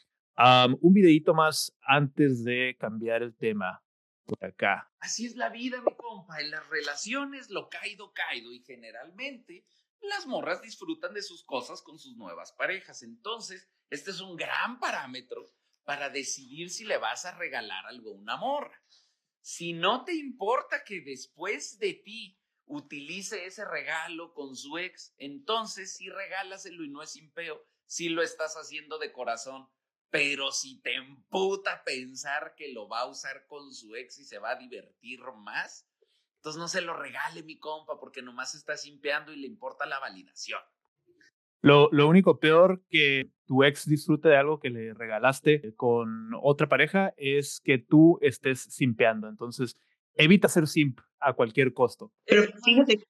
un 0.81 0.93
videito 0.93 1.33
más 1.33 1.73
antes 1.81 2.43
de 2.43 2.75
cambiar 2.79 3.23
el 3.23 3.35
tema 3.35 3.81
por 4.25 4.43
acá. 4.43 4.91
Así 4.99 5.25
es 5.25 5.35
la 5.35 5.49
vida, 5.49 5.81
mi 5.81 5.95
compa. 5.95 6.41
En 6.41 6.51
las 6.51 6.67
relaciones 6.69 7.49
lo 7.49 7.69
caído, 7.69 8.11
caído. 8.13 8.51
Y 8.51 8.63
generalmente 8.63 9.65
las 10.01 10.25
morras 10.25 10.61
disfrutan 10.61 11.13
de 11.13 11.21
sus 11.21 11.43
cosas 11.43 11.81
con 11.81 11.99
sus 11.99 12.17
nuevas 12.17 12.51
parejas. 12.51 13.03
Entonces, 13.03 13.69
este 13.89 14.11
es 14.11 14.19
un 14.19 14.35
gran 14.35 14.79
parámetro 14.79 15.45
para 15.83 16.09
decidir 16.09 16.69
si 16.69 16.83
le 16.83 16.97
vas 16.97 17.25
a 17.25 17.37
regalar 17.37 17.85
algo 17.85 18.11
a 18.11 18.17
una 18.17 18.37
morra. 18.37 18.81
Si 19.41 19.73
no 19.73 20.03
te 20.03 20.15
importa 20.15 20.83
que 20.83 21.01
después 21.01 21.77
de 21.77 21.93
ti 21.93 22.39
utilice 22.67 23.45
ese 23.45 23.65
regalo 23.65 24.33
con 24.33 24.55
su 24.55 24.77
ex, 24.77 25.13
entonces 25.17 25.95
sí 25.95 26.09
regálaselo 26.09 26.83
y 26.83 26.89
no 26.89 27.01
es 27.01 27.15
impeo, 27.15 27.63
si 27.85 28.09
lo 28.09 28.21
estás 28.21 28.55
haciendo 28.55 28.97
de 28.97 29.11
corazón. 29.11 29.67
Pero 30.11 30.51
si 30.51 30.79
te 30.81 30.95
emputa 30.95 31.83
pensar 31.83 32.55
que 32.55 32.71
lo 32.71 32.87
va 32.87 33.01
a 33.01 33.07
usar 33.07 33.47
con 33.47 33.73
su 33.73 33.95
ex 33.95 34.17
y 34.19 34.23
se 34.23 34.39
va 34.39 34.51
a 34.51 34.55
divertir 34.55 35.19
más, 35.37 35.85
entonces 36.37 36.59
no 36.59 36.67
se 36.67 36.81
lo 36.81 36.93
regale 36.93 37.43
mi 37.43 37.57
compa 37.57 37.99
porque 37.99 38.21
nomás 38.21 38.55
está 38.55 38.77
simpeando 38.77 39.33
y 39.33 39.37
le 39.37 39.47
importa 39.47 39.85
la 39.85 39.99
validación. 39.99 40.61
Lo, 41.61 41.89
lo, 41.91 42.07
único 42.07 42.39
peor 42.39 42.83
que 42.87 43.31
tu 43.45 43.63
ex 43.63 43.89
disfrute 43.89 44.29
de 44.29 44.37
algo 44.37 44.59
que 44.59 44.69
le 44.69 44.93
regalaste 44.93 45.73
con 45.75 46.31
otra 46.41 46.67
pareja 46.67 47.13
es 47.17 47.59
que 47.59 47.79
tú 47.79 48.19
estés 48.21 48.61
simpeando. 48.61 49.27
Entonces, 49.27 49.75
evita 50.15 50.47
ser 50.47 50.67
simp 50.67 50.99
a 51.19 51.33
cualquier 51.33 51.73
costo. 51.73 52.11
Pero 52.25 52.43
fíjate. 52.63 53.07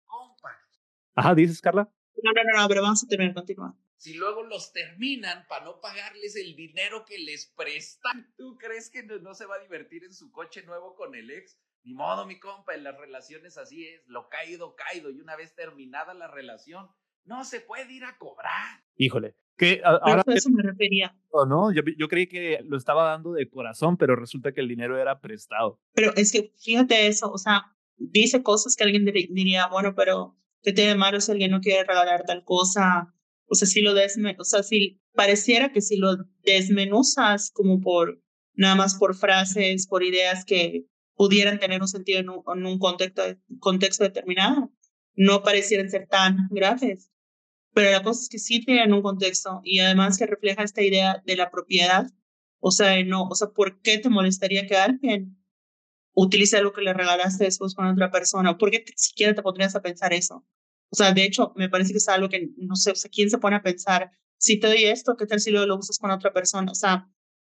Ajá, 1.16 1.34
dices, 1.34 1.62
Carla. 1.62 1.90
No, 2.22 2.32
no, 2.32 2.42
no, 2.44 2.62
no, 2.62 2.68
pero 2.68 2.82
vamos 2.82 3.04
a 3.04 3.08
terminar, 3.08 3.34
continúa. 3.34 3.76
Si 3.98 4.14
luego 4.14 4.44
los 4.44 4.74
terminan 4.74 5.46
para 5.48 5.66
no 5.66 5.80
pagarles 5.80 6.36
el 6.36 6.56
dinero 6.56 7.06
que 7.06 7.18
les 7.18 7.48
prestan, 7.56 8.34
¿tú 8.38 8.58
crees 8.58 8.90
que 8.90 9.04
no, 9.04 9.34
se 9.34 9.46
va 9.46 9.56
a 9.56 9.60
divertir 9.60 10.04
en 10.04 10.14
su 10.14 10.32
coche 10.32 10.64
nuevo 10.64 10.96
con 10.96 11.16
el 11.16 11.32
ex? 11.32 11.58
Ni 11.84 11.94
modo, 11.94 12.26
mi 12.26 12.40
compa, 12.40 12.74
en 12.74 12.84
las 12.84 12.98
relaciones 12.98 13.58
así 13.58 13.88
es, 13.88 14.02
lo 14.08 14.28
caído, 14.28 14.76
caído, 14.76 15.12
y 15.12 15.20
una 15.20 15.36
vez 15.36 15.56
terminada 15.56 16.14
la 16.14 16.28
relación, 16.28 16.90
no 17.24 17.46
se 17.46 17.62
puede 17.62 17.94
ir 17.94 18.04
a 18.04 18.18
cobrar. 18.18 18.84
Híjole, 18.98 19.38
que 19.58 19.82
ahora 19.84 20.24
eso 20.28 20.50
me 20.50 20.64
refería. 20.64 21.16
no, 21.48 21.72
yo, 21.72 21.82
yo, 21.98 22.08
creí 22.08 22.28
que 22.28 22.60
lo 22.64 22.78
estaba 22.78 23.10
dando 23.10 23.34
de 23.34 23.50
corazón, 23.50 23.98
pero 23.98 24.16
resulta 24.16 24.52
que 24.52 24.62
el 24.62 24.68
dinero 24.68 25.00
era 25.00 25.22
prestado. 25.22 25.80
Pero 25.94 26.14
es 26.16 26.32
que 26.32 26.54
fíjate 26.58 27.08
eso, 27.08 27.32
o 27.32 27.38
sea, 27.38 27.76
dice 27.98 28.44
cosas 28.44 28.76
que 28.76 28.84
alguien 28.84 29.06
diría, 29.06 29.68
bueno, 29.68 29.96
pero 29.96 30.38
¿qué 30.62 30.74
tiene 30.74 30.96
malo 30.96 31.22
si 31.22 31.32
alguien 31.32 31.52
no 31.52 31.62
quiere 31.62 31.86
regalar 31.86 32.24
tal 32.26 32.44
cosa? 32.44 33.14
O 33.48 33.56
sea, 33.56 33.68
si 33.68 33.82
lo 33.82 33.94
desme 33.94 34.36
o 34.40 34.44
sea, 34.44 34.64
si 34.64 35.02
pareciera 35.14 35.72
que 35.72 35.82
si 35.82 35.98
lo 35.98 36.18
desmenuzas 36.44 37.52
como 37.52 37.80
por 37.80 38.22
nada 38.54 38.76
más 38.76 38.96
por 38.96 39.16
frases, 39.16 39.88
por 39.88 40.04
ideas 40.04 40.46
que 40.46 40.86
pudieran 41.16 41.60
tener 41.60 41.82
un 41.82 41.88
sentido 41.88 42.20
en 42.20 42.30
un, 42.30 42.44
en 42.54 42.66
un 42.66 42.80
contexto, 42.80 43.22
contexto 43.60 44.04
determinado, 44.04 44.72
no 45.16 45.44
parecieran 45.44 45.90
ser 45.90 46.08
tan 46.08 46.48
graves. 46.50 47.10
Pero 47.76 47.92
la 47.92 48.04
cosa 48.04 48.22
es 48.22 48.30
que 48.30 48.40
sí 48.40 48.66
tienen 48.66 48.94
un 48.94 49.04
contexto 49.04 49.62
y 49.64 49.80
además 49.80 50.18
que 50.18 50.26
refleja 50.28 50.64
esta 50.64 50.82
idea 50.82 51.22
de 51.26 51.36
la 51.36 51.52
propiedad 51.52 52.08
O 52.60 52.72
sea, 52.72 53.04
no, 53.06 53.28
o 53.28 53.36
sea, 53.36 53.50
¿por 53.50 53.82
qué 53.82 54.00
te 54.00 54.10
molestaría 54.10 54.66
que 54.68 54.78
alguien 54.78 55.38
utilice 56.14 56.58
algo 56.58 56.74
que 56.74 56.82
le 56.82 56.94
regalaste 56.94 57.46
después 57.46 57.76
con 57.76 57.88
otra 57.88 58.12
persona? 58.12 58.58
¿Por 58.58 58.72
qué 58.72 58.84
siquiera 58.96 59.36
te 59.36 59.44
pondrías 59.44 59.76
a 59.76 59.82
pensar 59.82 60.14
eso? 60.14 60.46
O 60.90 60.96
sea, 60.96 61.14
de 61.14 61.24
hecho, 61.26 61.54
me 61.58 61.70
parece 61.70 61.92
que 61.92 61.98
es 62.00 62.10
algo 62.10 62.30
que 62.30 62.50
no 62.58 62.76
sé, 62.76 62.92
o 62.92 62.96
sea, 62.96 63.12
¿quién 63.12 63.30
se 63.30 63.38
pone 63.40 63.58
a 63.58 63.64
pensar? 63.64 64.12
Si 64.38 64.60
te 64.60 64.68
doy 64.68 64.86
esto, 64.86 65.16
¿qué 65.18 65.28
tal 65.28 65.40
si 65.42 65.52
luego 65.52 65.68
lo 65.68 65.78
usas 65.78 66.00
con 66.00 66.12
otra 66.12 66.34
persona? 66.34 66.72
O 66.72 66.76
sea, 66.76 67.10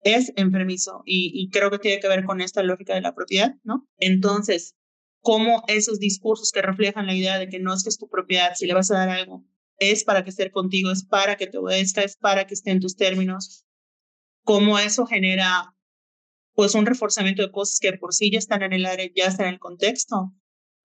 es 0.03 0.33
enfermizo 0.37 1.03
y, 1.07 1.33
y 1.35 1.51
creo 1.51 1.71
que 1.71 1.79
tiene 1.79 2.01
que 2.01 2.09
ver 2.09 2.25
con 2.25 2.41
esta 2.41 2.63
lógica 2.63 2.95
de 2.95 3.01
la 3.03 3.15
propiedad, 3.15 3.55
¿no? 3.65 3.87
Entonces, 3.99 4.77
cómo 5.21 5.63
esos 5.69 5.99
discursos 6.01 6.53
que 6.53 6.63
reflejan 6.63 7.07
la 7.07 7.15
idea 7.15 7.39
de 7.39 7.49
que 7.49 7.61
no 7.61 7.75
es 7.75 7.83
que 7.85 7.91
es 7.91 7.99
tu 7.99 8.09
propiedad, 8.09 8.55
si 8.57 8.67
le 8.67 8.75
vas 8.75 8.91
a 8.91 8.99
dar 8.99 9.09
algo, 9.11 9.45
es 9.79 10.05
para 10.05 10.25
que 10.25 10.31
esté 10.31 10.51
contigo, 10.51 10.91
es 10.91 11.05
para 11.05 11.37
que 11.37 11.47
te 11.47 11.59
obedezca, 11.59 12.03
es 12.03 12.17
para 12.17 12.47
que 12.47 12.55
esté 12.55 12.71
en 12.71 12.81
tus 12.81 12.97
términos, 12.97 13.65
cómo 14.45 14.79
eso 14.79 15.07
genera 15.07 15.75
pues 16.55 16.75
un 16.75 16.87
reforzamiento 16.87 17.43
de 17.43 17.53
cosas 17.53 17.79
que 17.81 17.93
por 17.93 18.13
sí 18.13 18.31
ya 18.31 18.39
están 18.39 18.63
en 18.63 18.73
el 18.73 18.87
área, 18.87 19.09
ya 19.15 19.27
están 19.27 19.47
en 19.47 19.55
el 19.55 19.61
contexto, 19.61 20.33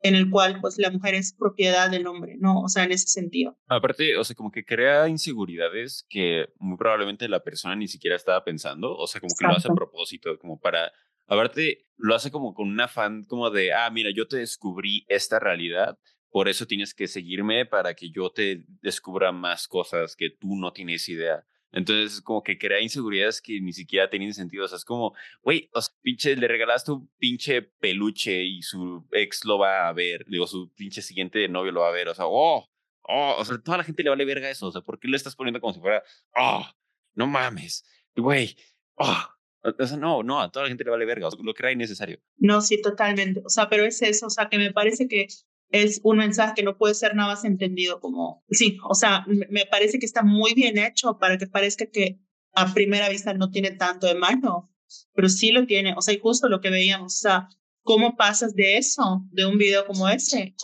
en 0.02 0.16
el 0.16 0.30
cual 0.30 0.60
pues 0.62 0.78
la 0.78 0.92
mujer 0.92 1.16
es 1.16 1.34
propiedad 1.34 1.90
del 1.90 2.06
hombre, 2.06 2.36
¿no? 2.38 2.62
O 2.62 2.70
sea, 2.70 2.84
en 2.84 2.92
ese 2.92 3.08
sentido. 3.08 3.58
Aparte, 3.68 4.16
o 4.18 4.24
sea, 4.24 4.36
como 4.36 4.52
que 4.52 4.66
crea 4.66 5.08
inseguridades 5.08 6.06
que 6.10 6.46
muy 6.60 6.78
probablemente 6.78 7.28
la 7.28 7.42
persona 7.42 7.76
ni 7.76 7.88
siquiera 7.88 8.16
estaba 8.16 8.44
pensando, 8.44 8.96
o 8.96 9.08
sea, 9.08 9.20
como 9.20 9.34
que 9.38 9.48
lo 9.48 9.56
hace 9.56 9.72
a 9.72 9.76
propósito, 9.76 10.38
como 10.38 10.60
para 10.60 10.92
Aparte, 11.28 11.86
lo 11.98 12.16
hace 12.16 12.32
como 12.32 12.54
con 12.54 12.68
un 12.68 12.82
afán 12.82 13.24
como 13.24 13.50
de, 13.50 13.74
ah, 13.74 13.90
mira, 13.90 14.10
yo 14.14 14.28
te 14.28 14.38
descubrí 14.38 15.06
esta 15.08 15.40
realidad, 15.40 15.98
por 16.34 16.50
eso 16.50 16.66
tienes 16.66 16.96
que 16.96 17.08
seguirme 17.08 17.68
para 17.68 17.94
que 17.94 18.10
yo 18.10 18.32
te 18.32 18.66
descubra 18.82 19.32
más 19.32 19.68
cosas 19.68 20.16
que 20.16 20.32
tú 20.32 20.56
no 20.56 20.74
tienes 20.74 21.08
idea. 21.08 21.46
Entonces, 21.72 22.22
como 22.22 22.42
que 22.42 22.58
crea 22.58 22.82
inseguridades 22.82 23.40
que 23.40 23.62
ni 23.62 23.72
siquiera 23.72 24.10
tienen 24.10 24.34
sentido. 24.34 24.66
O 24.66 24.68
sea, 24.68 24.78
es 24.78 24.84
como, 24.84 25.14
güey, 25.44 25.70
o 25.74 25.80
sea, 25.80 25.94
pinche, 26.02 26.36
le 26.36 26.48
regalaste 26.48 26.92
un 26.92 27.08
pinche 27.20 27.62
peluche 27.62 28.44
y 28.46 28.64
su 28.64 29.08
ex 29.12 29.46
lo 29.46 29.60
va 29.60 29.88
a 29.88 29.94
ver. 29.94 30.26
Digo, 30.28 30.48
su 30.48 30.74
pinche 30.74 31.04
siguiente 31.04 31.48
novio 31.50 31.72
lo 31.72 31.82
va 31.82 31.90
a 31.90 31.92
ver. 31.92 32.08
O 32.08 32.16
sea, 32.16 32.26
oh, 32.26 32.68
oh, 33.04 33.36
o 33.38 33.46
sea, 33.46 33.60
toda 33.62 33.78
la 33.78 33.84
gente 33.84 34.02
le 34.02 34.10
vale 34.10 34.26
verga 34.26 34.50
eso. 34.50 34.66
O 34.66 34.72
sea, 34.72 34.82
¿por 34.82 35.00
qué 35.00 35.08
le 35.10 35.18
estás 35.18 35.36
poniendo 35.36 35.62
como 35.62 35.74
si 35.74 35.82
fuera, 35.82 36.02
oh, 36.36 36.66
no 37.14 37.28
mames, 37.28 37.86
güey, 38.16 38.56
oh, 38.96 39.24
o 39.62 39.88
sea, 39.88 39.98
no, 39.98 40.24
no, 40.24 40.42
a 40.42 40.52
toda 40.52 40.64
la 40.64 40.70
gente 40.70 40.84
le 40.84 40.90
vale 40.90 41.06
verga, 41.06 41.30
lo 41.42 41.54
que 41.54 41.64
era 41.64 41.72
innecesario. 41.72 42.20
No, 42.38 42.60
sí, 42.62 42.82
totalmente. 42.82 43.42
O 43.46 43.50
sea, 43.50 43.70
pero 43.70 43.86
es 43.86 44.02
eso, 44.02 44.26
o 44.26 44.30
sea, 44.30 44.50
que 44.50 44.58
me 44.58 44.74
parece 44.74 45.08
que 45.08 45.28
es 45.74 46.00
un 46.04 46.18
mensaje 46.18 46.54
que 46.56 46.64
no 46.64 46.78
puede 46.78 46.94
ser 46.94 47.16
nada 47.16 47.30
más 47.30 47.44
entendido 47.44 48.00
como, 48.00 48.46
sí, 48.52 48.78
o 48.88 48.94
sea, 48.94 49.26
me 49.28 49.66
parece 49.66 49.98
que 49.98 50.06
está 50.06 50.22
muy 50.22 50.54
bien 50.54 50.78
hecho 50.78 51.18
para 51.18 51.40
que 51.40 51.48
parezca 51.48 51.88
que 51.88 52.20
a 52.54 52.72
primera 52.76 53.10
vista 53.10 53.34
no 53.34 53.50
tiene 53.50 53.72
tanto 53.72 54.06
de 54.06 54.14
malo, 54.14 54.70
pero 55.14 55.30
sí 55.30 55.52
lo 55.52 55.66
tiene, 55.66 55.96
o 55.98 56.02
sea, 56.02 56.14
y 56.14 56.20
justo 56.20 56.48
lo 56.48 56.62
que 56.62 56.70
veíamos, 56.70 57.16
o 57.16 57.22
sea, 57.22 57.48
cómo 57.82 58.16
pasas 58.16 58.54
de 58.54 58.78
eso, 58.78 59.26
de 59.32 59.48
un 59.48 59.58
video 59.58 59.88
como 59.88 60.08
ese, 60.08 60.56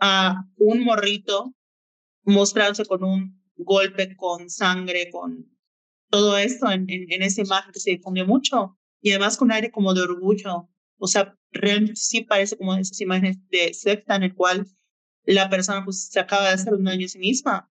a 0.00 0.46
un 0.56 0.82
morrito 0.82 1.54
mostrándose 2.22 2.86
con 2.86 3.04
un 3.04 3.44
golpe, 3.56 4.16
con 4.16 4.48
sangre, 4.48 5.10
con 5.10 5.46
todo 6.08 6.38
esto 6.38 6.70
en, 6.70 6.86
en, 6.88 7.22
esa 7.22 7.42
imagen 7.42 7.70
que 7.70 7.80
se 7.80 7.90
difundió 7.90 8.24
mucho 8.24 8.78
y 9.02 9.10
además 9.10 9.36
con 9.36 9.52
aire 9.52 9.70
como 9.70 9.92
de 9.92 10.00
orgullo. 10.00 10.70
O 10.96 11.06
sea, 11.06 11.36
realmente 11.54 11.96
sí 11.96 12.22
parece 12.22 12.56
como 12.56 12.74
esas 12.74 13.00
imágenes 13.00 13.38
de 13.48 13.72
secta 13.74 14.16
en 14.16 14.24
el 14.24 14.34
cual 14.34 14.66
la 15.24 15.48
persona 15.48 15.84
pues 15.84 16.08
se 16.10 16.20
acaba 16.20 16.48
de 16.48 16.54
hacer 16.54 16.74
un 16.74 16.84
daño 16.84 17.06
a 17.06 17.08
sí 17.08 17.18
misma, 17.18 17.70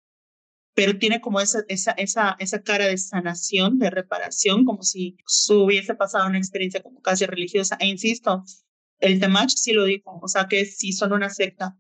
pero 0.75 0.99
tiene 0.99 1.21
como 1.21 1.41
esa, 1.41 1.61
esa, 1.69 1.93
esa, 1.93 2.37
esa 2.39 2.63
cara 2.63 2.87
de 2.87 2.99
sanación, 2.99 3.79
de 3.79 3.91
reparación, 3.91 4.65
como 4.65 4.83
si 4.83 5.17
hubiese 5.49 5.95
pasado 5.95 6.27
una 6.29 6.39
experiencia 6.39 6.83
como 6.83 7.01
casi 7.01 7.25
religiosa. 7.25 7.77
E 7.81 7.87
insisto, 7.87 8.45
el 8.99 9.21
Temach 9.21 9.51
sí 9.51 9.73
lo 9.73 9.85
dijo, 9.85 10.19
o 10.23 10.29
sea 10.29 10.49
que 10.49 10.67
sí 10.67 10.93
son 10.93 11.13
una 11.13 11.31
secta 11.31 11.77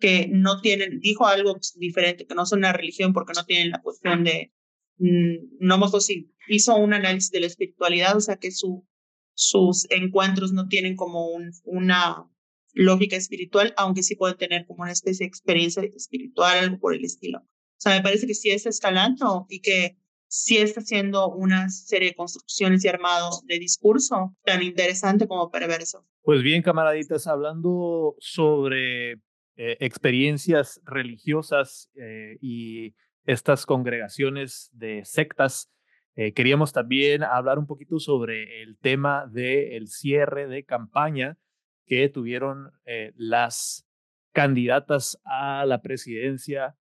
que 0.00 0.28
no 0.30 0.60
tienen, 0.60 1.00
dijo 1.00 1.26
algo 1.26 1.58
diferente, 1.76 2.26
que 2.26 2.34
no 2.34 2.44
son 2.44 2.60
una 2.60 2.72
religión 2.72 3.12
porque 3.12 3.32
no 3.34 3.44
tienen 3.44 3.70
la 3.70 3.80
cuestión 3.80 4.24
de, 4.24 4.52
Mm, 4.98 5.56
no 5.58 5.78
me 5.78 5.88
si 6.00 6.32
hizo 6.48 6.76
un 6.76 6.94
análisis 6.94 7.30
de 7.30 7.40
la 7.40 7.46
espiritualidad, 7.46 8.16
o 8.16 8.20
sea 8.20 8.36
que 8.36 8.50
su, 8.52 8.86
sus 9.34 9.86
encuentros 9.90 10.52
no 10.52 10.68
tienen 10.68 10.96
como 10.96 11.28
un, 11.28 11.50
una 11.64 12.28
lógica 12.72 13.16
espiritual, 13.16 13.74
aunque 13.76 14.02
sí 14.02 14.16
pueden 14.16 14.36
tener 14.36 14.66
como 14.66 14.82
una 14.82 14.92
especie 14.92 15.24
de 15.24 15.28
experiencia 15.28 15.82
espiritual, 15.82 16.58
algo 16.58 16.78
por 16.78 16.94
el 16.94 17.04
estilo. 17.04 17.38
O 17.38 17.80
sea, 17.84 17.96
me 17.96 18.02
parece 18.02 18.26
que 18.26 18.34
sí 18.34 18.50
está 18.50 18.68
escalando 18.68 19.46
y 19.48 19.60
que 19.60 19.96
sí 20.26 20.56
está 20.56 20.80
haciendo 20.80 21.28
una 21.28 21.68
serie 21.70 22.08
de 22.08 22.14
construcciones 22.14 22.84
y 22.84 22.88
armado 22.88 23.30
de 23.46 23.58
discurso 23.58 24.36
tan 24.44 24.62
interesante 24.62 25.28
como 25.28 25.50
perverso. 25.50 26.06
Pues 26.22 26.42
bien, 26.42 26.62
camaraditas, 26.62 27.26
hablando 27.26 28.16
sobre 28.18 29.12
eh, 29.56 29.76
experiencias 29.78 30.80
religiosas 30.84 31.90
eh, 31.94 32.36
y 32.40 32.94
estas 33.24 33.66
congregaciones 33.66 34.70
de 34.72 35.04
sectas. 35.04 35.70
Eh, 36.16 36.32
queríamos 36.32 36.72
también 36.72 37.24
hablar 37.24 37.58
un 37.58 37.66
poquito 37.66 37.98
sobre 37.98 38.62
el 38.62 38.78
tema 38.78 39.26
del 39.26 39.88
cierre 39.88 40.46
de 40.46 40.64
campaña 40.64 41.38
que 41.86 42.08
tuvieron 42.08 42.72
eh, 42.84 43.12
las 43.16 43.86
candidatas 44.32 45.20
a 45.24 45.64
la 45.66 45.82
presidencia, 45.82 46.76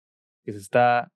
que 0.45 0.53
se, 0.53 0.59
está, 0.59 1.13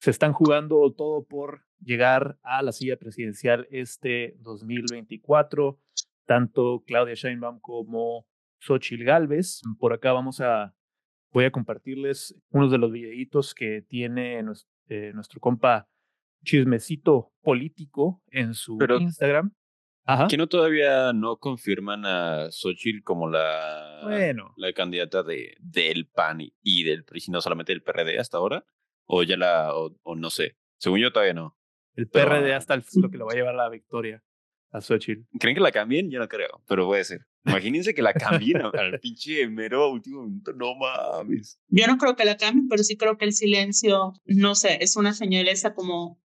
se 0.00 0.10
están 0.10 0.32
jugando 0.32 0.92
todo 0.92 1.24
por 1.24 1.64
llegar 1.80 2.38
a 2.42 2.62
la 2.62 2.72
silla 2.72 2.96
presidencial 2.96 3.66
este 3.70 4.36
2024, 4.40 5.78
tanto 6.26 6.82
Claudia 6.86 7.14
Sheinbaum 7.14 7.60
como 7.60 8.26
Xochitl 8.60 9.04
Galvez. 9.04 9.60
Por 9.78 9.92
acá 9.92 10.12
vamos 10.12 10.40
a 10.40 10.74
voy 11.32 11.44
a 11.46 11.50
compartirles 11.50 12.34
unos 12.50 12.70
de 12.70 12.78
los 12.78 12.92
videitos 12.92 13.54
que 13.54 13.82
tiene 13.82 14.38
eh, 14.88 15.12
nuestro 15.14 15.40
compa 15.40 15.88
Chismecito 16.44 17.32
Político 17.42 18.22
en 18.30 18.54
su 18.54 18.78
Instagram. 19.00 19.52
Ajá. 20.04 20.26
¿Que 20.26 20.36
no 20.36 20.48
todavía 20.48 21.12
no 21.12 21.36
confirman 21.36 22.04
a 22.04 22.50
Xochitl 22.50 23.04
como 23.04 23.28
la, 23.28 24.00
bueno. 24.02 24.52
la 24.56 24.72
candidata 24.72 25.22
de, 25.22 25.56
del 25.60 26.08
PAN 26.08 26.40
y, 26.40 26.82
del 26.84 27.04
PRI, 27.04 27.22
no 27.28 27.40
solamente 27.40 27.72
del 27.72 27.82
PRD 27.82 28.18
hasta 28.18 28.38
ahora? 28.38 28.64
¿O 29.04 29.22
ya 29.22 29.36
la, 29.36 29.72
o, 29.74 30.16
no 30.16 30.30
sé? 30.30 30.56
Según 30.78 30.98
yo 30.98 31.12
todavía 31.12 31.34
no. 31.34 31.56
El 31.94 32.08
PRD 32.08 32.52
hasta 32.52 32.74
el, 32.74 32.82
lo 33.00 33.10
que 33.10 33.18
lo 33.18 33.26
va 33.26 33.32
a 33.32 33.36
llevar 33.36 33.54
a 33.54 33.58
la 33.58 33.68
victoria 33.68 34.24
a 34.72 34.80
Xochitl. 34.80 35.22
¿Creen 35.38 35.54
que 35.54 35.62
la 35.62 35.70
cambien? 35.70 36.10
Yo 36.10 36.18
no 36.18 36.26
creo, 36.26 36.62
pero 36.66 36.86
puede 36.86 37.04
ser. 37.04 37.20
Imagínense 37.44 37.94
que 37.94 38.02
la 38.02 38.12
cambien 38.12 38.62
al 38.74 39.00
pinche 39.00 39.48
mero 39.48 39.90
último 39.90 40.22
minuto. 40.24 40.52
No 40.52 40.74
mames. 40.74 41.58
Yo 41.68 41.86
no 41.86 41.98
creo 41.98 42.16
que 42.16 42.24
la 42.24 42.36
cambien, 42.36 42.68
pero 42.68 42.82
sí 42.84 42.96
creo 42.96 43.18
que 43.18 43.24
el 43.24 43.32
silencio, 43.32 44.14
no 44.24 44.54
sé, 44.54 44.78
es 44.80 44.96
una 44.96 45.12
señal 45.12 45.48
esa 45.48 45.74
como 45.74 46.20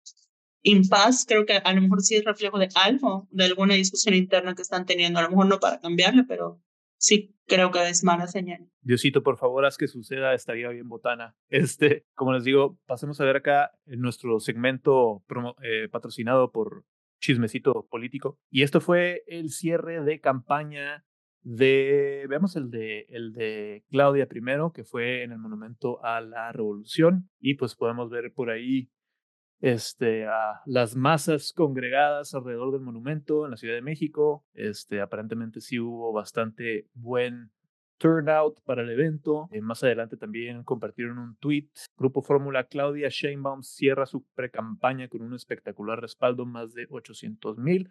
impaz. 0.62 1.24
Creo 1.26 1.46
que 1.46 1.54
a 1.54 1.72
lo 1.72 1.80
mejor 1.80 2.02
sí 2.02 2.16
es 2.16 2.24
reflejo 2.24 2.58
de 2.58 2.68
algo, 2.74 3.28
de 3.30 3.44
alguna 3.44 3.74
discusión 3.74 4.14
interna 4.14 4.54
que 4.54 4.62
están 4.62 4.86
teniendo. 4.86 5.18
A 5.18 5.22
lo 5.22 5.30
mejor 5.30 5.46
no 5.46 5.58
para 5.58 5.80
cambiarla, 5.80 6.24
pero 6.28 6.62
sí 6.98 7.34
creo 7.46 7.70
que 7.70 7.88
es 7.88 8.04
mala 8.04 8.26
señal. 8.26 8.68
Diosito, 8.82 9.22
por 9.22 9.38
favor, 9.38 9.64
haz 9.64 9.76
que 9.76 9.88
suceda, 9.88 10.34
estaría 10.34 10.68
bien 10.68 10.88
botana. 10.88 11.34
Este, 11.48 12.06
como 12.14 12.32
les 12.32 12.44
digo, 12.44 12.78
pasemos 12.86 13.20
a 13.20 13.24
ver 13.24 13.36
acá 13.36 13.72
en 13.86 14.00
nuestro 14.00 14.38
segmento 14.40 15.24
eh, 15.62 15.88
patrocinado 15.90 16.52
por 16.52 16.84
Chismecito 17.20 17.86
Político. 17.90 18.38
Y 18.50 18.62
esto 18.62 18.80
fue 18.80 19.24
el 19.26 19.50
cierre 19.50 20.02
de 20.02 20.20
campaña 20.20 21.04
de, 21.50 22.26
veamos 22.28 22.56
el 22.56 22.70
de, 22.70 23.06
el 23.08 23.32
de 23.32 23.82
Claudia 23.88 24.26
primero, 24.26 24.70
que 24.70 24.84
fue 24.84 25.22
en 25.22 25.32
el 25.32 25.38
Monumento 25.38 26.04
a 26.04 26.20
la 26.20 26.52
Revolución, 26.52 27.30
y 27.40 27.54
pues 27.54 27.74
podemos 27.74 28.10
ver 28.10 28.34
por 28.34 28.50
ahí 28.50 28.90
este, 29.60 30.26
a 30.26 30.60
las 30.66 30.94
masas 30.94 31.54
congregadas 31.54 32.34
alrededor 32.34 32.72
del 32.72 32.82
monumento 32.82 33.46
en 33.46 33.52
la 33.52 33.56
Ciudad 33.56 33.74
de 33.74 33.82
México. 33.82 34.44
Este, 34.52 35.00
aparentemente 35.00 35.62
sí 35.62 35.80
hubo 35.80 36.12
bastante 36.12 36.86
buen 36.92 37.50
turnout 37.96 38.60
para 38.64 38.82
el 38.82 38.90
evento. 38.90 39.48
Eh, 39.50 39.62
más 39.62 39.82
adelante 39.82 40.18
también 40.18 40.64
compartieron 40.64 41.18
un 41.18 41.36
tweet. 41.36 41.70
Grupo 41.96 42.20
Fórmula 42.20 42.64
Claudia 42.64 43.08
Sheinbaum 43.08 43.62
cierra 43.62 44.04
su 44.04 44.22
pre-campaña 44.34 45.08
con 45.08 45.22
un 45.22 45.32
espectacular 45.32 45.98
respaldo, 45.98 46.44
más 46.44 46.74
de 46.74 46.86
800 46.90 47.56
mil 47.56 47.88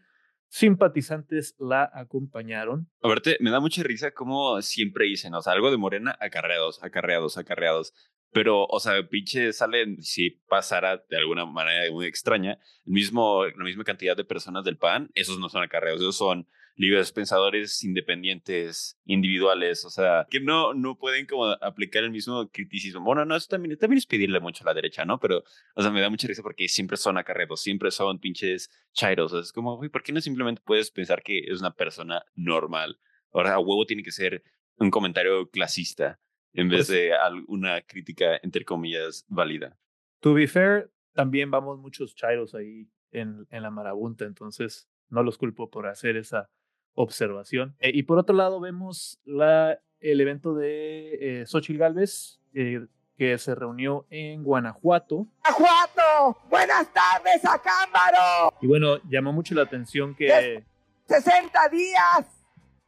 simpatizantes 0.49 1.55
la 1.59 1.89
acompañaron. 1.93 2.89
A 3.01 3.07
verte, 3.07 3.37
me 3.39 3.51
da 3.51 3.59
mucha 3.59 3.83
risa 3.83 4.11
como 4.11 4.61
siempre 4.61 5.05
dicen, 5.05 5.33
o 5.33 5.41
sea, 5.41 5.53
algo 5.53 5.71
de 5.71 5.77
Morena, 5.77 6.17
acarreados, 6.19 6.83
acarreados, 6.83 7.37
acarreados. 7.37 7.93
Pero, 8.31 8.65
o 8.65 8.79
sea, 8.79 9.07
pinche 9.07 9.53
salen, 9.53 10.01
si 10.01 10.31
pasara 10.49 11.03
de 11.09 11.17
alguna 11.17 11.45
manera 11.45 11.89
muy 11.91 12.05
extraña, 12.05 12.59
el 12.85 12.91
mismo, 12.93 13.45
la 13.45 13.63
misma 13.63 13.83
cantidad 13.83 14.17
de 14.17 14.25
personas 14.25 14.63
del 14.63 14.77
PAN, 14.77 15.09
esos 15.15 15.39
no 15.39 15.49
son 15.49 15.63
acarreados, 15.63 16.01
esos 16.01 16.17
son 16.17 16.47
libres 16.77 17.11
pensadores 17.11 17.83
independientes, 17.83 18.97
individuales, 19.05 19.83
o 19.83 19.89
sea, 19.89 20.27
que 20.29 20.39
no, 20.39 20.75
no 20.75 20.95
pueden 20.95 21.25
como 21.25 21.47
aplicar 21.47 22.03
el 22.03 22.11
mismo 22.11 22.49
criticismo. 22.49 23.01
Bueno, 23.01 23.25
no, 23.25 23.35
eso 23.35 23.47
también, 23.49 23.77
también 23.77 23.97
es 23.97 24.05
pedirle 24.05 24.39
mucho 24.39 24.63
a 24.63 24.67
la 24.67 24.75
derecha, 24.75 25.03
¿no? 25.03 25.19
Pero, 25.19 25.43
o 25.75 25.81
sea, 25.81 25.89
me 25.89 26.01
da 26.01 26.09
mucha 26.09 26.27
risa 26.27 26.43
porque 26.43 26.67
siempre 26.67 26.95
son 26.95 27.17
acarretos, 27.17 27.61
siempre 27.61 27.89
son 27.89 28.19
pinches 28.19 28.69
chairos. 28.93 29.33
O 29.33 29.35
sea, 29.35 29.41
es 29.41 29.51
como, 29.51 29.75
güey, 29.75 29.89
¿por 29.89 30.03
qué 30.03 30.13
no 30.13 30.21
simplemente 30.21 30.61
puedes 30.63 30.91
pensar 30.91 31.23
que 31.23 31.39
es 31.39 31.59
una 31.59 31.73
persona 31.73 32.23
normal? 32.35 32.99
Ahora, 33.33 33.55
a 33.55 33.59
huevo 33.59 33.85
tiene 33.87 34.03
que 34.03 34.11
ser 34.11 34.43
un 34.77 34.91
comentario 34.91 35.49
clasista 35.49 36.19
en 36.53 36.69
vez 36.69 36.87
pues 36.87 36.89
de 36.89 37.11
una 37.47 37.81
crítica, 37.81 38.39
entre 38.43 38.63
comillas, 38.65 39.25
válida. 39.27 39.79
To 40.21 40.35
be 40.35 40.47
fair, 40.47 40.91
también 41.13 41.49
vamos 41.49 41.79
muchos 41.79 42.13
chairos 42.15 42.53
ahí 42.53 42.87
en, 43.11 43.47
en 43.49 43.63
la 43.63 43.71
marabunta, 43.71 44.25
entonces 44.25 44.87
no 45.09 45.23
los 45.23 45.37
culpo 45.37 45.69
por 45.69 45.87
hacer 45.87 46.17
esa 46.17 46.49
observación. 46.97 47.75
Eh, 47.79 47.91
y 47.93 48.03
por 48.03 48.17
otro 48.17 48.35
lado, 48.35 48.59
vemos 48.59 49.19
la, 49.23 49.79
el 50.01 50.19
evento 50.19 50.55
de 50.55 51.41
eh, 51.41 51.45
Xochitl 51.45 51.79
Galvez, 51.79 52.39
eh, 52.53 52.85
que 53.17 53.37
se 53.37 53.55
reunió 53.55 54.05
en 54.09 54.43
Guanajuato. 54.43 55.27
¡Guanajuato! 55.43 56.39
¡Buenas 56.49 56.91
tardes 56.91 57.45
a 57.45 57.61
Cámara! 57.61 58.49
Y 58.61 58.67
bueno, 58.67 58.97
llamó 59.09 59.31
mucho 59.31 59.55
la 59.55 59.61
atención 59.63 60.15
que... 60.15 60.63
60 61.07 61.69
días. 61.69 62.25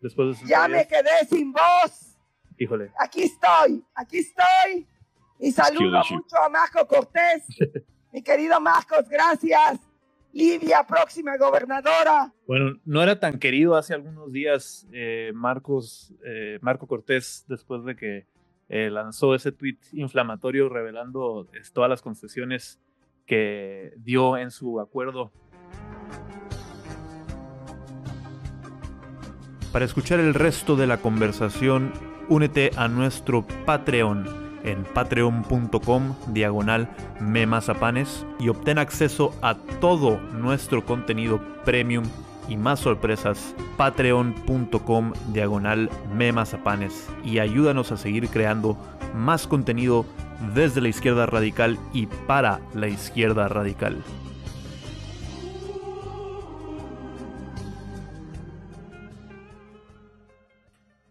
Después 0.01 0.39
de 0.41 0.47
ya 0.47 0.67
me 0.67 0.87
quedé 0.87 1.25
sin 1.29 1.53
voz. 1.53 2.17
Híjole. 2.57 2.91
Aquí 2.97 3.23
estoy, 3.23 3.83
aquí 3.93 4.17
estoy. 4.19 4.87
Y 5.39 5.51
saludo 5.51 6.01
mucho 6.09 6.35
a 6.43 6.49
Marco 6.49 6.85
Cortés. 6.85 7.43
Mi 8.11 8.21
querido 8.21 8.59
Marcos, 8.59 9.07
gracias. 9.07 9.79
Livia, 10.31 10.85
próxima 10.87 11.37
gobernadora. 11.37 12.31
Bueno, 12.47 12.79
no 12.85 13.01
era 13.01 13.19
tan 13.19 13.39
querido 13.39 13.75
hace 13.75 13.93
algunos 13.93 14.31
días 14.31 14.87
eh, 14.91 15.31
Marcos, 15.33 16.13
eh, 16.23 16.59
Marco 16.61 16.87
Cortés, 16.87 17.45
después 17.47 17.83
de 17.83 17.95
que 17.95 18.27
eh, 18.69 18.89
lanzó 18.91 19.33
ese 19.33 19.51
tuit 19.51 19.79
inflamatorio 19.93 20.69
revelando 20.69 21.47
todas 21.73 21.89
las 21.89 22.01
concesiones 22.01 22.79
que 23.25 23.93
dio 23.97 24.37
en 24.37 24.51
su 24.51 24.79
acuerdo. 24.79 25.31
Para 29.71 29.85
escuchar 29.85 30.19
el 30.19 30.33
resto 30.33 30.75
de 30.75 30.87
la 30.87 30.97
conversación, 30.97 31.93
únete 32.27 32.71
a 32.75 32.87
nuestro 32.87 33.45
Patreon 33.65 34.48
en 34.63 34.83
patreon.com 34.83 36.15
diagonal 36.27 36.89
memazapanes 37.19 38.25
y 38.39 38.49
obtén 38.49 38.77
acceso 38.77 39.33
a 39.41 39.55
todo 39.79 40.19
nuestro 40.33 40.85
contenido 40.85 41.39
premium 41.65 42.03
y 42.47 42.57
más 42.57 42.79
sorpresas 42.79 43.55
patreon.com 43.77 45.13
diagonal 45.31 45.89
memazapanes 46.13 47.07
y 47.23 47.39
ayúdanos 47.39 47.91
a 47.91 47.97
seguir 47.97 48.27
creando 48.29 48.77
más 49.13 49.47
contenido 49.47 50.05
desde 50.53 50.81
la 50.81 50.89
izquierda 50.89 51.25
radical 51.25 51.77
y 51.93 52.07
para 52.07 52.59
la 52.73 52.87
izquierda 52.87 53.47
radical. 53.47 54.01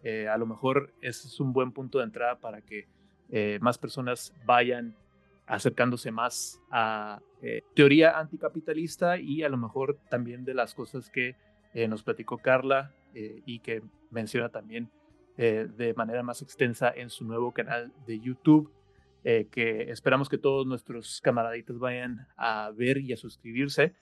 Eh, 0.03 0.27
a 0.27 0.37
lo 0.37 0.45
mejor 0.45 0.93
es 1.01 1.39
un 1.39 1.53
buen 1.53 1.71
punto 1.71 1.99
de 1.99 2.05
entrada 2.05 2.39
para 2.39 2.61
que 2.61 2.87
eh, 3.31 3.59
más 3.61 3.77
personas 3.77 4.33
vayan 4.45 4.95
acercándose 5.45 6.11
más 6.11 6.59
a 6.71 7.21
eh, 7.41 7.63
teoría 7.75 8.19
anticapitalista 8.19 9.17
y 9.17 9.43
a 9.43 9.49
lo 9.49 9.57
mejor 9.57 9.97
también 10.09 10.45
de 10.45 10.53
las 10.53 10.73
cosas 10.73 11.09
que 11.09 11.35
eh, 11.73 11.87
nos 11.87 12.03
platicó 12.03 12.37
Carla 12.37 12.93
y 13.11 13.57
que 13.59 13.81
menciona 14.11 14.49
también 14.49 14.91
de 15.35 15.93
manera 15.97 16.21
más 16.21 16.43
extensa 16.43 16.93
en 16.95 17.09
su 17.09 17.25
nuevo 17.25 17.51
canal 17.51 17.91
de 18.05 18.19
YouTube, 18.19 18.71
que 19.23 19.89
esperamos 19.89 20.29
que 20.29 20.37
todos 20.37 20.67
nuestros 20.67 21.19
camaraditos 21.21 21.79
vayan 21.79 22.27
a 22.37 22.71
ver 22.71 22.99
y 22.99 23.13
a 23.13 23.17
suscribirse. 23.17 23.95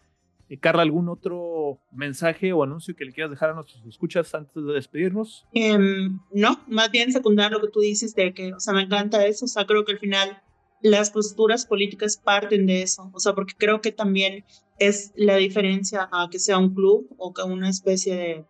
Carla, 0.55 0.81
¿algún 0.81 1.09
otro 1.09 1.81
mensaje 1.91 2.53
o 2.53 2.63
anuncio 2.63 2.95
que 2.95 3.03
le 3.03 3.11
quieras 3.11 3.31
dejar 3.31 3.49
a 3.49 3.53
nuestros 3.53 3.85
escuchas 3.85 4.33
antes 4.33 4.55
de 4.55 4.73
despedirnos? 4.73 5.45
Em, 5.53 6.19
no, 6.31 6.63
más 6.67 6.89
bien 6.89 7.11
secundar 7.11 7.51
lo 7.51 7.59
que 7.59 7.67
tú 7.67 7.81
dices 7.81 8.15
de 8.15 8.33
que, 8.33 8.53
o 8.53 8.59
sea, 8.59 8.73
me 8.73 8.83
encanta 8.83 9.25
eso, 9.25 9.45
o 9.45 9.47
sea, 9.49 9.65
creo 9.65 9.83
que 9.83 9.91
al 9.91 9.99
final 9.99 10.41
las 10.81 11.11
posturas 11.11 11.65
políticas 11.65 12.17
parten 12.17 12.65
de 12.65 12.81
eso, 12.83 13.11
o 13.13 13.19
sea, 13.19 13.33
porque 13.33 13.55
creo 13.57 13.81
que 13.81 13.91
también 13.91 14.45
es 14.79 15.11
la 15.15 15.35
diferencia 15.35 16.07
a 16.11 16.29
que 16.29 16.39
sea 16.39 16.57
un 16.57 16.73
club 16.73 17.13
o 17.17 17.33
que 17.33 17.41
una 17.41 17.69
especie 17.69 18.15
de, 18.15 18.45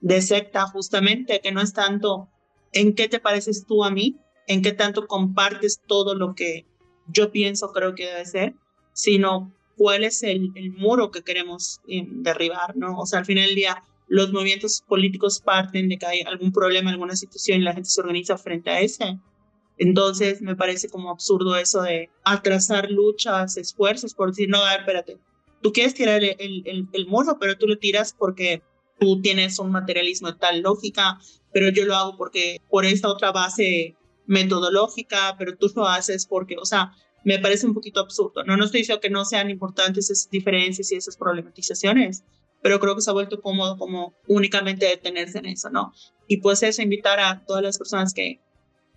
de 0.00 0.22
secta, 0.22 0.66
justamente, 0.66 1.40
que 1.40 1.52
no 1.52 1.60
es 1.60 1.72
tanto 1.72 2.28
en 2.72 2.94
qué 2.94 3.08
te 3.08 3.20
pareces 3.20 3.66
tú 3.66 3.84
a 3.84 3.90
mí, 3.90 4.18
en 4.48 4.62
qué 4.62 4.72
tanto 4.72 5.06
compartes 5.06 5.80
todo 5.86 6.14
lo 6.14 6.34
que 6.34 6.66
yo 7.06 7.30
pienso, 7.30 7.72
creo 7.72 7.94
que 7.94 8.06
debe 8.06 8.24
ser, 8.24 8.54
sino 8.92 9.52
cuál 9.80 10.04
es 10.04 10.22
el, 10.22 10.52
muro 10.76 11.10
que 11.10 11.22
queremos 11.22 11.80
eh, 11.88 12.04
derribar, 12.06 12.76
¿no? 12.76 12.98
O 12.98 13.06
sea, 13.06 13.20
al 13.20 13.24
final 13.24 13.46
del 13.46 13.54
día, 13.54 13.82
los 14.08 14.30
movimientos 14.30 14.84
políticos 14.86 15.40
parten 15.42 15.88
de 15.88 15.96
que 15.96 16.04
hay 16.04 16.20
algún 16.20 16.52
problema, 16.52 16.90
alguna 16.90 17.16
situación 17.16 17.62
y 17.62 17.64
la 17.64 17.72
gente 17.72 17.88
se 17.88 18.02
organiza 18.02 18.36
frente 18.36 18.68
a 18.68 18.82
ese. 18.82 19.18
Entonces, 19.78 20.42
me 20.42 20.54
parece 20.54 20.90
como 20.90 21.10
absurdo 21.10 21.56
eso 21.56 21.80
de 21.80 22.10
atrasar 22.24 22.90
luchas, 22.90 23.56
esfuerzos, 23.56 24.12
por 24.12 24.32
decir, 24.32 24.50
no, 24.50 24.58
a 24.58 24.72
ver, 24.72 24.80
espérate, 24.80 25.16
tú 25.62 25.72
quieres 25.72 25.94
tirar 25.94 26.22
el, 26.22 26.36
el, 26.38 26.86
el 26.92 27.06
muro, 27.06 27.38
pero 27.40 27.56
tú 27.56 27.66
lo 27.66 27.78
tiras 27.78 28.12
porque 28.12 28.62
tú 28.98 29.22
tienes 29.22 29.58
un 29.58 29.70
materialismo 29.70 30.30
de 30.30 30.38
tal 30.38 30.60
lógica, 30.60 31.18
pero 31.54 31.70
yo 31.70 31.86
lo 31.86 31.96
hago 31.96 32.18
porque 32.18 32.60
por 32.68 32.84
esta 32.84 33.08
otra 33.08 33.32
base 33.32 33.96
metodológica, 34.26 35.36
pero 35.38 35.56
tú 35.56 35.72
lo 35.74 35.88
haces 35.88 36.26
porque, 36.26 36.58
o 36.58 36.66
sea, 36.66 36.92
me 37.24 37.38
parece 37.38 37.66
un 37.66 37.74
poquito 37.74 38.00
absurdo. 38.00 38.44
No, 38.44 38.56
no 38.56 38.64
estoy 38.64 38.80
diciendo 38.80 39.00
que 39.00 39.10
no 39.10 39.24
sean 39.24 39.50
importantes 39.50 40.10
esas 40.10 40.30
diferencias 40.30 40.90
y 40.92 40.96
esas 40.96 41.16
problematizaciones, 41.16 42.24
pero 42.62 42.80
creo 42.80 42.94
que 42.94 43.02
se 43.02 43.10
ha 43.10 43.14
vuelto 43.14 43.40
cómodo 43.40 43.76
como 43.78 44.14
únicamente 44.26 44.86
detenerse 44.86 45.38
en 45.38 45.46
eso, 45.46 45.70
¿no? 45.70 45.92
Y 46.26 46.38
pues 46.38 46.62
eso, 46.62 46.82
invitar 46.82 47.20
a 47.20 47.44
todas 47.46 47.62
las 47.62 47.78
personas 47.78 48.14
que 48.14 48.40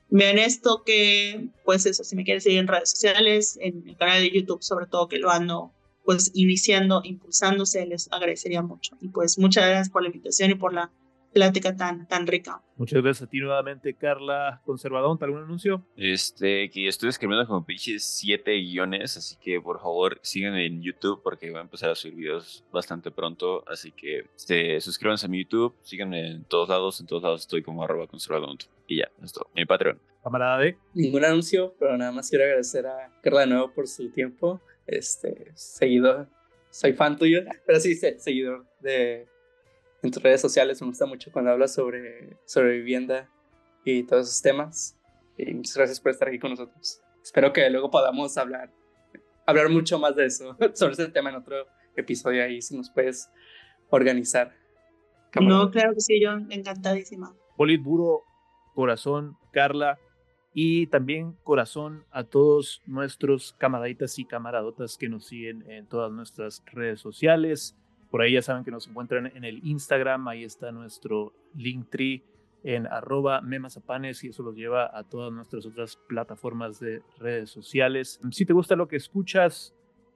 vean 0.09 0.37
esto, 0.37 0.83
que 0.85 1.49
pues 1.65 1.85
eso, 1.85 2.03
si 2.03 2.15
me 2.15 2.23
quieren 2.23 2.41
seguir 2.41 2.59
en 2.59 2.67
redes 2.67 2.91
sociales, 2.91 3.57
en 3.61 3.87
el 3.87 3.97
canal 3.97 4.21
de 4.21 4.31
YouTube 4.31 4.61
sobre 4.61 4.85
todo, 4.85 5.07
que 5.07 5.17
lo 5.17 5.31
ando 5.31 5.71
pues 6.03 6.31
iniciando, 6.33 7.01
impulsándose, 7.03 7.85
les 7.85 8.11
agradecería 8.11 8.61
mucho. 8.61 8.97
Y 9.01 9.07
pues 9.07 9.39
muchas 9.39 9.65
gracias 9.65 9.89
por 9.89 10.01
la 10.01 10.09
invitación 10.09 10.51
y 10.51 10.55
por 10.55 10.73
la 10.73 10.91
plática 11.33 11.75
tan, 11.75 12.07
tan 12.07 12.27
rica. 12.27 12.61
Muchas 12.77 13.01
gracias 13.01 13.27
a 13.27 13.29
ti 13.29 13.39
nuevamente, 13.39 13.93
Carla 13.93 14.61
Conservadón. 14.65 15.17
¿Algún 15.21 15.43
anuncio? 15.43 15.85
Este, 15.97 16.69
que 16.69 16.87
estoy 16.87 17.09
escribiendo 17.09 17.45
como 17.47 17.65
pinches 17.65 18.03
siete 18.03 18.53
guiones, 18.53 19.17
así 19.17 19.35
que 19.41 19.59
por 19.59 19.79
favor 19.79 20.19
síganme 20.21 20.65
en 20.65 20.81
YouTube 20.81 21.21
porque 21.23 21.49
voy 21.49 21.59
a 21.59 21.63
empezar 21.63 21.89
a 21.89 21.95
subir 21.95 22.15
videos 22.15 22.63
bastante 22.71 23.11
pronto. 23.11 23.63
Así 23.67 23.91
que 23.91 24.27
este, 24.35 24.79
suscríbanse 24.79 25.25
a 25.25 25.29
mi 25.29 25.43
YouTube, 25.43 25.75
síganme 25.81 26.31
en 26.31 26.43
todos 26.45 26.69
lados, 26.69 26.99
en 26.99 27.07
todos 27.07 27.23
lados 27.23 27.41
estoy 27.41 27.63
como 27.63 27.83
arroba 27.83 28.07
conservadón. 28.07 28.57
Y 28.87 28.97
ya, 28.97 29.09
esto, 29.23 29.49
mi 29.55 29.65
Patreon. 29.65 29.99
Camarada 30.23 30.59
de. 30.59 30.77
Ningún 30.93 31.25
anuncio, 31.25 31.75
pero 31.79 31.97
nada 31.97 32.11
más 32.11 32.29
quiero 32.29 32.45
agradecer 32.45 32.85
a 32.85 33.11
Carla 33.21 33.41
de 33.41 33.47
nuevo 33.47 33.73
por 33.73 33.87
su 33.87 34.09
tiempo. 34.09 34.61
Este, 34.85 35.51
seguidor, 35.55 36.27
soy 36.69 36.93
fan 36.93 37.17
tuyo, 37.17 37.41
pero 37.65 37.79
sí, 37.79 37.95
seguidor 37.95 38.65
de 38.81 39.27
en 40.03 40.11
tus 40.11 40.21
redes 40.21 40.41
sociales. 40.41 40.81
Me 40.81 40.87
gusta 40.87 41.05
mucho 41.05 41.31
cuando 41.31 41.51
hablas 41.51 41.73
sobre, 41.73 42.37
sobre 42.45 42.77
vivienda 42.77 43.29
y 43.83 44.03
todos 44.03 44.27
esos 44.27 44.41
temas. 44.41 44.97
Y 45.37 45.51
muchas 45.53 45.75
gracias 45.75 45.99
por 45.99 46.11
estar 46.11 46.27
aquí 46.27 46.37
con 46.37 46.51
nosotros. 46.51 47.01
Espero 47.23 47.51
que 47.53 47.67
luego 47.69 47.89
podamos 47.89 48.37
hablar, 48.37 48.71
hablar 49.45 49.69
mucho 49.69 49.97
más 49.97 50.15
de 50.15 50.25
eso, 50.25 50.55
sobre 50.73 50.93
ese 50.93 51.07
tema 51.07 51.29
en 51.29 51.37
otro 51.37 51.65
episodio 51.95 52.43
ahí, 52.43 52.61
si 52.61 52.75
nos 52.77 52.89
puedes 52.91 53.29
organizar. 53.89 54.53
No, 55.41 55.71
claro 55.71 55.93
que 55.93 56.01
sí, 56.01 56.21
yo 56.21 56.33
encantadísima. 56.49 57.33
Politburo, 57.55 58.21
corazón, 58.75 59.37
Carla, 59.51 59.97
y 60.53 60.87
también 60.87 61.35
corazón 61.43 62.05
a 62.11 62.23
todos 62.23 62.81
nuestros 62.85 63.55
camaraditas 63.57 64.19
y 64.19 64.25
camaradotas 64.25 64.97
que 64.97 65.09
nos 65.09 65.25
siguen 65.25 65.63
en 65.71 65.87
todas 65.87 66.11
nuestras 66.11 66.61
redes 66.71 66.99
sociales. 66.99 67.75
Por 68.13 68.21
ahí 68.21 68.33
ya 68.33 68.43
saben 68.43 68.63
que 68.63 68.69
nos 68.69 68.87
encuentran 68.87 69.25
en 69.25 69.43
el 69.43 69.65
Instagram, 69.65 70.27
ahí 70.27 70.43
está 70.43 70.71
nuestro 70.71 71.33
Linktree 71.55 72.23
en 72.63 72.85
arroba 72.85 73.41
memazapanes 73.41 74.23
y 74.23 74.27
eso 74.27 74.43
los 74.43 74.55
lleva 74.55 74.95
a 74.95 75.03
todas 75.03 75.33
nuestras 75.33 75.65
otras 75.65 75.95
plataformas 75.95 76.79
de 76.79 77.01
redes 77.17 77.49
sociales. 77.49 78.21
Si 78.29 78.45
te 78.45 78.53
gusta 78.53 78.75
lo 78.75 78.87
que 78.87 78.97
escuchas, 78.97 79.73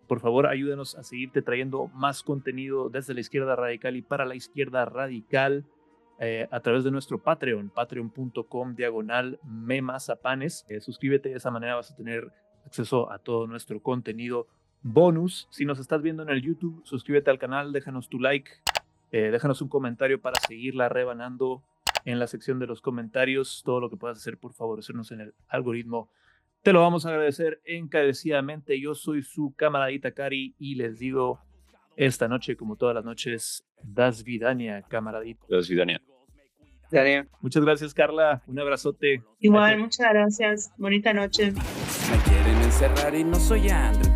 por 0.07 0.19
favor 0.19 0.45
ayúdanos 0.45 0.95
a 0.95 1.01
seguirte 1.01 1.41
trayendo 1.41 1.87
más 1.87 2.21
contenido 2.21 2.89
desde 2.89 3.15
la 3.15 3.21
izquierda 3.21 3.55
radical 3.55 3.95
y 3.95 4.03
para 4.03 4.25
la 4.25 4.35
izquierda 4.35 4.85
radical 4.85 5.65
eh, 6.19 6.47
a 6.51 6.59
través 6.59 6.83
de 6.83 6.91
nuestro 6.91 7.17
Patreon, 7.17 7.71
patreon.com 7.71 8.75
diagonal 8.75 9.39
memazapanes. 9.43 10.67
Eh, 10.69 10.81
suscríbete, 10.81 11.29
de 11.29 11.37
esa 11.37 11.49
manera 11.49 11.73
vas 11.73 11.91
a 11.91 11.95
tener 11.95 12.31
acceso 12.63 13.11
a 13.11 13.17
todo 13.17 13.47
nuestro 13.47 13.81
contenido 13.81 14.45
bonus. 14.93 15.47
Si 15.51 15.65
nos 15.65 15.79
estás 15.79 16.01
viendo 16.01 16.23
en 16.23 16.29
el 16.29 16.41
YouTube, 16.41 16.81
suscríbete 16.85 17.29
al 17.29 17.39
canal, 17.39 17.71
déjanos 17.73 18.09
tu 18.09 18.19
like 18.19 18.51
Eh, 19.09 19.31
déjanos 19.31 19.61
un 19.61 19.69
comentario 19.69 20.19
para 20.19 20.37
seguirla 20.41 20.89
rebanando 20.89 21.63
en 22.03 22.19
la 22.19 22.27
sección 22.27 22.59
de 22.59 22.67
los 22.67 22.81
comentarios. 22.81 23.61
Todo 23.63 23.79
lo 23.79 23.89
que 23.89 23.95
puedas 23.95 24.17
hacer 24.17 24.37
por 24.37 24.53
favorecernos 24.53 25.11
en 25.11 25.21
el 25.21 25.33
algoritmo. 25.47 26.09
Te 26.61 26.73
lo 26.73 26.81
vamos 26.81 27.05
a 27.05 27.09
agradecer 27.09 27.61
encarecidamente. 27.63 28.77
Yo 28.81 28.95
soy 28.95 29.23
su 29.23 29.53
camaradita 29.55 30.11
Cari 30.11 30.55
y 30.59 30.75
les 30.75 30.99
digo 30.99 31.39
esta 31.95 32.27
noche, 32.27 32.57
como 32.57 32.75
todas 32.75 32.95
las 32.95 33.05
noches, 33.05 33.63
Das 33.81 34.23
Vidania, 34.23 34.81
camaradita. 34.81 35.45
Das 35.49 35.69
Vidania. 35.69 36.01
Muchas 37.41 37.63
gracias, 37.63 37.93
Carla. 37.93 38.41
Un 38.45 38.59
abrazote. 38.59 39.23
Igual, 39.39 39.77
muchas 39.79 40.09
gracias. 40.09 40.73
Bonita 40.77 41.13
noche. 41.13 41.53
Me 42.09 42.17
quieren 42.19 42.61
encerrar 42.63 43.13
y 43.15 43.23
no 43.23 43.37
soy 43.37 43.69
Andrew 43.69 44.07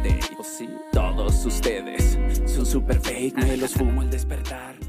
sí, 0.43 0.69
todos 0.91 1.45
ustedes 1.45 2.17
son 2.45 2.65
super 2.65 2.99
fake, 2.99 3.37
me 3.37 3.57
los 3.57 3.73
fumo 3.73 4.01
al 4.01 4.09
despertar. 4.09 4.80